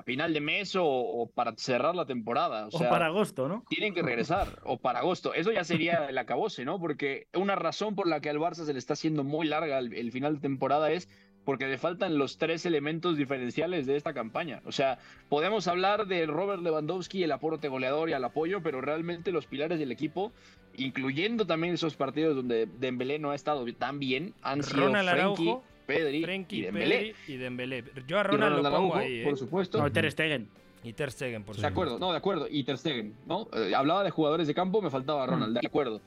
final 0.07 0.32
de 0.32 0.40
mes 0.40 0.76
o, 0.76 0.86
o 0.86 1.28
para 1.28 1.52
cerrar 1.57 1.94
la 1.94 2.07
temporada. 2.07 2.68
O, 2.72 2.78
para 2.78 3.07
agosto, 3.07 3.48
¿no? 3.48 3.64
tienen 3.68 3.92
que 3.92 4.02
regresar 4.02 4.61
o 4.64 4.78
para 4.78 5.00
agosto. 5.00 5.34
Eso 5.34 5.50
ya 5.52 5.64
sería 5.64 6.07
el 6.07 6.16
acabose, 6.16 6.64
¿no? 6.64 6.78
Porque 6.78 7.26
una 7.34 7.57
razón 7.57 7.96
por 7.96 8.07
la 8.07 8.20
que 8.20 8.30
al 8.30 8.38
Barça 8.38 8.64
se 8.64 8.72
le 8.72 8.78
está 8.78 8.94
haciendo 8.94 9.24
muy 9.24 9.48
larga 9.48 9.78
el, 9.78 9.92
el 9.92 10.12
final 10.12 10.36
de 10.36 10.40
temporada 10.40 10.92
es 10.92 11.09
porque 11.44 11.66
le 11.66 11.78
faltan 11.78 12.18
los 12.18 12.38
tres 12.38 12.66
elementos 12.66 13.16
diferenciales 13.16 13.86
de 13.86 13.96
esta 13.96 14.12
campaña. 14.12 14.61
O 14.64 14.72
sea, 14.72 14.98
podemos 15.28 15.68
hablar 15.68 16.07
de 16.07 16.26
Robert 16.26 16.62
Lewandowski, 16.62 17.22
el 17.22 17.32
aporte 17.32 17.68
goleador 17.68 18.09
y 18.09 18.12
al 18.14 18.24
apoyo, 18.24 18.62
pero 18.62 18.80
realmente 18.80 19.30
los 19.32 19.46
pilares 19.46 19.78
del 19.78 19.92
equipo, 19.92 20.32
incluyendo 20.76 21.46
también 21.46 21.74
esos 21.74 21.94
partidos 21.94 22.34
donde 22.34 22.66
Dembélé 22.66 23.18
no 23.18 23.30
ha 23.30 23.36
estado 23.36 23.64
tan 23.74 24.00
bien, 24.00 24.34
han 24.42 24.62
sido 24.62 24.86
Ronald 24.86 25.09
Frenkie, 25.09 25.48
Araujo, 25.50 25.64
Pedri 25.87 26.22
Frenkie, 26.22 26.59
y 26.59 26.62
Dembélé. 26.62 26.97
Pedri 26.99 27.14
y 27.28 27.37
Dembélé. 27.37 27.84
Yo 28.07 28.18
a 28.18 28.20
Y 28.20 28.24
Ronald, 28.24 28.57
lo 28.57 28.62
pongo 28.62 28.68
Araujo, 28.68 28.97
ahí, 28.97 29.20
¿eh? 29.20 29.24
por 29.24 29.39
supuesto. 29.39 29.78
No, 29.78 29.91
Ter 29.93 30.11
Stegen. 30.11 30.49
Y 30.82 30.93
Ter 30.93 31.11
Stegen, 31.11 31.43
por 31.43 31.57
De 31.57 31.61
supuesto. 31.62 31.68
acuerdo, 31.68 31.99
no, 31.99 32.11
de 32.12 32.18
acuerdo. 32.18 32.47
Y 32.51 32.64
Ter 32.64 32.78
Stegen, 32.78 33.14
¿no? 33.26 33.49
Eh, 33.53 33.74
hablaba 33.74 34.05
de 34.05 34.11
jugadores 34.11 34.47
de 34.47 34.55
campo, 34.55 34.80
me 34.82 34.91
faltaba 34.91 35.26
Ronald, 35.26 35.59
de 35.59 35.66
acuerdo. 35.66 36.01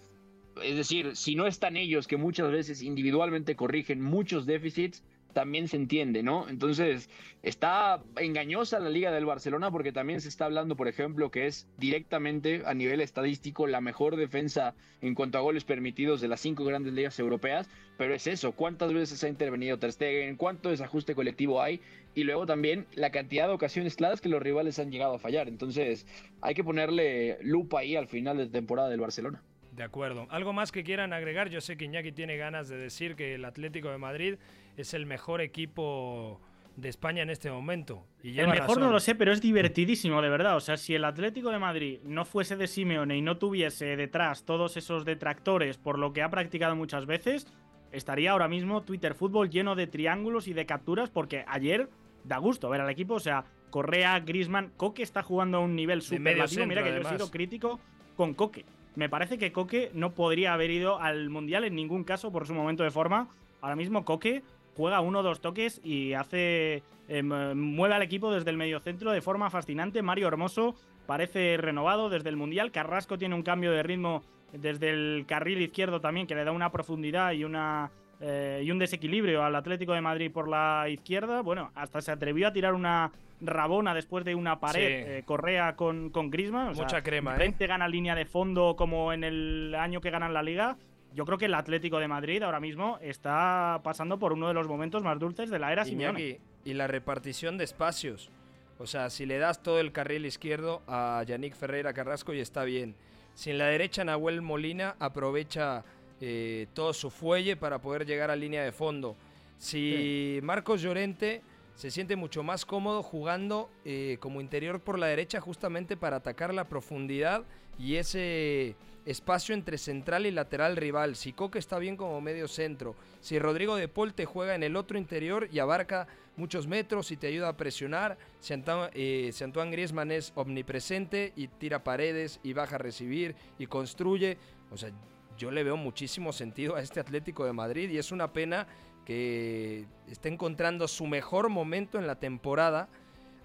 Es 0.64 0.76
decir, 0.76 1.16
si 1.16 1.36
no 1.36 1.48
están 1.48 1.78
ellos, 1.78 2.08
que 2.08 2.18
muchas 2.18 2.52
veces 2.52 2.82
individualmente 2.82 3.56
corrigen 3.56 4.02
muchos 4.02 4.46
déficits, 4.46 5.04
también 5.34 5.68
se 5.68 5.78
entiende, 5.78 6.24
¿no? 6.24 6.50
Entonces, 6.50 7.10
está 7.44 8.02
engañosa 8.18 8.80
la 8.80 8.90
Liga 8.90 9.12
del 9.12 9.26
Barcelona 9.26 9.72
porque 9.72 9.92
también 9.92 10.22
se 10.22 10.30
está 10.30 10.46
hablando, 10.46 10.76
por 10.76 10.88
ejemplo, 10.88 11.32
que 11.32 11.48
es 11.48 11.68
directamente 11.78 12.64
a 12.66 12.74
nivel 12.74 13.02
estadístico 13.02 13.68
la 13.68 13.82
mejor 13.82 14.16
defensa 14.16 14.74
en 15.02 15.16
cuanto 15.16 15.38
a 15.38 15.42
goles 15.42 15.64
permitidos 15.64 16.22
de 16.22 16.28
las 16.28 16.42
cinco 16.42 16.66
grandes 16.66 16.94
ligas 16.94 17.20
europeas, 17.20 17.70
pero 17.98 18.14
es 18.14 18.28
eso, 18.28 18.54
¿cuántas 18.54 18.94
veces 18.94 19.24
ha 19.24 19.30
intervenido 19.30 19.78
Ter 19.78 19.92
Stegen? 19.92 20.36
¿Cuánto 20.36 20.70
desajuste 20.70 21.16
colectivo 21.16 21.62
hay? 21.62 21.82
Y 22.16 22.24
luego 22.24 22.46
también 22.46 22.86
la 22.94 23.12
cantidad 23.12 23.48
de 23.48 23.54
ocasiones 23.54 23.96
claras 23.96 24.22
que 24.22 24.30
los 24.30 24.42
rivales 24.42 24.80
han 24.80 24.92
llegado 24.92 25.16
a 25.16 25.20
fallar. 25.20 25.48
Entonces, 25.48 26.06
hay 26.42 26.54
que 26.54 26.64
ponerle 26.64 27.38
lupa 27.42 27.80
ahí 27.80 27.96
al 27.96 28.08
final 28.08 28.38
de 28.38 28.48
temporada 28.48 28.90
del 28.90 29.00
Barcelona. 29.00 29.44
De 29.72 29.84
acuerdo. 29.84 30.28
¿Algo 30.30 30.54
más 30.54 30.72
que 30.72 30.84
quieran 30.84 31.14
agregar? 31.14 31.50
Yo 31.50 31.62
sé 31.62 31.78
que 31.78 31.86
Iñaki 31.86 32.12
tiene 32.12 32.38
ganas 32.38 32.70
de 32.70 32.78
decir 32.78 33.16
que 33.16 33.36
el 33.36 33.46
Atlético 33.46 33.90
de 33.90 33.98
Madrid 33.98 34.36
es 34.78 34.94
el 34.94 35.06
mejor 35.06 35.42
equipo 35.42 36.42
de 36.76 36.90
España 36.90 37.22
en 37.22 37.30
este 37.30 37.52
momento. 37.52 38.06
Y 38.24 38.40
El 38.40 38.48
mejor 38.48 38.70
razón. 38.70 38.84
no 38.84 38.92
lo 38.92 39.00
sé, 39.00 39.16
pero 39.16 39.32
es 39.32 39.42
divertidísimo, 39.42 40.22
de 40.22 40.30
verdad. 40.30 40.56
O 40.56 40.60
sea, 40.60 40.78
si 40.78 40.96
el 40.96 41.06
Atlético 41.06 41.52
de 41.52 41.60
Madrid 41.60 42.00
no 42.04 42.26
fuese 42.26 42.56
de 42.56 42.68
Simeone 42.68 43.18
y 43.18 43.22
no 43.22 43.38
tuviese 43.38 43.96
detrás 43.96 44.46
todos 44.46 44.78
esos 44.78 45.06
detractores 45.06 45.78
por 45.78 46.00
lo 46.00 46.14
que 46.14 46.22
ha 46.22 46.30
practicado 46.30 46.76
muchas 46.76 47.06
veces, 47.06 47.48
estaría 47.92 48.32
ahora 48.32 48.48
mismo 48.48 48.82
Twitter 48.82 49.14
Fútbol 49.14 49.50
lleno 49.50 49.76
de 49.76 49.88
triángulos 49.88 50.48
y 50.48 50.54
de 50.54 50.66
capturas 50.66 51.10
porque 51.10 51.44
ayer 51.48 51.90
da 52.24 52.38
gusto 52.38 52.70
ver 52.70 52.82
al 52.82 52.90
equipo. 52.90 53.16
O 53.16 53.20
sea, 53.20 53.46
Correa, 53.70 54.20
Grisman, 54.20 54.72
Coque 54.78 55.04
está 55.04 55.22
jugando 55.22 55.58
a 55.58 55.62
un 55.62 55.76
nivel 55.76 56.02
superlativo. 56.02 56.66
Mira 56.66 56.84
que 56.84 56.92
centro, 56.92 57.10
yo 57.10 57.16
he 57.16 57.18
sido 57.18 57.32
crítico 57.32 57.80
con 58.16 58.34
Coque. 58.34 58.66
Me 59.00 59.08
parece 59.08 59.38
que 59.38 59.54
Coque 59.54 59.92
no 59.94 60.12
podría 60.12 60.54
haber 60.54 60.72
ido 60.72 61.00
al 61.00 61.30
Mundial 61.30 61.64
en 61.64 61.74
ningún 61.74 62.04
caso 62.04 62.34
por 62.34 62.46
su 62.46 62.54
momento 62.54 62.84
de 62.84 62.92
forma. 62.92 63.30
Ahora 63.62 63.78
mismo 63.78 64.04
Coque 64.04 64.44
juega 64.76 65.00
uno 65.00 65.20
o 65.20 65.24
dos 65.24 65.40
toques 65.40 65.80
y 65.86 66.12
hace 66.16 66.84
mu- 67.24 67.56
mueve 67.56 67.96
al 67.96 68.02
equipo 68.02 68.30
desde 68.30 68.50
el 68.50 68.58
mediocentro 68.58 69.12
de 69.14 69.22
forma 69.22 69.50
fascinante. 69.50 70.02
Mario 70.02 70.28
Hermoso 70.28 70.76
parece 71.08 71.56
renovado 71.56 72.10
desde 72.10 72.28
el 72.28 72.36
Mundial. 72.36 72.74
Carrasco 72.74 73.18
tiene 73.18 73.36
un 73.36 73.42
cambio 73.44 73.72
de 73.72 73.84
ritmo 73.84 74.22
desde 74.52 74.90
el 74.90 75.24
carril 75.26 75.62
izquierdo 75.62 76.02
también 76.02 76.28
que 76.28 76.36
le 76.36 76.44
da 76.44 76.52
una 76.52 76.70
profundidad 76.70 77.32
y 77.32 77.46
una 77.46 77.92
eh, 78.22 78.62
y 78.64 78.72
un 78.72 78.80
desequilibrio 78.80 79.44
al 79.44 79.56
Atlético 79.56 79.94
de 79.94 80.02
Madrid 80.02 80.32
por 80.32 80.48
la 80.48 80.88
izquierda. 80.90 81.42
Bueno, 81.42 81.72
hasta 81.76 82.02
se 82.02 82.12
atrevió 82.12 82.48
a 82.48 82.54
tirar 82.54 82.74
una 82.74 83.12
rabona 83.42 83.94
después 83.94 84.26
de 84.26 84.36
una 84.36 84.60
pared 84.60 84.80
Sí. 85.06 85.12
eh, 85.12 85.24
Correa 85.26 85.76
con, 85.76 86.10
con. 86.10 86.28
O 86.28 86.32
sea, 86.74 86.84
Mucha 86.84 87.02
crema, 87.02 87.38
¿eh? 87.38 87.56
gana 87.60 87.88
línea 87.88 88.16
de 88.16 88.26
fondo 88.26 88.76
como 88.76 89.14
en 89.14 89.24
el 89.24 89.76
año 89.76 90.02
que 90.02 90.10
ganan 90.10 90.34
la 90.34 90.44
liga. 90.44 90.78
Yo 91.16 91.26
creo 91.26 91.38
que 91.38 91.46
el 91.46 91.54
Atlético 91.56 92.00
de 92.00 92.08
Madrid 92.08 92.44
ahora 92.44 92.60
mismo 92.60 93.00
está 93.02 93.80
pasando 93.84 94.20
por 94.20 94.34
uno 94.34 94.48
de 94.48 94.54
los 94.54 94.68
momentos 94.68 95.02
más 95.04 95.18
dulces 95.18 95.50
de 95.50 95.58
la 95.58 95.72
era 95.72 95.86
Simeone. 95.86 96.20
Iñaki, 96.22 96.40
y 96.66 96.74
la 96.74 96.88
repartición 96.88 97.58
de 97.58 97.64
espacios. 97.64 98.30
O 98.78 98.86
sea, 98.86 99.10
si 99.10 99.26
le 99.26 99.40
das 99.40 99.64
todo 99.64 99.80
el 99.80 99.92
carril 99.92 100.26
izquierdo 100.26 100.82
a 100.88 101.24
Yannick 101.26 101.56
Ferreira 101.56 101.94
Carrasco 101.94 102.34
y 102.34 102.40
está 102.40 102.64
bien. 102.64 102.96
Si 103.34 103.50
en 103.50 103.58
la 103.58 103.66
derecha 103.66 104.04
Nahuel 104.04 104.42
Molina 104.42 104.96
aprovecha 105.00 105.84
eh, 106.22 106.68
todo 106.74 106.94
su 106.94 107.10
fuelle 107.10 107.56
para 107.56 107.80
poder 107.80 108.06
llegar 108.06 108.32
a 108.32 108.36
línea 108.36 108.64
de 108.64 108.72
fondo. 108.72 109.16
Si 109.58 110.40
Marcos 110.44 110.82
Llorente 110.82 111.42
se 111.80 111.92
siente 111.92 112.18
mucho 112.18 112.44
más 112.44 112.66
cómodo 112.66 113.02
jugando 113.04 113.70
eh, 113.86 114.18
como 114.20 114.42
interior 114.42 114.82
por 114.82 115.00
la 115.00 115.08
derecha 115.08 115.40
justamente 115.40 115.96
para 115.96 116.18
atacar 116.18 116.54
la 116.54 116.68
profundidad 116.68 117.44
y 117.78 117.96
ese 117.96 118.76
espacio 119.06 119.56
entre 119.56 119.78
central 119.78 120.26
y 120.26 120.32
lateral 120.32 120.76
rival. 120.76 121.16
Si 121.16 121.32
Coque 121.32 121.58
está 121.58 121.80
bien 121.80 121.96
como 121.96 122.20
medio 122.20 122.50
centro. 122.50 122.96
Si 123.22 123.40
Rodrigo 123.40 123.78
de 123.78 123.88
Paul 123.88 124.14
te 124.14 124.26
juega 124.26 124.56
en 124.56 124.64
el 124.64 124.76
otro 124.76 124.98
interior 124.98 125.48
y 125.54 125.60
abarca 125.60 126.08
muchos 126.36 126.68
metros 126.68 127.12
y 127.12 127.18
te 127.18 127.28
ayuda 127.28 127.48
a 127.48 127.58
presionar. 127.58 128.18
Si 128.42 128.54
Antoine, 128.54 128.90
eh, 128.94 129.32
si 129.32 129.44
Antoine 129.46 129.72
Griezmann 129.72 130.12
es 130.12 130.34
omnipresente 130.36 131.32
y 131.38 131.48
tira 131.48 131.84
paredes 131.84 132.42
y 132.44 132.52
baja 132.52 132.76
a 132.76 132.80
recibir 132.80 133.36
y 133.58 133.68
construye. 133.68 134.38
O 134.70 134.76
sea, 134.76 134.92
yo 135.40 135.50
le 135.52 135.64
veo 135.64 135.78
muchísimo 135.78 136.34
sentido 136.34 136.76
a 136.76 136.82
este 136.82 137.00
Atlético 137.00 137.46
de 137.46 137.54
Madrid 137.54 137.90
y 137.90 137.98
es 137.98 138.12
una 138.12 138.34
pena 138.34 138.68
que 139.06 139.86
esté 140.08 140.28
encontrando 140.30 140.88
su 140.88 141.08
mejor 141.08 141.50
momento 141.50 141.98
en 141.98 142.06
la 142.06 142.16
temporada 142.16 142.90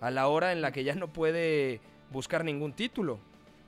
a 0.01 0.11
la 0.11 0.27
hora 0.27 0.53
en 0.53 0.61
la 0.61 0.73
que 0.73 0.85
ya 0.85 0.95
no 0.97 1.09
puede 1.09 1.81
buscar 2.11 2.45
ningún 2.45 2.73
título. 2.73 3.21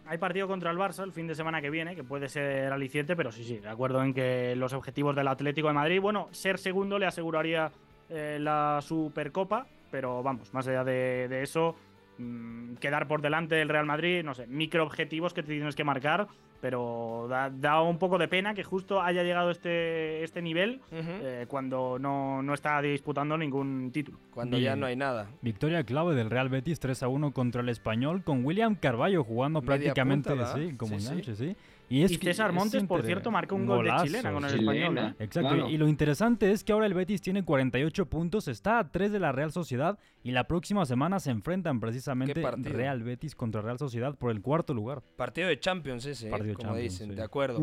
Hay 0.07 0.18
partido 0.18 0.47
contra 0.49 0.70
el 0.70 0.77
Barça 0.77 1.05
el 1.05 1.12
fin 1.12 1.27
de 1.27 1.35
semana 1.35 1.62
que 1.62 1.70
viene, 1.70 1.95
que 1.95 2.05
puede 2.05 2.29
ser 2.29 2.72
aliciente, 2.72 3.16
pero 3.16 3.33
sí, 3.33 3.45
sí, 3.45 3.59
de 3.59 3.68
acuerdo 3.68 4.03
en 4.03 4.12
que 4.12 4.55
los 4.57 4.72
objetivos 4.72 5.16
del 5.16 5.29
Atlético 5.29 5.68
de 5.68 5.74
Madrid, 5.74 6.01
bueno, 6.01 6.29
ser 6.33 6.59
segundo 6.59 6.99
le 6.99 7.07
aseguraría 7.07 7.70
eh, 8.11 8.39
la 8.41 8.81
Supercopa, 8.83 9.66
pero 9.91 10.22
vamos, 10.22 10.53
más 10.53 10.66
allá 10.66 10.85
de 10.85 11.43
eso, 11.43 11.77
mm, 12.19 12.75
quedar 12.77 13.09
por 13.09 13.23
delante 13.23 13.55
del 13.55 13.69
Real 13.69 13.87
Madrid, 13.87 14.23
no 14.25 14.35
sé, 14.35 14.47
micro 14.47 14.83
objetivos 14.85 15.35
que 15.35 15.43
te 15.43 15.53
tienes 15.53 15.75
que 15.75 15.85
marcar, 15.85 16.29
pero 16.61 17.27
da, 17.29 17.51
da 17.51 17.83
un 17.83 17.99
poco 17.99 18.19
de 18.19 18.29
pena 18.29 18.55
que 18.55 18.64
justo 18.64 19.01
haya 19.03 19.23
llegado 19.23 19.51
este, 19.51 20.25
este 20.25 20.41
nivel 20.43 20.81
eh, 20.91 21.45
cuando 21.49 21.99
no, 21.99 22.43
no 22.43 22.55
está 22.55 22.81
disputando 22.81 23.37
ningún 23.37 23.91
título. 23.93 24.19
Cuando 24.33 24.59
ya 24.59 24.75
no 24.75 24.87
hay 24.87 24.97
nada. 24.97 25.29
Victoria 25.43 25.85
clave 25.85 26.14
del 26.14 26.31
Real 26.31 26.49
Betis 26.49 26.81
3 26.81 27.03
a 27.03 27.09
1 27.09 27.33
contra 27.33 27.61
el 27.61 27.69
Español 27.69 28.23
con 28.25 28.45
William 28.45 28.75
Carballo 28.75 29.23
jugando 29.23 29.61
Media 29.61 29.67
prácticamente 29.67 30.31
sí, 30.55 30.77
como 30.77 30.95
Sí, 30.95 31.01
sí. 31.01 31.07
enganche, 31.09 31.35
sí. 31.37 31.57
Y, 31.89 32.04
es 32.04 32.12
Y 32.14 32.18
que 32.20 32.28
César 32.28 32.52
es 32.52 32.56
Montes, 32.56 32.84
por 32.86 32.99
inter- 32.99 33.06
cierto, 33.06 33.32
marcó 33.32 33.56
un 33.56 33.66
gol 33.66 33.84
de 33.84 33.89
golazo, 33.89 34.06
chilena 34.06 34.32
con 34.32 34.45
el 34.45 34.52
sí. 34.52 34.60
español. 34.60 34.97
¿eh? 34.97 35.14
Exacto, 35.20 35.49
Claro. 35.49 35.70
y 35.70 35.78
lo 35.78 35.89
interesante 35.89 36.49
es 36.52 36.64
que 36.64 36.72
ahora 36.72 36.86
el 36.86 36.93
Betis 36.93 37.22
tiene 37.22 37.43
48 37.43 38.06
puntos, 38.06 38.47
está 38.47 38.80
a 38.80 38.89
3 38.89 39.12
de 39.12 39.20
la 39.20 39.34
Real 39.34 39.52
Sociedad 39.52 39.99
y 40.24 40.32
la 40.32 40.45
próxima 40.47 40.86
semana 40.86 41.20
se 41.20 41.32
enfrentan 41.32 41.82
precisamente 41.82 42.41
partido? 42.41 42.74
Real 42.78 43.04
Betis 43.04 43.36
contra 43.36 43.62
Real 43.62 43.78
Sociedad 43.78 44.16
por 44.16 44.32
el 44.32 44.41
cuarto 44.41 44.74
lugar. 44.74 45.02
Partido 45.18 45.49
de 45.49 45.60
Champions 45.60 46.06
ese, 46.06 46.28
¿eh? 46.28 46.32
Partido 46.32 46.52
de 46.52 46.56
como 46.56 46.70
Champions, 46.70 46.93
dicen, 46.93 47.10
sí. 47.10 47.16
de 47.16 47.24
acuerdo. 47.24 47.62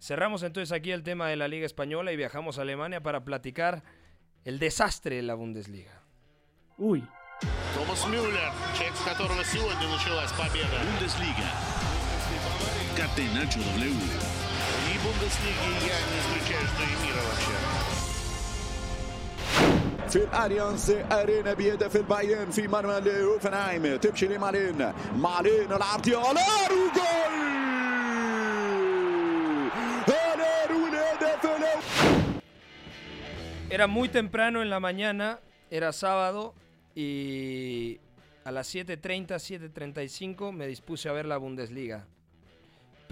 Cerramos 0.00 0.42
entonces 0.42 0.72
aquí 0.72 0.90
el 0.90 1.02
tema 1.02 1.28
de 1.28 1.36
la 1.36 1.46
Liga 1.46 1.66
Española 1.66 2.12
y 2.12 2.16
viajamos 2.16 2.58
a 2.58 2.62
Alemania 2.62 3.02
para 3.02 3.24
platicar 3.26 3.82
el 4.46 4.58
desastre 4.58 5.16
de 5.16 5.22
la 5.22 5.34
Bundesliga. 5.34 6.00
Uy. 6.78 7.04
Томас 7.74 8.06
Мюллер, 8.06 8.50
человек, 8.74 8.96
с 8.96 9.04
которого 9.04 9.44
сегодня 9.44 9.86
началась 9.86 10.32
победа. 10.32 11.79
Бундеслига. 12.90 12.96
Catenacho 12.96 13.60
W. 13.60 13.92
И 14.92 14.98
Бундеслиги 15.02 15.68
я 15.86 15.98
не 16.08 16.16
исключаю, 16.20 16.66
что 16.66 16.82
и 16.82 17.06
мира 17.06 17.22
вообще. 17.28 17.56
في 20.08 20.16
الاليانز 20.24 20.90
ارينا 20.90 21.54
بيهدف 21.54 21.96
البايرن 21.96 22.50
في 22.50 22.68
مرمى 22.68 23.00
لهوفنهايم 23.00 23.96
تمشي 23.96 24.26
لمالين 24.26 24.92
مالين 25.16 25.72
العرضية 25.72 26.30
الار 26.30 26.72
وجول 26.72 27.32
الار 30.08 30.72
والهدف 30.72 31.44
الاول 31.44 31.82
Era 33.70 33.86
muy 33.88 34.08
temprano 34.08 34.62
en 34.62 34.70
la 34.70 34.78
mañana, 34.80 35.40
era 35.70 35.92
sábado 35.92 36.54
y 36.94 37.98
a 38.44 38.52
las 38.52 38.72
7.30, 38.74 39.26
7.35 39.26 40.52
me 40.52 40.66
dispuse 40.68 41.08
a 41.08 41.12
ver 41.12 41.26
la 41.26 41.36
Bundesliga. 41.36 42.06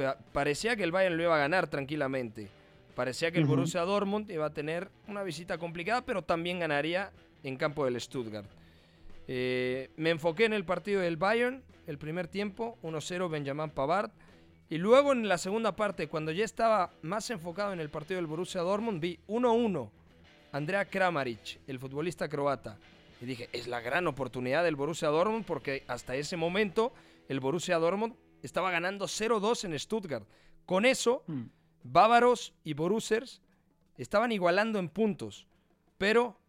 Pa- 0.03 0.17
parecía 0.31 0.75
que 0.77 0.83
el 0.83 0.91
Bayern 0.93 1.17
lo 1.17 1.23
iba 1.23 1.35
a 1.35 1.39
ganar 1.39 1.67
tranquilamente. 1.67 2.47
Parecía 2.95 3.31
que 3.31 3.39
el. 3.39 3.45
Borussia 3.45 3.81
Dortmund 3.81 4.29
iba 4.31 4.45
a 4.45 4.53
tener 4.53 4.89
una 5.07 5.23
visita 5.23 5.57
complicada, 5.57 6.01
pero 6.05 6.21
también 6.21 6.59
ganaría 6.59 7.11
en 7.43 7.55
campo 7.57 7.83
del 7.85 7.99
Stuttgart. 7.99 8.47
Eh, 9.27 9.89
me 9.97 10.09
enfoqué 10.09 10.45
en 10.45 10.53
el 10.53 10.65
partido 10.65 11.01
del 11.01 11.17
Bayern, 11.17 11.61
el 11.87 11.97
primer 11.97 12.27
tiempo, 12.27 12.77
1-0 12.83 13.29
Benjamin 13.29 13.69
Pavard. 13.69 14.11
Y 14.69 14.77
luego 14.77 15.11
en 15.11 15.27
la 15.27 15.37
segunda 15.37 15.75
parte, 15.75 16.07
cuando 16.07 16.31
ya 16.31 16.45
estaba 16.45 16.91
más 17.01 17.29
enfocado 17.29 17.73
en 17.73 17.79
el 17.79 17.89
partido 17.89 18.17
del 18.17 18.27
Borussia 18.27 18.61
Dortmund, 18.61 19.01
vi 19.01 19.19
1-1 19.27 19.89
Andrea 20.51 20.85
Kramaric, 20.85 21.59
el 21.67 21.79
futbolista 21.79 22.27
croata. 22.29 22.77
Y 23.21 23.25
dije, 23.25 23.49
es 23.51 23.67
la 23.67 23.81
gran 23.81 24.07
oportunidad 24.07 24.63
del 24.63 24.75
Borussia 24.75 25.09
Dortmund 25.09 25.45
porque 25.45 25.83
hasta 25.87 26.15
ese 26.15 26.37
momento 26.37 26.93
el 27.27 27.39
Borussia 27.39 27.77
Dortmund 27.77 28.13
estaba 28.41 28.71
ganando 28.71 29.05
0-2 29.05 29.65
en 29.65 29.79
Stuttgart. 29.79 30.27
Con 30.65 30.85
eso, 30.85 31.23
bávaros 31.83 32.53
y 32.63 32.73
borussers 32.73 33.41
estaban 33.97 34.31
igualando 34.31 34.79
en 34.79 34.89
puntos. 34.89 35.47
Pero, 35.97 36.39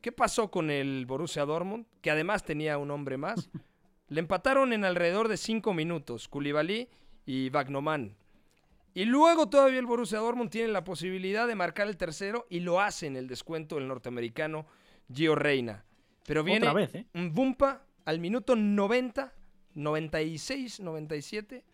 ¿qué 0.00 0.12
pasó 0.12 0.50
con 0.50 0.70
el 0.70 1.06
Borussia 1.06 1.44
Dortmund? 1.44 1.86
Que 2.00 2.10
además 2.10 2.44
tenía 2.44 2.78
un 2.78 2.90
hombre 2.90 3.16
más. 3.16 3.50
Le 4.08 4.20
empataron 4.20 4.72
en 4.72 4.84
alrededor 4.84 5.28
de 5.28 5.36
5 5.36 5.74
minutos, 5.74 6.28
Koulibaly 6.28 6.88
y 7.26 7.50
Wagnoman. 7.50 8.16
Y 8.94 9.04
luego 9.04 9.48
todavía 9.48 9.78
el 9.78 9.86
Borussia 9.86 10.18
Dortmund 10.18 10.50
tiene 10.50 10.68
la 10.68 10.84
posibilidad 10.84 11.46
de 11.46 11.54
marcar 11.54 11.88
el 11.88 11.96
tercero 11.96 12.46
y 12.48 12.60
lo 12.60 12.80
hace 12.80 13.06
en 13.06 13.16
el 13.16 13.28
descuento 13.28 13.78
el 13.78 13.86
norteamericano 13.86 14.66
Gio 15.12 15.34
Reina. 15.34 15.84
Pero 16.26 16.42
viene 16.42 16.66
Otra 16.66 16.72
vez, 16.72 16.94
¿eh? 16.94 17.06
un 17.14 17.32
Bumpa 17.34 17.82
al 18.04 18.18
minuto 18.18 18.56
90, 18.56 19.34
96, 19.74 20.80
97, 20.80 21.64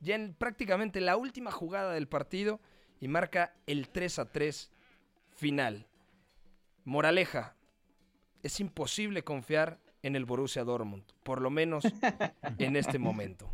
ya 0.00 0.14
en 0.14 0.34
prácticamente 0.34 1.00
la 1.00 1.16
última 1.16 1.50
jugada 1.50 1.92
del 1.92 2.08
partido 2.08 2.60
y 3.00 3.08
marca 3.08 3.54
el 3.66 3.88
3 3.88 4.18
a 4.20 4.32
3 4.32 4.70
final. 5.30 5.86
Moraleja, 6.84 7.56
es 8.42 8.60
imposible 8.60 9.22
confiar 9.22 9.78
en 10.02 10.16
el 10.16 10.24
Borussia 10.24 10.64
Dortmund, 10.64 11.04
por 11.22 11.40
lo 11.40 11.50
menos 11.50 11.84
en 12.58 12.76
este 12.76 12.98
momento. 12.98 13.50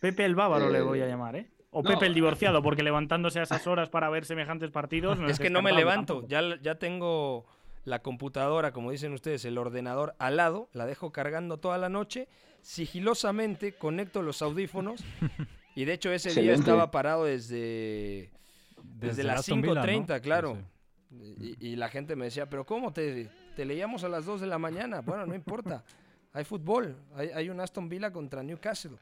Pepe 0.00 0.24
el 0.24 0.34
Bávaro 0.34 0.70
le 0.70 0.80
voy 0.80 1.00
a 1.00 1.06
llamar, 1.06 1.36
¿eh? 1.36 1.50
O 1.70 1.82
no. 1.82 1.90
Pepe 1.90 2.06
el 2.06 2.14
divorciado, 2.14 2.62
porque 2.62 2.82
levantándose 2.82 3.40
a 3.40 3.42
esas 3.42 3.66
horas 3.66 3.90
para 3.90 4.08
ver 4.08 4.24
semejantes 4.24 4.70
partidos. 4.70 5.18
es 5.28 5.38
que 5.38 5.50
no 5.50 5.62
me 5.62 5.72
levanto, 5.72 6.26
ya, 6.26 6.40
ya 6.62 6.76
tengo 6.76 7.44
la 7.84 8.02
computadora, 8.02 8.72
como 8.72 8.90
dicen 8.90 9.12
ustedes, 9.12 9.44
el 9.44 9.58
ordenador 9.58 10.14
al 10.18 10.36
lado, 10.36 10.68
la 10.72 10.86
dejo 10.86 11.12
cargando 11.12 11.58
toda 11.58 11.78
la 11.78 11.88
noche, 11.88 12.28
sigilosamente 12.66 13.74
conecto 13.74 14.22
los 14.22 14.42
audífonos 14.42 15.04
y 15.76 15.84
de 15.84 15.92
hecho 15.92 16.10
ese 16.10 16.30
día 16.40 16.52
estaba 16.54 16.90
parado 16.90 17.24
desde, 17.24 18.30
desde, 18.82 19.06
Desde 19.08 19.22
las 19.22 19.40
Aston 19.40 19.62
Villa, 19.62 19.82
5.30, 19.82 20.16
¿no? 20.16 20.20
claro. 20.22 20.58
Y, 21.12 21.56
y 21.60 21.76
la 21.76 21.88
gente 21.88 22.16
me 22.16 22.24
decía, 22.24 22.46
pero 22.50 22.66
¿cómo 22.66 22.92
te, 22.92 23.30
te 23.54 23.64
leíamos 23.64 24.02
a 24.02 24.08
las 24.08 24.24
2 24.26 24.40
de 24.40 24.48
la 24.48 24.58
mañana? 24.58 25.00
Bueno, 25.00 25.24
no 25.26 25.34
importa, 25.36 25.84
hay 26.32 26.44
fútbol, 26.44 26.96
hay, 27.14 27.28
hay 27.28 27.48
un 27.50 27.60
Aston 27.60 27.88
Villa 27.88 28.10
contra 28.12 28.42
Newcastle. 28.42 28.96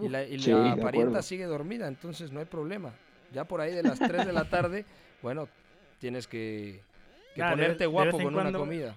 Y 0.00 0.08
la, 0.08 0.24
y 0.24 0.40
Sí, 0.40 0.50
la 0.50 0.74
parienta 0.76 1.20
sigue 1.22 1.44
dormida, 1.44 1.86
entonces 1.86 2.32
no 2.32 2.40
hay 2.40 2.46
problema. 2.46 2.94
Ya 3.32 3.44
por 3.44 3.60
ahí 3.60 3.74
de 3.74 3.82
las 3.82 3.98
3 3.98 4.26
de 4.26 4.32
la 4.32 4.48
tarde, 4.48 4.86
bueno, 5.22 5.46
tienes 5.98 6.26
que, 6.26 6.80
que 7.34 7.42
ponerte 7.42 7.80
de 7.80 7.86
guapo 7.86 8.12
con 8.12 8.32
cuando- 8.32 8.40
una 8.50 8.58
comida. 8.58 8.96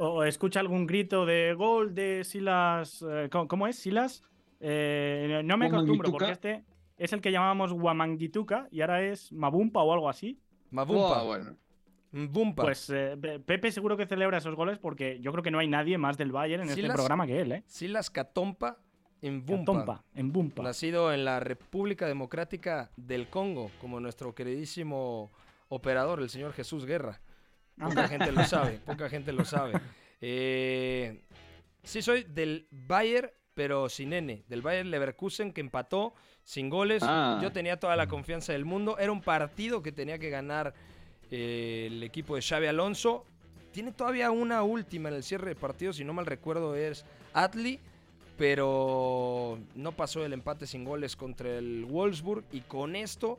O, 0.00 0.08
o 0.08 0.24
escucha 0.24 0.60
algún 0.60 0.86
grito 0.86 1.26
de 1.26 1.54
gol 1.54 1.94
de 1.94 2.24
Silas. 2.24 3.04
eh, 3.08 3.28
¿cómo, 3.30 3.46
cómo 3.48 3.66
es? 3.66 3.76
Silas. 3.76 4.22
Eh, 4.60 5.42
no 5.44 5.56
me 5.56 5.66
acostumbro 5.66 6.10
porque 6.10 6.32
este 6.32 6.64
es 6.98 7.12
el 7.12 7.20
que 7.20 7.32
llamábamos 7.32 7.72
Wamangituka 7.72 8.68
y 8.70 8.80
ahora 8.80 9.02
es 9.02 9.32
Mabumpa 9.32 9.82
o 9.82 9.92
algo 9.92 10.08
así. 10.08 10.38
Mabumpa. 10.70 11.22
Oh, 11.22 11.26
bueno. 11.26 11.56
Bumpa. 12.12 12.64
Pues 12.64 12.90
eh, 12.90 13.16
Pe- 13.20 13.38
Pepe 13.38 13.70
seguro 13.70 13.96
que 13.96 14.04
celebra 14.06 14.38
esos 14.38 14.54
goles 14.56 14.78
porque 14.78 15.20
yo 15.20 15.30
creo 15.32 15.44
que 15.44 15.50
no 15.52 15.60
hay 15.60 15.68
nadie 15.68 15.96
más 15.96 16.18
del 16.18 16.32
Bayern 16.32 16.64
en 16.64 16.70
este 16.70 16.88
programa 16.88 17.24
que 17.26 17.40
él, 17.40 17.52
¿eh? 17.52 17.62
Silas 17.66 18.10
Catompa 18.10 18.78
en 19.22 19.44
Bumpa. 19.46 19.72
Catompa, 19.72 20.04
en 20.14 20.32
Bumpa. 20.32 20.62
Nacido 20.64 21.12
en 21.12 21.24
la 21.24 21.38
República 21.40 22.06
Democrática 22.06 22.90
del 22.96 23.28
Congo, 23.28 23.70
como 23.80 24.00
nuestro 24.00 24.34
queridísimo 24.34 25.30
operador, 25.68 26.20
el 26.20 26.30
señor 26.30 26.52
Jesús 26.52 26.84
Guerra. 26.84 27.20
Poca 27.80 28.08
gente 28.08 28.32
lo 28.32 28.44
sabe, 28.44 28.80
poca 28.84 29.08
gente 29.08 29.32
lo 29.32 29.44
sabe. 29.44 29.80
Eh, 30.20 31.22
sí 31.82 32.02
soy 32.02 32.24
del 32.24 32.68
Bayern, 32.70 33.30
pero 33.54 33.88
sin 33.88 34.12
N, 34.12 34.44
del 34.48 34.62
Bayern 34.62 34.90
Leverkusen 34.90 35.52
que 35.52 35.60
empató 35.60 36.14
sin 36.44 36.68
goles. 36.68 37.02
Ah. 37.04 37.38
Yo 37.42 37.52
tenía 37.52 37.78
toda 37.78 37.96
la 37.96 38.06
confianza 38.06 38.52
del 38.52 38.64
mundo. 38.64 38.98
Era 38.98 39.12
un 39.12 39.22
partido 39.22 39.82
que 39.82 39.92
tenía 39.92 40.18
que 40.18 40.30
ganar 40.30 40.74
eh, 41.30 41.88
el 41.90 42.02
equipo 42.02 42.36
de 42.36 42.42
Xavi 42.42 42.66
Alonso. 42.66 43.24
Tiene 43.72 43.92
todavía 43.92 44.30
una 44.30 44.62
última 44.62 45.08
en 45.08 45.14
el 45.14 45.22
cierre 45.22 45.50
de 45.50 45.54
partido, 45.54 45.92
si 45.92 46.04
no 46.04 46.12
mal 46.12 46.26
recuerdo 46.26 46.74
es 46.74 47.04
Atli, 47.32 47.78
pero 48.36 49.58
no 49.76 49.92
pasó 49.92 50.24
el 50.24 50.32
empate 50.32 50.66
sin 50.66 50.84
goles 50.84 51.14
contra 51.14 51.56
el 51.56 51.84
Wolfsburg 51.84 52.44
y 52.50 52.62
con 52.62 52.96
esto 52.96 53.38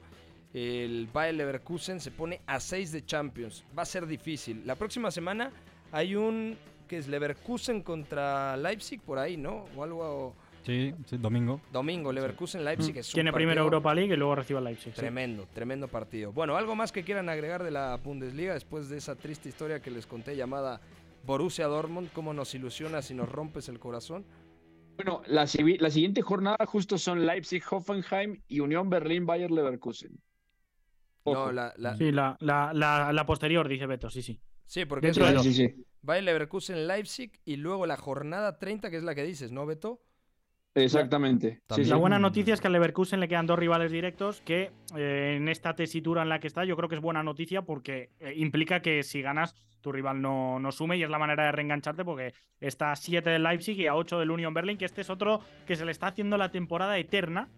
el 0.54 1.08
Bayer 1.14 1.36
Leverkusen 1.36 2.00
se 2.00 2.12
pone 2.12 2.42
a 2.46 2.60
6 2.60 2.92
de 2.92 3.06
Champions. 3.06 3.64
Va 3.78 3.84
a 3.84 3.86
ser 3.86 4.06
difícil. 4.06 4.64
La 4.66 4.76
próxima 4.76 5.12
semana 5.12 5.52
hay 5.92 6.16
un 6.16 6.58
que 6.88 6.98
es 6.98 7.08
Leverkusen 7.08 7.84
contra 7.84 8.58
Leipzig 8.58 9.00
por 9.02 9.18
ahí, 9.18 9.38
¿no? 9.38 9.66
O 9.76 9.84
algo 9.84 10.36
Sí, 10.64 10.94
sí, 11.08 11.18
domingo. 11.18 11.60
domingo 11.72 12.12
Leverkusen 12.14 12.64
Leipzig 12.64 12.96
es 12.98 13.08
un 13.10 13.14
Tiene 13.14 13.34
primero 13.34 13.62
Europa 13.64 13.96
League 13.96 14.14
y 14.14 14.18
luego 14.18 14.36
recibe 14.36 14.62
Leipzig. 14.62 14.94
sí. 14.94 15.00
Tremendo, 15.00 15.48
tremendo 15.54 15.88
partido. 15.88 16.32
Bueno, 16.34 16.56
algo 16.58 16.76
más 16.76 16.92
que 16.92 17.04
quieran 17.04 17.30
agregar 17.30 17.64
de 17.64 17.72
la 17.72 17.96
Bundesliga 17.98 18.54
después 18.54 18.90
de 18.90 18.98
esa 18.98 19.16
triste 19.16 19.50
historia 19.50 19.82
que 19.82 19.90
les 19.90 20.06
conté 20.06 20.36
llamada 20.36 20.80
Borussia 21.26 21.66
Dortmund, 21.68 22.10
cómo 22.14 22.34
nos 22.34 22.54
ilusiona 22.54 23.02
si 23.02 23.14
nos 23.14 23.30
rompes 23.30 23.70
el 23.70 23.80
corazón. 23.80 24.26
Bueno, 24.98 25.22
la, 25.26 25.48
la 25.80 25.90
siguiente 25.90 26.22
jornada 26.22 26.64
justo 26.68 26.98
son 26.98 27.26
Leipzig, 27.26 27.64
Hoffenheim 27.72 28.42
y 28.48 28.60
Unión 28.60 28.90
Berlín, 28.90 29.26
Bayer 29.26 29.50
Leverkusen. 29.50 30.20
No, 31.26 31.52
la, 31.52 31.74
la- 31.78 31.96
Sí, 31.98 32.12
la, 32.12 32.36
la, 32.40 32.72
la, 32.74 33.12
la 33.14 33.26
posterior, 33.26 33.68
dice 33.68 33.86
Beto, 33.86 34.10
sí, 34.10 34.22
sí. 34.22 34.40
sí, 34.66 34.86
porque 34.86 35.08
Dentro 35.08 35.26
de. 35.32 35.40
Sí, 35.40 35.54
sí. 35.54 35.86
Bayer 36.02 36.24
Leverkusen 36.24 36.88
Leipzig 36.88 37.32
y 37.46 37.58
luego 37.58 37.86
la 37.86 37.96
jornada 37.98 38.58
30, 38.58 38.90
que 38.90 38.98
es 38.98 39.04
la 39.04 39.14
que 39.14 39.24
dices, 39.24 39.52
¿no, 39.52 39.66
Beto? 39.68 40.02
Exactamente. 40.74 41.62
Sí. 41.76 41.84
La 41.86 41.98
buena 41.98 42.18
noticia 42.18 42.54
es 42.54 42.62
que 42.62 42.68
al 42.68 42.74
Leverkusen 42.74 43.20
le 43.20 43.28
quedan 43.28 43.46
dos 43.46 43.60
rivales 43.60 43.92
directos 43.92 44.42
que 44.42 44.72
eh, 44.96 45.34
en 45.38 45.50
esta 45.50 45.76
tesitura 45.76 46.22
en 46.22 46.30
la 46.30 46.40
que 46.40 46.48
está 46.48 46.64
yo 46.64 46.78
creo 46.78 46.88
que 46.88 46.96
es 46.96 47.02
buena 47.02 47.24
noticia 47.24 47.62
porque 47.64 48.12
eh, 48.20 48.34
implica 48.38 48.82
que 48.82 49.04
si 49.04 49.22
ganas 49.22 49.54
tu 49.82 49.92
rival 49.92 50.22
no, 50.22 50.60
no 50.60 50.72
sume 50.72 50.96
y 50.96 51.04
es 51.04 51.10
la 51.10 51.20
manera 51.20 51.44
de 51.46 51.52
reengancharte 51.52 52.06
porque 52.06 52.34
está 52.62 52.94
a 52.94 52.96
7 52.96 53.30
del 53.30 53.44
Leipzig 53.44 53.78
y 53.82 53.88
a 53.88 53.96
8 53.96 54.20
del 54.20 54.32
Union 54.32 54.54
Berlin 54.54 54.78
que 54.78 54.86
este 54.86 55.02
es 55.02 55.10
otro 55.10 55.42
que 55.68 55.76
se 55.76 55.84
le 55.86 55.92
está 55.92 56.08
haciendo 56.08 56.38
la 56.38 56.52
temporada 56.52 56.98
eterna 56.98 57.50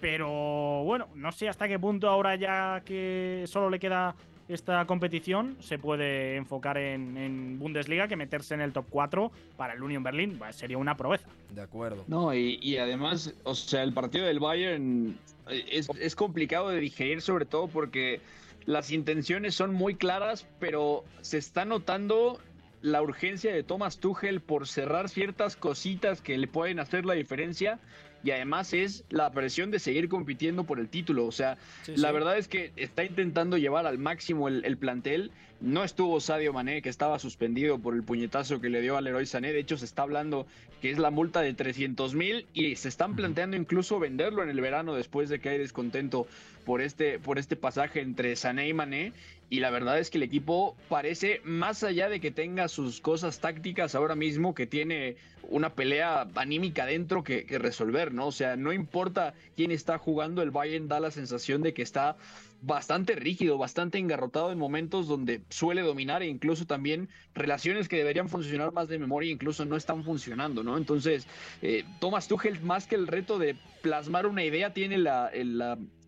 pero 0.00 0.82
bueno, 0.84 1.08
no 1.14 1.32
sé 1.32 1.48
hasta 1.48 1.68
qué 1.68 1.78
punto 1.78 2.08
ahora 2.08 2.36
ya 2.36 2.82
que 2.84 3.44
solo 3.46 3.70
le 3.70 3.78
queda 3.78 4.14
esta 4.48 4.84
competición, 4.86 5.56
se 5.60 5.78
puede 5.78 6.36
enfocar 6.36 6.76
en, 6.76 7.16
en 7.16 7.58
Bundesliga 7.58 8.08
que 8.08 8.16
meterse 8.16 8.54
en 8.54 8.60
el 8.60 8.72
top 8.72 8.86
4 8.90 9.32
para 9.56 9.72
el 9.74 9.82
Union 9.82 10.02
Berlin 10.02 10.36
pues, 10.38 10.56
sería 10.56 10.76
una 10.76 10.96
proeza. 10.96 11.28
De 11.50 11.62
acuerdo. 11.62 12.04
No, 12.08 12.34
y, 12.34 12.58
y 12.60 12.76
además, 12.76 13.34
o 13.44 13.54
sea, 13.54 13.82
el 13.82 13.94
partido 13.94 14.26
del 14.26 14.40
Bayern 14.40 15.18
eh, 15.48 15.64
es, 15.70 15.88
es 15.98 16.14
complicado 16.14 16.68
de 16.68 16.78
digerir, 16.78 17.22
sobre 17.22 17.46
todo 17.46 17.68
porque 17.68 18.20
las 18.66 18.90
intenciones 18.90 19.54
son 19.54 19.72
muy 19.72 19.94
claras, 19.94 20.46
pero 20.58 21.04
se 21.22 21.38
está 21.38 21.64
notando 21.64 22.38
la 22.82 23.00
urgencia 23.00 23.54
de 23.54 23.62
Thomas 23.62 23.98
Tuchel 23.98 24.42
por 24.42 24.68
cerrar 24.68 25.08
ciertas 25.08 25.56
cositas 25.56 26.20
que 26.20 26.36
le 26.36 26.46
pueden 26.48 26.80
hacer 26.80 27.06
la 27.06 27.14
diferencia 27.14 27.78
y 28.24 28.30
además 28.30 28.72
es 28.72 29.04
la 29.10 29.30
presión 29.30 29.70
de 29.70 29.78
seguir 29.78 30.08
compitiendo 30.08 30.64
por 30.64 30.80
el 30.80 30.88
título. 30.88 31.26
O 31.26 31.32
sea, 31.32 31.58
Sí, 31.82 31.92
la 31.96 32.08
sí. 32.08 32.14
verdad 32.14 32.38
es 32.38 32.48
que 32.48 32.72
está 32.76 33.04
intentando 33.04 33.58
llevar 33.58 33.86
al 33.86 33.98
máximo 33.98 34.48
el, 34.48 34.64
el 34.64 34.76
plantel. 34.78 35.30
No 35.60 35.84
estuvo 35.84 36.20
Sadio 36.20 36.52
Mané, 36.52 36.82
que 36.82 36.88
estaba 36.88 37.18
suspendido 37.18 37.78
por 37.78 37.94
el 37.94 38.02
puñetazo 38.02 38.60
que 38.60 38.68
le 38.70 38.80
dio 38.80 38.96
al 38.96 39.04
Leroy 39.04 39.24
Sané. 39.26 39.52
De 39.52 39.60
hecho, 39.60 39.76
se 39.78 39.84
está 39.84 40.02
hablando 40.02 40.46
que 40.82 40.90
es 40.90 40.98
la 40.98 41.10
multa 41.10 41.40
de 41.40 41.54
300 41.54 42.14
mil 42.14 42.46
y 42.52 42.76
se 42.76 42.88
están 42.88 43.14
planteando 43.16 43.56
incluso 43.56 43.98
venderlo 43.98 44.42
en 44.42 44.50
el 44.50 44.60
verano 44.60 44.94
después 44.94 45.28
de 45.30 45.38
que 45.40 45.50
hay 45.50 45.58
descontento 45.58 46.26
por 46.66 46.82
este, 46.82 47.18
por 47.18 47.38
este 47.38 47.56
pasaje 47.56 48.00
entre 48.00 48.36
Sané 48.36 48.68
y 48.68 48.74
Mané. 48.74 49.12
Y 49.54 49.60
la 49.60 49.70
verdad 49.70 50.00
es 50.00 50.10
que 50.10 50.18
el 50.18 50.24
equipo 50.24 50.76
parece, 50.88 51.40
más 51.44 51.84
allá 51.84 52.08
de 52.08 52.18
que 52.18 52.32
tenga 52.32 52.66
sus 52.66 53.00
cosas 53.00 53.38
tácticas 53.38 53.94
ahora 53.94 54.16
mismo, 54.16 54.52
que 54.52 54.66
tiene 54.66 55.14
una 55.48 55.76
pelea 55.76 56.26
anímica 56.34 56.86
dentro 56.86 57.22
que, 57.22 57.46
resolver, 57.60 58.12
¿no? 58.12 58.26
O 58.26 58.32
sea, 58.32 58.56
no 58.56 58.72
importa 58.72 59.32
quién 59.54 59.70
está 59.70 59.96
jugando, 59.96 60.42
el 60.42 60.50
Bayern 60.50 60.88
da 60.88 60.98
la 60.98 61.12
sensación 61.12 61.62
de 61.62 61.72
que 61.72 61.82
está 61.82 62.16
bastante 62.62 63.14
rígido, 63.14 63.56
bastante 63.56 63.98
engarrotado 63.98 64.50
en 64.50 64.58
momentos 64.58 65.06
donde 65.06 65.42
suele 65.50 65.82
dominar 65.82 66.24
e 66.24 66.26
incluso 66.26 66.66
también 66.66 67.08
relaciones 67.32 67.86
que 67.86 67.98
deberían 67.98 68.28
funcionar 68.28 68.72
más 68.72 68.88
de 68.88 68.98
memoria 68.98 69.30
incluso 69.30 69.64
no 69.64 69.76
están 69.76 70.02
funcionando, 70.02 70.64
¿no? 70.64 70.76
Entonces, 70.76 71.28
eh, 71.62 71.84
Thomas 72.00 72.26
Tuchel 72.26 72.60
más 72.60 72.88
que 72.88 72.96
el 72.96 73.06
reto 73.06 73.38
de 73.38 73.54
plasmar 73.82 74.26
una 74.26 74.42
idea 74.42 74.74
tiene 74.74 74.98
la 74.98 75.30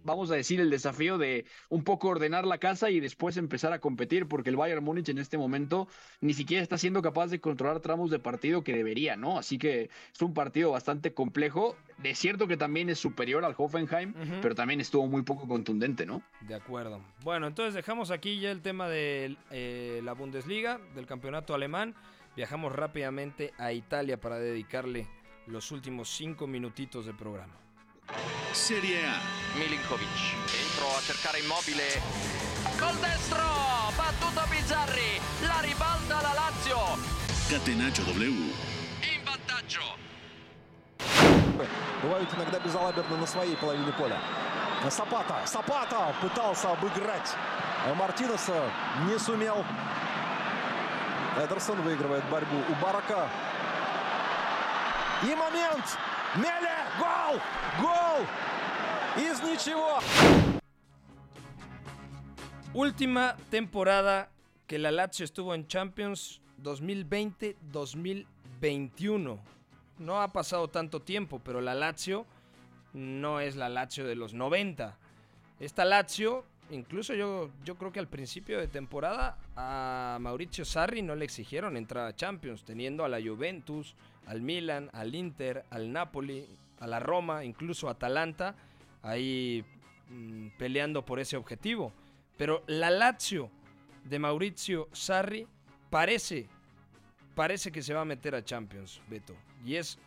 vamos 0.07 0.31
a 0.31 0.35
decir, 0.37 0.61
el 0.61 0.71
desafío 0.71 1.19
de 1.19 1.45
un 1.69 1.85
poco 1.85 2.09
ordenar 2.09 2.47
la 2.47 2.59
casa 2.59 2.91
y 2.91 3.01
después 3.01 3.37
empezar 3.37 3.73
a 3.73 3.81
competir, 3.81 4.27
porque 4.27 4.51
el 4.51 4.57
Bayern 4.57 4.83
Múnich 4.83 5.09
en 5.09 5.19
este 5.19 5.37
momento 5.37 5.89
ni 6.21 6.33
siquiera 6.33 6.63
está 6.63 6.79
siendo 6.79 7.03
capaz 7.03 7.27
de 7.27 7.41
controlar 7.41 7.81
tramos 7.81 8.11
de 8.11 8.19
partido 8.19 8.65
que 8.65 8.75
debería, 8.75 9.17
¿no? 9.17 9.39
Así 9.39 9.59
que 9.59 9.91
es 10.13 10.23
un 10.23 10.33
partido 10.33 10.71
bastante 10.71 11.13
complejo. 11.13 11.77
Es 12.03 12.19
cierto 12.19 12.47
que 12.47 12.57
también 12.57 12.89
es 12.89 12.99
superior 12.99 13.45
al 13.45 13.55
Hoffenheim, 13.57 14.15
pero 14.41 14.55
también 14.55 14.81
estuvo 14.81 15.07
muy 15.07 15.23
poco 15.23 15.47
contundente, 15.47 16.07
¿no? 16.07 16.23
De 16.43 16.55
acuerdo. 16.55 17.03
Bueno, 17.23 17.47
entonces 17.47 17.75
dejamos 17.75 18.11
aquí 18.11 18.41
ya 18.41 18.51
el 18.51 18.63
tema 18.63 18.89
de 18.89 19.37
eh, 19.51 20.01
la 20.05 20.13
Bundesliga, 20.13 20.81
del 20.95 21.07
campeonato 21.07 21.55
alemán. 21.55 21.95
Viajamos 22.37 22.73
rápidamente 22.73 23.53
a 23.59 23.73
Italia 23.73 24.21
para 24.21 24.39
dedicarle 24.39 25.07
los 25.47 25.73
últimos 25.73 26.11
cinco 26.11 26.47
minutitos 26.47 27.07
de 27.07 27.15
programa. 27.15 27.66
Serie 28.53 29.07
A. 29.07 29.59
Milinkovic, 29.59 30.07
entro 30.63 30.87
a 30.97 31.01
cercare 31.01 31.39
immobile. 31.41 32.01
Col 32.79 32.95
destro, 32.99 33.43
battuto 33.97 34.47
Bizzarri, 34.49 35.21
la 35.43 35.61
ribalta 35.61 36.21
la 36.21 36.33
Lazio. 36.35 36.79
Catenaccio 37.49 38.03
W. 38.03 38.53
In 39.01 39.25
vantaggio. 39.25 39.83
Бывают 42.03 42.33
иногда 42.35 42.61
безалаберно 42.61 43.17
на 43.17 43.27
своей 43.27 43.57
половине 43.57 43.93
поля. 43.93 44.21
Сапата, 44.91 45.41
Сапата 45.47 46.15
пытался 46.21 46.71
обыграть 46.71 47.35
э, 47.87 47.95
Мартинеса, 47.95 48.71
не 49.09 49.19
сумел. 49.19 49.65
Эдерсон 51.39 51.81
выигрывает 51.83 52.25
борьбу 52.31 52.63
у 52.69 52.75
Барака. 52.85 53.29
И 55.23 55.35
момент! 55.35 55.99
Меле! 56.36 56.78
Гол! 57.00 57.40
Гол! 57.82 58.26
Из 59.18 59.42
ничего! 59.42 60.00
Última 62.74 63.36
temporada 63.50 64.30
que 64.66 64.80
la 64.80 64.92
Lazio 64.92 65.26
estuvo 65.26 65.54
en 65.54 65.68
Champions 65.68 66.40
2020-2021. 66.64 69.40
No 70.00 70.22
ha 70.22 70.32
pasado 70.32 70.70
tanto 70.70 71.02
tiempo, 71.02 71.42
pero 71.44 71.60
la 71.60 71.74
Lazio 71.74 72.26
no 72.94 73.42
es 73.42 73.58
la 73.58 73.68
Lazio 73.68 74.08
de 74.08 74.16
los 74.16 74.34
90. 74.34 74.98
Esta 75.60 75.84
Lazio, 75.84 76.46
incluso 76.71 77.15
yo, 77.15 77.51
yo 77.65 77.77
creo 77.77 77.93
que 77.93 78.01
al 78.01 78.09
principio 78.09 78.59
de 78.59 78.69
temporada 78.69 79.39
a 79.57 80.19
Mauricio 80.21 80.65
Sarri 80.65 81.03
no 81.03 81.15
le 81.15 81.25
exigieron 81.25 81.77
entrar 81.77 82.07
a 82.07 82.17
Champions, 82.17 82.65
teniendo 82.65 83.05
a 83.05 83.09
la 83.09 83.21
Juventus, 83.21 83.95
al 84.27 84.43
Milan, 84.43 84.91
al 84.93 85.15
Inter, 85.15 85.65
al 85.71 85.93
Napoli, 85.93 86.47
a 86.81 86.87
la 86.87 87.01
Roma, 87.01 87.45
incluso 87.45 87.89
a 87.89 87.93
Atalanta, 87.93 88.55
ahí 89.03 89.65
mm, 90.11 90.49
peleando 90.59 91.05
por 91.05 91.21
ese 91.21 91.37
objetivo. 91.37 91.93
Pero 92.37 92.63
la 92.67 92.91
Lazio 92.91 93.51
de 94.05 94.19
Mauricio 94.19 94.89
Sarri 94.93 95.47
parece, 95.91 96.49
parece 97.35 97.73
que 97.73 97.83
se 97.83 97.95
va 97.95 98.03
a 98.03 98.05
meter 98.05 98.35
a 98.35 98.45
Champions, 98.45 99.01
Beto. 99.09 99.35
Y 99.65 99.77
es, 99.77 99.99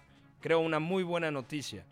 creo, 0.41 0.59
una 0.59 0.79
muy 0.79 1.03
buena 1.03 1.31
noticia. 1.31 1.85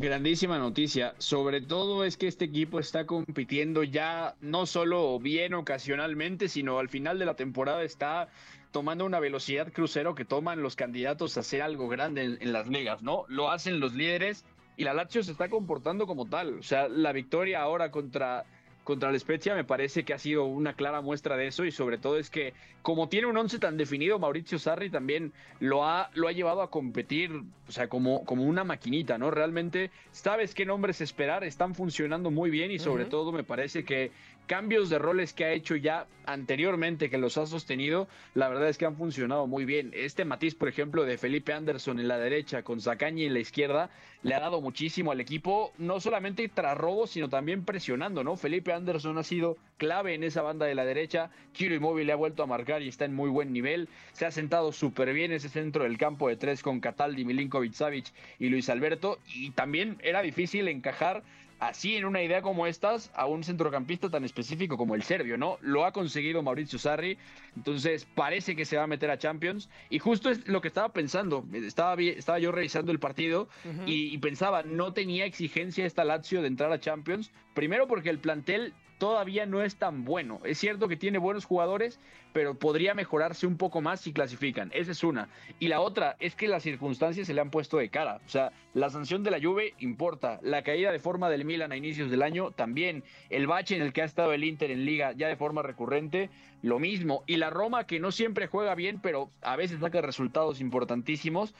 Grandísima 0.00 0.58
noticia. 0.58 1.16
Sobre 1.18 1.60
todo 1.60 2.04
es 2.04 2.16
que 2.16 2.28
este 2.28 2.44
equipo 2.44 2.78
está 2.78 3.04
compitiendo 3.04 3.82
ya 3.82 4.36
no 4.40 4.64
solo 4.64 5.18
bien 5.18 5.54
ocasionalmente, 5.54 6.46
sino 6.46 6.78
al 6.78 6.88
final 6.88 7.18
de 7.18 7.26
la 7.26 7.34
temporada 7.34 7.82
está 7.82 8.28
tomando 8.70 9.04
una 9.04 9.18
velocidad 9.18 9.72
crucero 9.72 10.14
que 10.14 10.24
toman 10.24 10.62
los 10.62 10.76
candidatos 10.76 11.36
a 11.36 11.40
hacer 11.40 11.62
algo 11.62 11.88
grande 11.88 12.22
en, 12.22 12.38
en 12.40 12.52
las 12.52 12.68
ligas, 12.68 13.02
¿no? 13.02 13.24
Lo 13.26 13.50
hacen 13.50 13.80
los 13.80 13.92
líderes 13.92 14.44
y 14.76 14.84
la 14.84 14.94
Lazio 14.94 15.24
se 15.24 15.32
está 15.32 15.48
comportando 15.48 16.06
como 16.06 16.26
tal. 16.26 16.60
O 16.60 16.62
sea, 16.62 16.86
la 16.86 17.10
victoria 17.10 17.60
ahora 17.60 17.90
contra 17.90 18.44
contra 18.88 19.10
el 19.10 19.20
Spezia 19.20 19.54
me 19.54 19.64
parece 19.64 20.02
que 20.02 20.14
ha 20.14 20.18
sido 20.18 20.46
una 20.46 20.72
clara 20.72 21.02
muestra 21.02 21.36
de 21.36 21.48
eso 21.48 21.66
y 21.66 21.70
sobre 21.70 21.98
todo 21.98 22.16
es 22.16 22.30
que 22.30 22.54
como 22.80 23.10
tiene 23.10 23.26
un 23.26 23.36
once 23.36 23.58
tan 23.58 23.76
definido, 23.76 24.18
Mauricio 24.18 24.58
Sarri 24.58 24.88
también 24.88 25.34
lo 25.60 25.84
ha, 25.84 26.08
lo 26.14 26.26
ha 26.26 26.32
llevado 26.32 26.62
a 26.62 26.70
competir, 26.70 27.42
o 27.68 27.70
sea, 27.70 27.90
como, 27.90 28.24
como 28.24 28.44
una 28.44 28.64
maquinita, 28.64 29.18
¿no? 29.18 29.30
Realmente 29.30 29.90
sabes 30.10 30.54
qué 30.54 30.64
nombres 30.64 31.02
esperar, 31.02 31.44
están 31.44 31.74
funcionando 31.74 32.30
muy 32.30 32.48
bien 32.48 32.70
y 32.70 32.78
sobre 32.78 33.04
todo 33.04 33.30
me 33.30 33.44
parece 33.44 33.84
que 33.84 34.10
cambios 34.48 34.88
de 34.90 34.98
roles 34.98 35.34
que 35.34 35.44
ha 35.44 35.52
hecho 35.52 35.76
ya 35.76 36.08
anteriormente, 36.26 37.10
que 37.10 37.18
los 37.18 37.38
ha 37.38 37.46
sostenido, 37.46 38.08
la 38.34 38.48
verdad 38.48 38.68
es 38.68 38.78
que 38.78 38.86
han 38.86 38.96
funcionado 38.96 39.46
muy 39.46 39.64
bien. 39.64 39.92
Este 39.94 40.24
matiz, 40.24 40.54
por 40.54 40.68
ejemplo, 40.68 41.04
de 41.04 41.18
Felipe 41.18 41.52
Anderson 41.52 42.00
en 42.00 42.08
la 42.08 42.18
derecha 42.18 42.62
con 42.62 42.80
Zacañi 42.80 43.26
en 43.26 43.34
la 43.34 43.40
izquierda, 43.40 43.90
le 44.22 44.34
ha 44.34 44.40
dado 44.40 44.60
muchísimo 44.60 45.12
al 45.12 45.20
equipo, 45.20 45.72
no 45.78 46.00
solamente 46.00 46.48
tras 46.48 46.76
robos, 46.76 47.10
sino 47.10 47.28
también 47.28 47.64
presionando, 47.64 48.24
¿no? 48.24 48.36
Felipe 48.36 48.72
Anderson 48.72 49.18
ha 49.18 49.22
sido 49.22 49.58
clave 49.76 50.14
en 50.14 50.24
esa 50.24 50.42
banda 50.42 50.66
de 50.66 50.74
la 50.74 50.84
derecha, 50.84 51.30
Chiro 51.52 51.74
Immobile 51.74 52.06
le 52.06 52.12
ha 52.12 52.16
vuelto 52.16 52.42
a 52.42 52.46
marcar 52.46 52.82
y 52.82 52.88
está 52.88 53.04
en 53.04 53.14
muy 53.14 53.30
buen 53.30 53.52
nivel, 53.52 53.88
se 54.12 54.26
ha 54.26 54.30
sentado 54.30 54.72
súper 54.72 55.12
bien 55.12 55.30
ese 55.30 55.48
centro 55.48 55.84
del 55.84 55.98
campo 55.98 56.28
de 56.28 56.36
tres 56.36 56.62
con 56.62 56.80
Cataldi, 56.80 57.24
Milinkovic 57.24 57.74
Savic 57.74 58.06
y 58.38 58.48
Luis 58.48 58.70
Alberto, 58.70 59.18
y 59.26 59.50
también 59.50 59.98
era 60.02 60.22
difícil 60.22 60.68
encajar 60.68 61.22
así 61.58 61.96
en 61.96 62.04
una 62.04 62.22
idea 62.22 62.42
como 62.42 62.66
estas 62.66 63.10
a 63.14 63.26
un 63.26 63.44
centrocampista 63.44 64.08
tan 64.08 64.24
específico 64.24 64.76
como 64.76 64.94
el 64.94 65.02
serbio, 65.02 65.36
¿no? 65.36 65.58
Lo 65.60 65.84
ha 65.84 65.92
conseguido 65.92 66.42
Mauricio 66.42 66.78
Sarri, 66.78 67.18
entonces 67.58 68.06
parece 68.14 68.54
que 68.54 68.64
se 68.64 68.76
va 68.76 68.84
a 68.84 68.86
meter 68.86 69.10
a 69.10 69.18
Champions 69.18 69.68
y 69.90 69.98
justo 69.98 70.30
es 70.30 70.46
lo 70.46 70.60
que 70.60 70.68
estaba 70.68 70.92
pensando, 70.92 71.44
estaba, 71.52 72.00
estaba 72.00 72.38
yo 72.38 72.52
revisando 72.52 72.92
el 72.92 73.00
partido 73.00 73.48
y, 73.84 74.14
y 74.14 74.18
pensaba, 74.18 74.62
no 74.62 74.92
tenía 74.92 75.24
exigencia 75.24 75.84
esta 75.84 76.04
Lazio 76.04 76.40
de 76.40 76.46
entrar 76.46 76.70
a 76.70 76.78
Champions, 76.78 77.32
primero 77.54 77.88
porque 77.88 78.10
el 78.10 78.20
plantel 78.20 78.74
todavía 78.98 79.46
no 79.46 79.62
es 79.62 79.76
tan 79.76 80.04
bueno. 80.04 80.40
Es 80.44 80.58
cierto 80.58 80.88
que 80.88 80.96
tiene 80.96 81.18
buenos 81.18 81.44
jugadores, 81.44 81.98
pero 82.32 82.58
podría 82.58 82.94
mejorarse 82.94 83.46
un 83.46 83.56
poco 83.56 83.80
más 83.80 84.00
si 84.00 84.12
clasifican. 84.12 84.70
Esa 84.74 84.92
es 84.92 85.02
una. 85.02 85.28
Y 85.58 85.68
la 85.68 85.80
otra 85.80 86.16
es 86.18 86.34
que 86.34 86.48
las 86.48 86.62
circunstancias 86.62 87.26
se 87.26 87.34
le 87.34 87.40
han 87.40 87.50
puesto 87.50 87.78
de 87.78 87.88
cara. 87.88 88.20
O 88.26 88.28
sea, 88.28 88.52
la 88.74 88.90
sanción 88.90 89.22
de 89.22 89.30
la 89.30 89.40
Juve 89.40 89.74
importa. 89.78 90.40
La 90.42 90.62
caída 90.62 90.92
de 90.92 90.98
forma 90.98 91.30
del 91.30 91.44
Milan 91.44 91.72
a 91.72 91.76
inicios 91.76 92.10
del 92.10 92.22
año 92.22 92.50
también. 92.50 93.04
El 93.30 93.46
bache 93.46 93.76
en 93.76 93.82
el 93.82 93.92
que 93.92 94.02
ha 94.02 94.06
estado 94.06 94.32
el 94.32 94.44
Inter 94.44 94.70
en 94.70 94.84
liga 94.84 95.12
ya 95.12 95.28
de 95.28 95.36
forma 95.36 95.62
recurrente, 95.62 96.28
lo 96.62 96.78
mismo. 96.78 97.22
Y 97.26 97.36
la 97.36 97.47
Roma 97.50 97.84
que 97.86 98.00
no 98.00 98.12
siempre 98.12 98.46
juega 98.46 98.74
bien, 98.74 99.00
pero 99.00 99.30
a 99.42 99.56
veces 99.56 99.80
saca 99.80 100.00
resultados 100.00 100.60
importantísimos. 100.60 101.54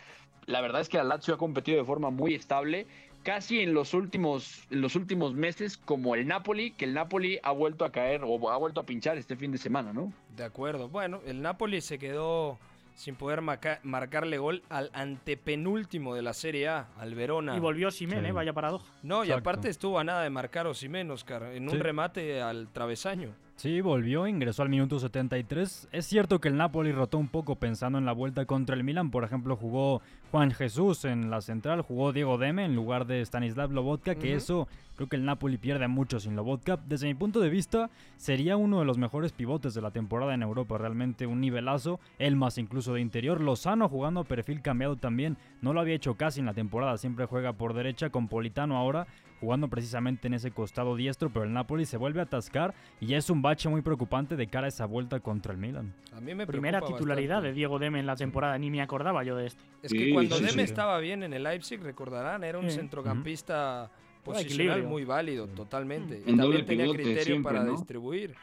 La 0.47 0.61
verdad 0.61 0.80
es 0.80 0.89
que 0.89 0.97
la 0.97 1.05
Lazio 1.05 1.34
ha 1.34 1.39
competido 1.39 1.78
de 1.78 1.84
forma 1.84 2.11
muy 2.11 2.34
estable 2.34 2.86
casi 3.22 3.61
en 3.61 3.74
los 3.74 3.93
últimos 3.95 4.64
en 4.70 4.80
los 4.80 4.97
últimos 4.97 5.34
meses 5.34 5.76
como 5.76 6.14
el 6.14 6.26
Napoli, 6.26 6.70
que 6.70 6.84
el 6.86 6.95
Napoli 6.95 7.39
ha 7.43 7.51
vuelto 7.53 7.84
a 7.84 7.93
caer 7.93 8.22
o 8.24 8.51
ha 8.51 8.57
vuelto 8.57 8.80
a 8.80 8.84
pinchar 8.86 9.18
este 9.18 9.36
fin 9.36 9.53
de 9.53 9.59
semana, 9.59 9.93
¿no? 9.93 10.12
De 10.36 10.45
acuerdo. 10.45 10.89
Bueno, 10.89 11.20
el 11.26 11.43
Napoli 11.43 11.80
se 11.82 11.99
quedó 11.99 12.59
sin 12.95 13.14
poder 13.14 13.43
marca- 13.43 13.78
marcarle 13.82 14.39
gol 14.39 14.62
al 14.70 14.91
antepenúltimo 14.95 16.14
de 16.14 16.22
la 16.22 16.32
Serie 16.32 16.68
A, 16.68 16.89
al 16.99 17.14
Verona. 17.14 17.57
Y 17.57 17.61
volvió 17.61 17.91
Simen, 17.91 18.20
Sí. 18.22 18.26
¿eh? 18.26 18.32
Vaya 18.32 18.53
paradoja. 18.53 18.86
No, 19.03 19.24
y 19.24 19.30
aparte 19.32 19.68
estuvo 19.68 19.99
a 19.99 20.05
nada 20.05 20.22
de 20.22 20.30
marcar 20.30 20.66
Osimhen, 20.66 21.11
Oscar, 21.11 21.43
en 21.53 21.68
Sí. 21.68 21.74
un 21.76 21.80
remate 21.80 22.41
al 22.43 22.68
travesaño. 22.72 23.30
Sí, 23.59 23.80
volvió, 23.80 24.28
ingresó 24.28 24.62
al 24.62 24.68
minuto 24.68 25.00
73. 25.00 25.88
Es 25.90 26.06
cierto 26.06 26.40
que 26.40 26.46
el 26.46 26.56
Napoli 26.56 26.92
rotó 26.92 27.18
un 27.18 27.26
poco 27.26 27.56
pensando 27.56 27.98
en 27.98 28.06
la 28.06 28.12
vuelta 28.12 28.46
contra 28.46 28.76
el 28.76 28.84
Milan. 28.84 29.11
Por 29.11 29.24
ejemplo, 29.24 29.56
jugó 29.56 30.00
Juan 30.30 30.52
Jesús 30.52 31.04
en 31.04 31.28
la 31.28 31.40
central, 31.40 31.82
jugó 31.82 32.12
Diego 32.12 32.38
Deme 32.38 32.64
en 32.64 32.76
lugar 32.76 33.04
de 33.04 33.20
Stanislav 33.20 33.72
Lobotka, 33.72 34.14
que 34.14 34.34
eso 34.34 34.68
creo 34.94 35.09
que 35.09 35.16
el 35.16 35.24
Napoli 35.24 35.59
pierde 35.59 35.88
mucho 35.88 36.20
sin 36.20 36.36
Lobotka. 36.36 36.78
Desde 36.86 37.09
mi 37.09 37.14
punto 37.14 37.40
de 37.40 37.48
vista, 37.48 37.90
sería 38.16 38.56
uno 38.56 38.78
de 38.78 38.84
los 38.84 38.96
mejores 38.96 39.32
pivotes 39.32 39.74
de 39.74 39.82
la 39.82 39.90
temporada 39.90 40.34
en 40.34 40.42
Europa. 40.42 40.78
Realmente 40.78 41.26
un 41.26 41.40
nivelazo, 41.40 41.98
él 42.20 42.36
más 42.36 42.59
incluso 42.59 42.94
de 42.94 43.00
interior. 43.00 43.40
Lozano 43.40 43.88
jugando 43.88 44.20
a 44.20 44.24
perfil 44.24 44.62
cambiado 44.62 44.94
también. 44.94 45.36
No 45.62 45.72
lo 45.72 45.80
había 45.80 45.96
hecho 45.96 46.14
casi 46.14 46.38
en 46.38 46.46
la 46.46 46.54
temporada, 46.54 46.96
siempre 46.96 47.26
juega 47.26 47.54
por 47.54 47.74
derecha 47.74 48.11
con 48.11 48.28
Politano 48.28 48.76
ahora 48.76 49.09
jugando 49.41 49.68
precisamente 49.68 50.26
en 50.26 50.34
ese 50.34 50.51
costado 50.51 50.97
diestro, 50.97 51.30
pero 51.30 51.45
el 51.45 51.53
Napoli 51.53 51.86
se 51.86 51.97
vuelve 51.97 52.20
a 52.20 52.24
atascar 52.24 52.74
y 53.01 53.14
es 53.14 53.30
un 53.30 53.41
bache 53.43 53.68
muy 53.68 53.82
preocupante 53.82 54.36
de 54.36 54.47
cara 54.49 54.66
a 54.66 54.68
esa 54.68 54.86
vuelta 54.86 55.20
contra 55.20 55.53
el 55.53 55.59
Milan. 55.59 55.95
A 56.12 56.20
mí 56.20 56.34
me 56.34 56.47
Primera 56.47 56.80
titularidad 56.80 57.36
bastante. 57.36 57.49
de 57.49 57.55
Diego 57.55 57.78
Deme 57.78 58.01
en 58.01 58.07
la 58.07 58.16
temporada, 58.16 58.59
ni 58.59 58.70
me 58.70 58.82
acordaba 58.82 59.22
yo 59.24 59.36
de 59.36 59.47
este. 59.47 59.62
Es 59.82 59.93
que 59.93 59.99
Sí, 60.07 60.12
cuando 60.12 60.36
sí, 60.36 60.43
Deme 60.45 60.55
sí. 60.64 60.70
estaba 60.70 60.99
bien 60.99 61.22
en 61.22 61.32
el 61.32 61.43
Leipzig, 61.45 61.80
recordarán, 61.82 62.43
era 62.45 62.59
un 62.59 62.70
Sí. 62.70 62.76
centrocampista 62.76 63.91
posicional 64.24 64.82
muy 64.82 65.05
válido, 65.05 65.47
totalmente. 65.49 66.22
Y 66.26 66.36
también 66.36 66.66
tenía 66.66 66.86
criterio 66.93 67.22
siempre, 67.22 67.53
para 67.55 67.64
¿no? 67.64 67.72
distribuir. 67.72 68.34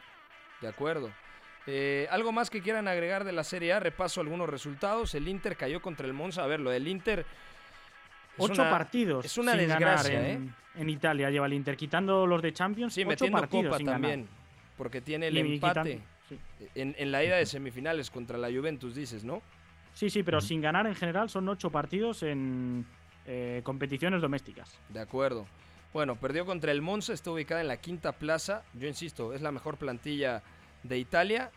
De 0.60 0.68
acuerdo. 0.68 1.10
Eh, 1.68 2.06
Algo 2.10 2.32
más 2.32 2.48
que 2.48 2.60
quieran 2.62 2.88
agregar 2.88 3.24
de 3.24 3.32
la 3.32 3.44
Serie 3.44 3.72
A, 3.72 3.80
repaso 3.80 4.20
algunos 4.20 4.48
resultados. 4.48 5.14
El 5.14 5.28
Inter 5.28 5.56
cayó 5.56 5.82
contra 5.82 6.06
el 6.06 6.12
Monza. 6.12 6.42
A 6.42 6.46
ver, 6.46 6.60
lo 6.60 6.70
del 6.70 6.88
Inter. 6.88 7.26
Ocho 8.38 8.62
una- 8.62 8.70
partidos. 8.70 9.24
Es 9.24 9.38
una 9.38 9.52
sin 9.52 9.60
desgracia, 9.68 10.12
ganar 10.14 10.30
¿eh? 10.30 10.32
en, 10.34 10.54
en 10.76 10.90
Italia 10.90 11.30
lleva 11.30 11.46
el 11.46 11.52
Inter, 11.54 11.76
quitando 11.76 12.26
los 12.26 12.42
de 12.42 12.52
Champions. 12.52 12.92
Sí, 12.94 13.00
ocho 13.02 13.08
metiendo 13.08 13.38
partidos 13.38 13.64
Copa 13.66 13.76
sin 13.78 13.86
ganar. 13.86 14.00
también. 14.00 14.28
Porque 14.76 15.00
tiene 15.00 15.28
el 15.28 15.36
Y- 15.36 15.54
empate 15.54 16.00
sí. 16.28 16.38
en, 16.74 16.94
en 16.98 17.10
la 17.12 17.24
ida 17.24 17.36
de 17.36 17.46
semifinales 17.46 18.10
contra 18.10 18.36
la 18.38 18.48
Juventus, 18.48 18.94
dices, 18.94 19.24
¿no? 19.24 19.40
Sí, 19.94 20.10
sí, 20.10 20.22
pero 20.22 20.40
sin 20.42 20.60
ganar 20.60 20.86
en 20.86 20.94
general 20.94 21.30
son 21.30 21.48
ocho 21.48 21.70
partidos 21.70 22.22
en 22.22 22.84
eh, 23.26 23.62
competiciones 23.64 24.20
domésticas. 24.20 24.78
De 24.90 25.00
acuerdo. 25.00 25.46
Bueno, 25.94 26.16
perdió 26.16 26.44
contra 26.44 26.72
el 26.72 26.82
Monza, 26.82 27.14
está 27.14 27.30
ubicada 27.30 27.62
en 27.62 27.68
la 27.68 27.78
quinta 27.78 28.12
plaza. 28.12 28.62
Yo 28.74 28.86
insisto, 28.86 29.32
es 29.32 29.40
la 29.40 29.50
mejor 29.50 29.78
plantilla 29.78 30.42
de 30.82 30.98
Italia 30.98 31.50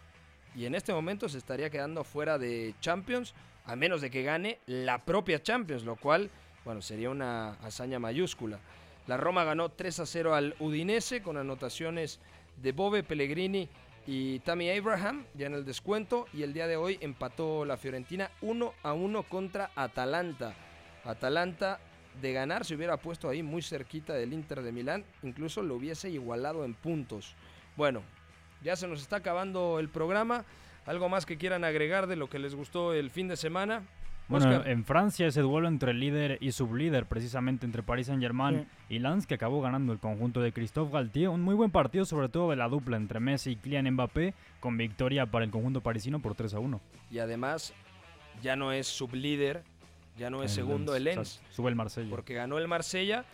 y 0.56 0.64
en 0.66 0.76
este 0.76 0.94
momento 0.94 1.28
se 1.28 1.38
estaría 1.38 1.70
quedando 1.70 2.06
fuera 2.06 2.38
de 2.38 2.74
Champions, 2.80 3.34
a 3.66 3.76
menos 3.76 4.00
de 4.00 4.10
que 4.10 4.24
gane 4.24 4.60
la 4.66 5.00
propia 5.04 5.44
Champions, 5.44 5.84
lo 5.84 5.98
cual, 5.98 6.30
bueno, 6.70 6.84
sería 6.84 7.10
una 7.10 7.54
hazaña 7.64 7.98
mayúscula. 7.98 8.60
La 9.08 9.18
Roma 9.18 9.44
ganó 9.44 9.70
3 9.70 10.02
a 10.02 10.06
0 10.06 10.36
al 10.36 10.56
Udinese 10.60 11.24
con 11.24 11.36
anotaciones 11.36 12.20
de 12.62 12.74
Bove, 12.74 13.02
Pellegrini 13.02 13.68
y 14.06 14.38
Tammy 14.42 14.70
Abraham 14.70 15.26
ya 15.34 15.48
en 15.48 15.56
el 15.56 15.66
descuento 15.66 16.28
y 16.32 16.44
el 16.44 16.54
día 16.54 16.68
de 16.68 16.78
hoy 16.78 17.00
empató 17.02 17.66
la 17.66 17.76
Fiorentina 17.76 18.30
1 18.42 18.72
a 18.84 18.94
1 18.94 19.24
contra 19.24 19.72
Atalanta. 19.76 20.54
Atalanta 21.06 21.80
de 22.22 22.34
ganar 22.34 22.64
se 22.64 22.76
hubiera 22.76 22.98
puesto 22.98 23.30
ahí 23.30 23.42
muy 23.42 23.64
cerquita 23.64 24.14
del 24.14 24.32
Inter 24.32 24.62
de 24.62 24.72
Milán, 24.72 25.04
incluso 25.24 25.64
lo 25.64 25.74
hubiese 25.74 26.12
igualado 26.12 26.66
en 26.66 26.76
puntos. 26.76 27.34
Bueno, 27.78 28.04
ya 28.62 28.76
se 28.76 28.88
nos 28.88 29.02
está 29.02 29.16
acabando 29.16 29.80
el 29.80 29.90
programa. 29.90 30.46
¿Algo 30.86 31.10
más 31.10 31.26
que 31.26 31.40
quieran 31.40 31.64
agregar 31.64 32.06
de 32.06 32.16
lo 32.16 32.30
que 32.30 32.38
les 32.38 32.54
gustó 32.54 32.94
el 32.94 33.10
fin 33.10 33.28
de 33.28 33.38
semana? 33.38 33.88
Bueno, 34.30 34.50
Oscar. 34.50 34.68
en 34.70 34.86
Francia 34.86 35.28
ese 35.28 35.42
duelo 35.42 35.68
entre 35.68 35.92
el 35.92 36.00
líder 36.00 36.38
y 36.40 36.52
sublíder, 36.52 37.06
precisamente 37.08 37.66
entre 37.66 37.82
Paris 37.84 38.08
Saint-Germain 38.08 38.68
y 38.88 39.00
Lens, 39.00 39.26
que 39.26 39.34
acabó 39.34 39.60
ganando 39.62 39.92
el 39.92 40.00
conjunto 40.00 40.40
de 40.40 40.52
Christophe 40.54 40.94
Galtier. 40.94 41.30
Un 41.30 41.42
muy 41.42 41.56
buen 41.56 41.72
partido, 41.72 42.06
sobre 42.06 42.30
todo 42.30 42.50
de 42.52 42.56
la 42.56 42.68
dupla 42.70 42.96
entre 42.98 43.20
Messi 43.20 43.52
y 43.52 43.56
Kylian 43.56 43.90
Mbappé, 43.92 44.34
con 44.60 44.78
victoria 44.78 45.26
para 45.26 45.44
el 45.46 45.52
conjunto 45.52 45.82
parisino 45.82 46.20
por 46.20 46.36
3 46.36 46.54
a 46.54 46.60
1. 46.60 46.80
Y 47.12 47.20
además, 47.20 47.74
ya 48.42 48.56
no 48.56 48.72
es 48.72 48.88
sublíder, 48.88 49.64
ya 50.18 50.30
no 50.30 50.44
es 50.44 50.52
El 50.52 50.56
segundo 50.64 50.94
Lens, 50.94 50.98
el 51.00 51.04
Lens, 51.16 51.42
Sube 51.50 51.70
el 51.70 51.76
Marsella. 51.76 52.10
porque 52.10 52.34
ganó 52.36 52.58
el 52.60 52.68
Marsella. 52.68 53.26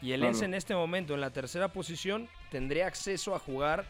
Y 0.00 0.12
el 0.12 0.20
Claro. 0.20 0.32
Lens 0.32 0.42
en 0.42 0.54
este 0.54 0.74
momento, 0.74 1.14
en 1.14 1.20
la 1.22 1.30
tercera 1.30 1.68
posición, 1.68 2.28
tendría 2.50 2.86
acceso 2.86 3.34
a 3.34 3.38
jugar, 3.40 3.84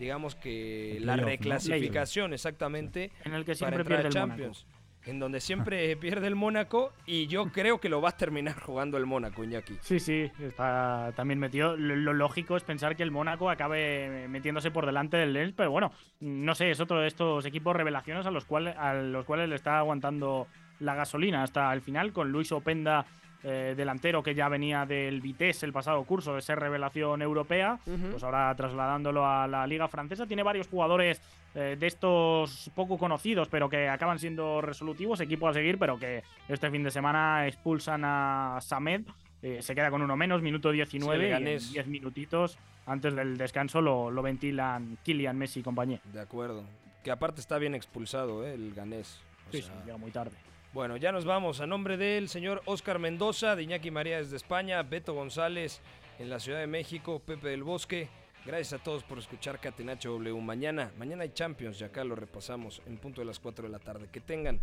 digamos 0.00 0.34
que 0.34 0.96
El 0.96 1.06
la 1.06 1.12
playoff, 1.12 1.24
¿no? 1.24 1.30
reclasificación, 1.30 2.32
exactamente, 2.32 3.10
En 3.24 3.34
el 3.34 3.44
que 3.44 3.52
para 3.52 3.56
siempre 3.56 3.80
entrar 3.82 3.86
pierde 4.02 4.08
el 4.08 4.14
Champions. 4.14 4.66
En 5.04 5.18
donde 5.18 5.40
siempre 5.40 5.96
pierde 5.98 6.26
el 6.26 6.34
Mónaco 6.34 6.92
y 7.06 7.26
yo 7.26 7.50
creo 7.52 7.80
que 7.80 7.88
lo 7.88 8.00
va 8.00 8.10
a 8.10 8.16
terminar 8.16 8.54
jugando 8.60 8.96
el 8.98 9.06
Mónaco, 9.06 9.44
Iñaki. 9.44 9.76
Sí, 9.80 10.00
sí, 10.00 10.30
está 10.40 11.12
también 11.16 11.38
metido. 11.38 11.76
Lo, 11.76 11.96
lo 11.96 12.12
lógico 12.12 12.56
es 12.56 12.62
pensar 12.62 12.96
que 12.96 13.02
el 13.02 13.10
Mónaco 13.10 13.50
acabe 13.50 14.26
metiéndose 14.28 14.70
por 14.70 14.86
delante 14.86 15.16
del 15.16 15.32
Lens, 15.32 15.54
pero 15.56 15.70
bueno, 15.70 15.92
no 16.20 16.54
sé, 16.54 16.70
es 16.70 16.80
otro 16.80 17.00
de 17.00 17.08
estos 17.08 17.44
equipos 17.46 17.74
revelaciones 17.74 18.26
a 18.26 18.30
los 18.30 18.44
cuales, 18.44 18.76
a 18.76 18.94
los 18.94 19.24
cuales 19.24 19.48
le 19.48 19.56
está 19.56 19.78
aguantando 19.78 20.46
la 20.80 20.94
gasolina 20.94 21.42
hasta 21.42 21.72
el 21.72 21.80
final, 21.80 22.12
con 22.12 22.30
Luis 22.32 22.52
Openda, 22.52 23.06
eh, 23.44 23.74
delantero 23.76 24.22
que 24.22 24.34
ya 24.34 24.48
venía 24.48 24.86
del 24.86 25.20
Vitesse 25.20 25.64
el 25.66 25.72
pasado 25.72 26.02
curso 26.04 26.34
de 26.34 26.42
ser 26.42 26.58
revelación 26.60 27.22
europea, 27.22 27.78
pues 28.10 28.22
ahora 28.22 28.54
trasladándolo 28.54 29.26
a 29.26 29.46
la 29.48 29.66
liga 29.66 29.88
francesa. 29.88 30.26
Tiene 30.26 30.42
varios 30.42 30.68
jugadores 30.68 31.20
eh, 31.54 31.76
de 31.78 31.86
estos 31.86 32.70
poco 32.74 32.98
conocidos, 32.98 33.48
pero 33.48 33.68
que 33.68 33.88
acaban 33.88 34.18
siendo 34.18 34.60
resolutivos, 34.60 35.20
equipo 35.20 35.48
a 35.48 35.52
seguir, 35.52 35.78
pero 35.78 35.98
que 35.98 36.22
este 36.48 36.70
fin 36.70 36.82
de 36.82 36.90
semana 36.90 37.46
expulsan 37.46 38.02
a 38.04 38.58
Samed. 38.60 39.02
eh, 39.42 39.60
se 39.60 39.74
queda 39.74 39.90
con 39.90 40.02
uno 40.02 40.16
menos, 40.16 40.40
minuto 40.40 40.70
19, 40.70 41.16
Sí, 41.18 41.24
el 41.24 41.30
y 41.30 41.32
en 41.34 41.44
ganés. 41.44 41.72
10 41.72 41.86
minutitos 41.88 42.58
antes 42.86 43.14
del 43.14 43.36
descanso 43.36 43.80
lo, 43.80 44.10
lo 44.10 44.22
ventilan 44.22 44.98
Kylian 45.04 45.36
Messi 45.36 45.60
y 45.60 45.62
compañía. 45.64 46.00
De 46.12 46.20
acuerdo. 46.20 46.62
Que 47.02 47.10
aparte 47.10 47.40
está 47.40 47.58
bien 47.58 47.74
expulsado, 47.74 48.46
¿eh? 48.46 48.54
el 48.54 48.72
ganés. 48.74 49.20
O 49.48 49.52
Sí, 49.52 49.62
sea, 49.62 49.72
sí, 49.74 49.80
llega 49.84 49.98
muy 49.98 50.12
tarde. 50.12 50.36
Bueno, 50.72 50.96
ya 50.96 51.12
nos 51.12 51.26
vamos. 51.26 51.60
A 51.60 51.66
nombre 51.66 51.98
del 51.98 52.30
señor 52.30 52.62
Oscar 52.64 52.98
Mendoza, 52.98 53.54
de 53.54 53.62
Iñaki 53.64 53.90
María 53.90 54.16
desde 54.16 54.36
España, 54.36 54.82
Beto 54.82 55.12
González 55.12 55.82
en 56.18 56.30
la 56.30 56.40
Ciudad 56.40 56.60
de 56.60 56.66
México, 56.66 57.20
Pepe 57.20 57.48
del 57.48 57.62
Bosque. 57.62 58.08
Gracias 58.46 58.80
a 58.80 58.82
todos 58.82 59.04
por 59.04 59.18
escuchar 59.18 59.60
Catenacho 59.60 60.12
W. 60.12 60.40
Mañana, 60.40 60.90
mañana 60.98 61.24
hay 61.24 61.32
Champions 61.34 61.78
y 61.80 61.84
acá 61.84 62.04
lo 62.04 62.16
repasamos 62.16 62.80
en 62.86 62.96
punto 62.96 63.20
de 63.20 63.26
las 63.26 63.38
4 63.38 63.66
de 63.66 63.70
la 63.70 63.80
tarde. 63.80 64.08
Que 64.10 64.20
tengan 64.20 64.60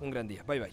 un 0.00 0.10
gran 0.10 0.26
día. 0.26 0.42
Bye 0.42 0.58
bye. 0.58 0.72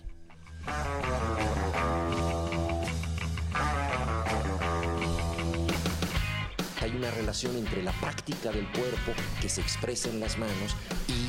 Hay 6.81 6.95
una 6.95 7.11
relación 7.11 7.55
entre 7.55 7.83
la 7.83 7.91
práctica 7.91 8.51
del 8.51 8.67
cuerpo 8.71 9.11
que 9.41 9.47
se 9.47 9.61
expresa 9.61 10.09
en 10.09 10.19
las 10.19 10.39
manos 10.39 10.75
y 11.07 11.28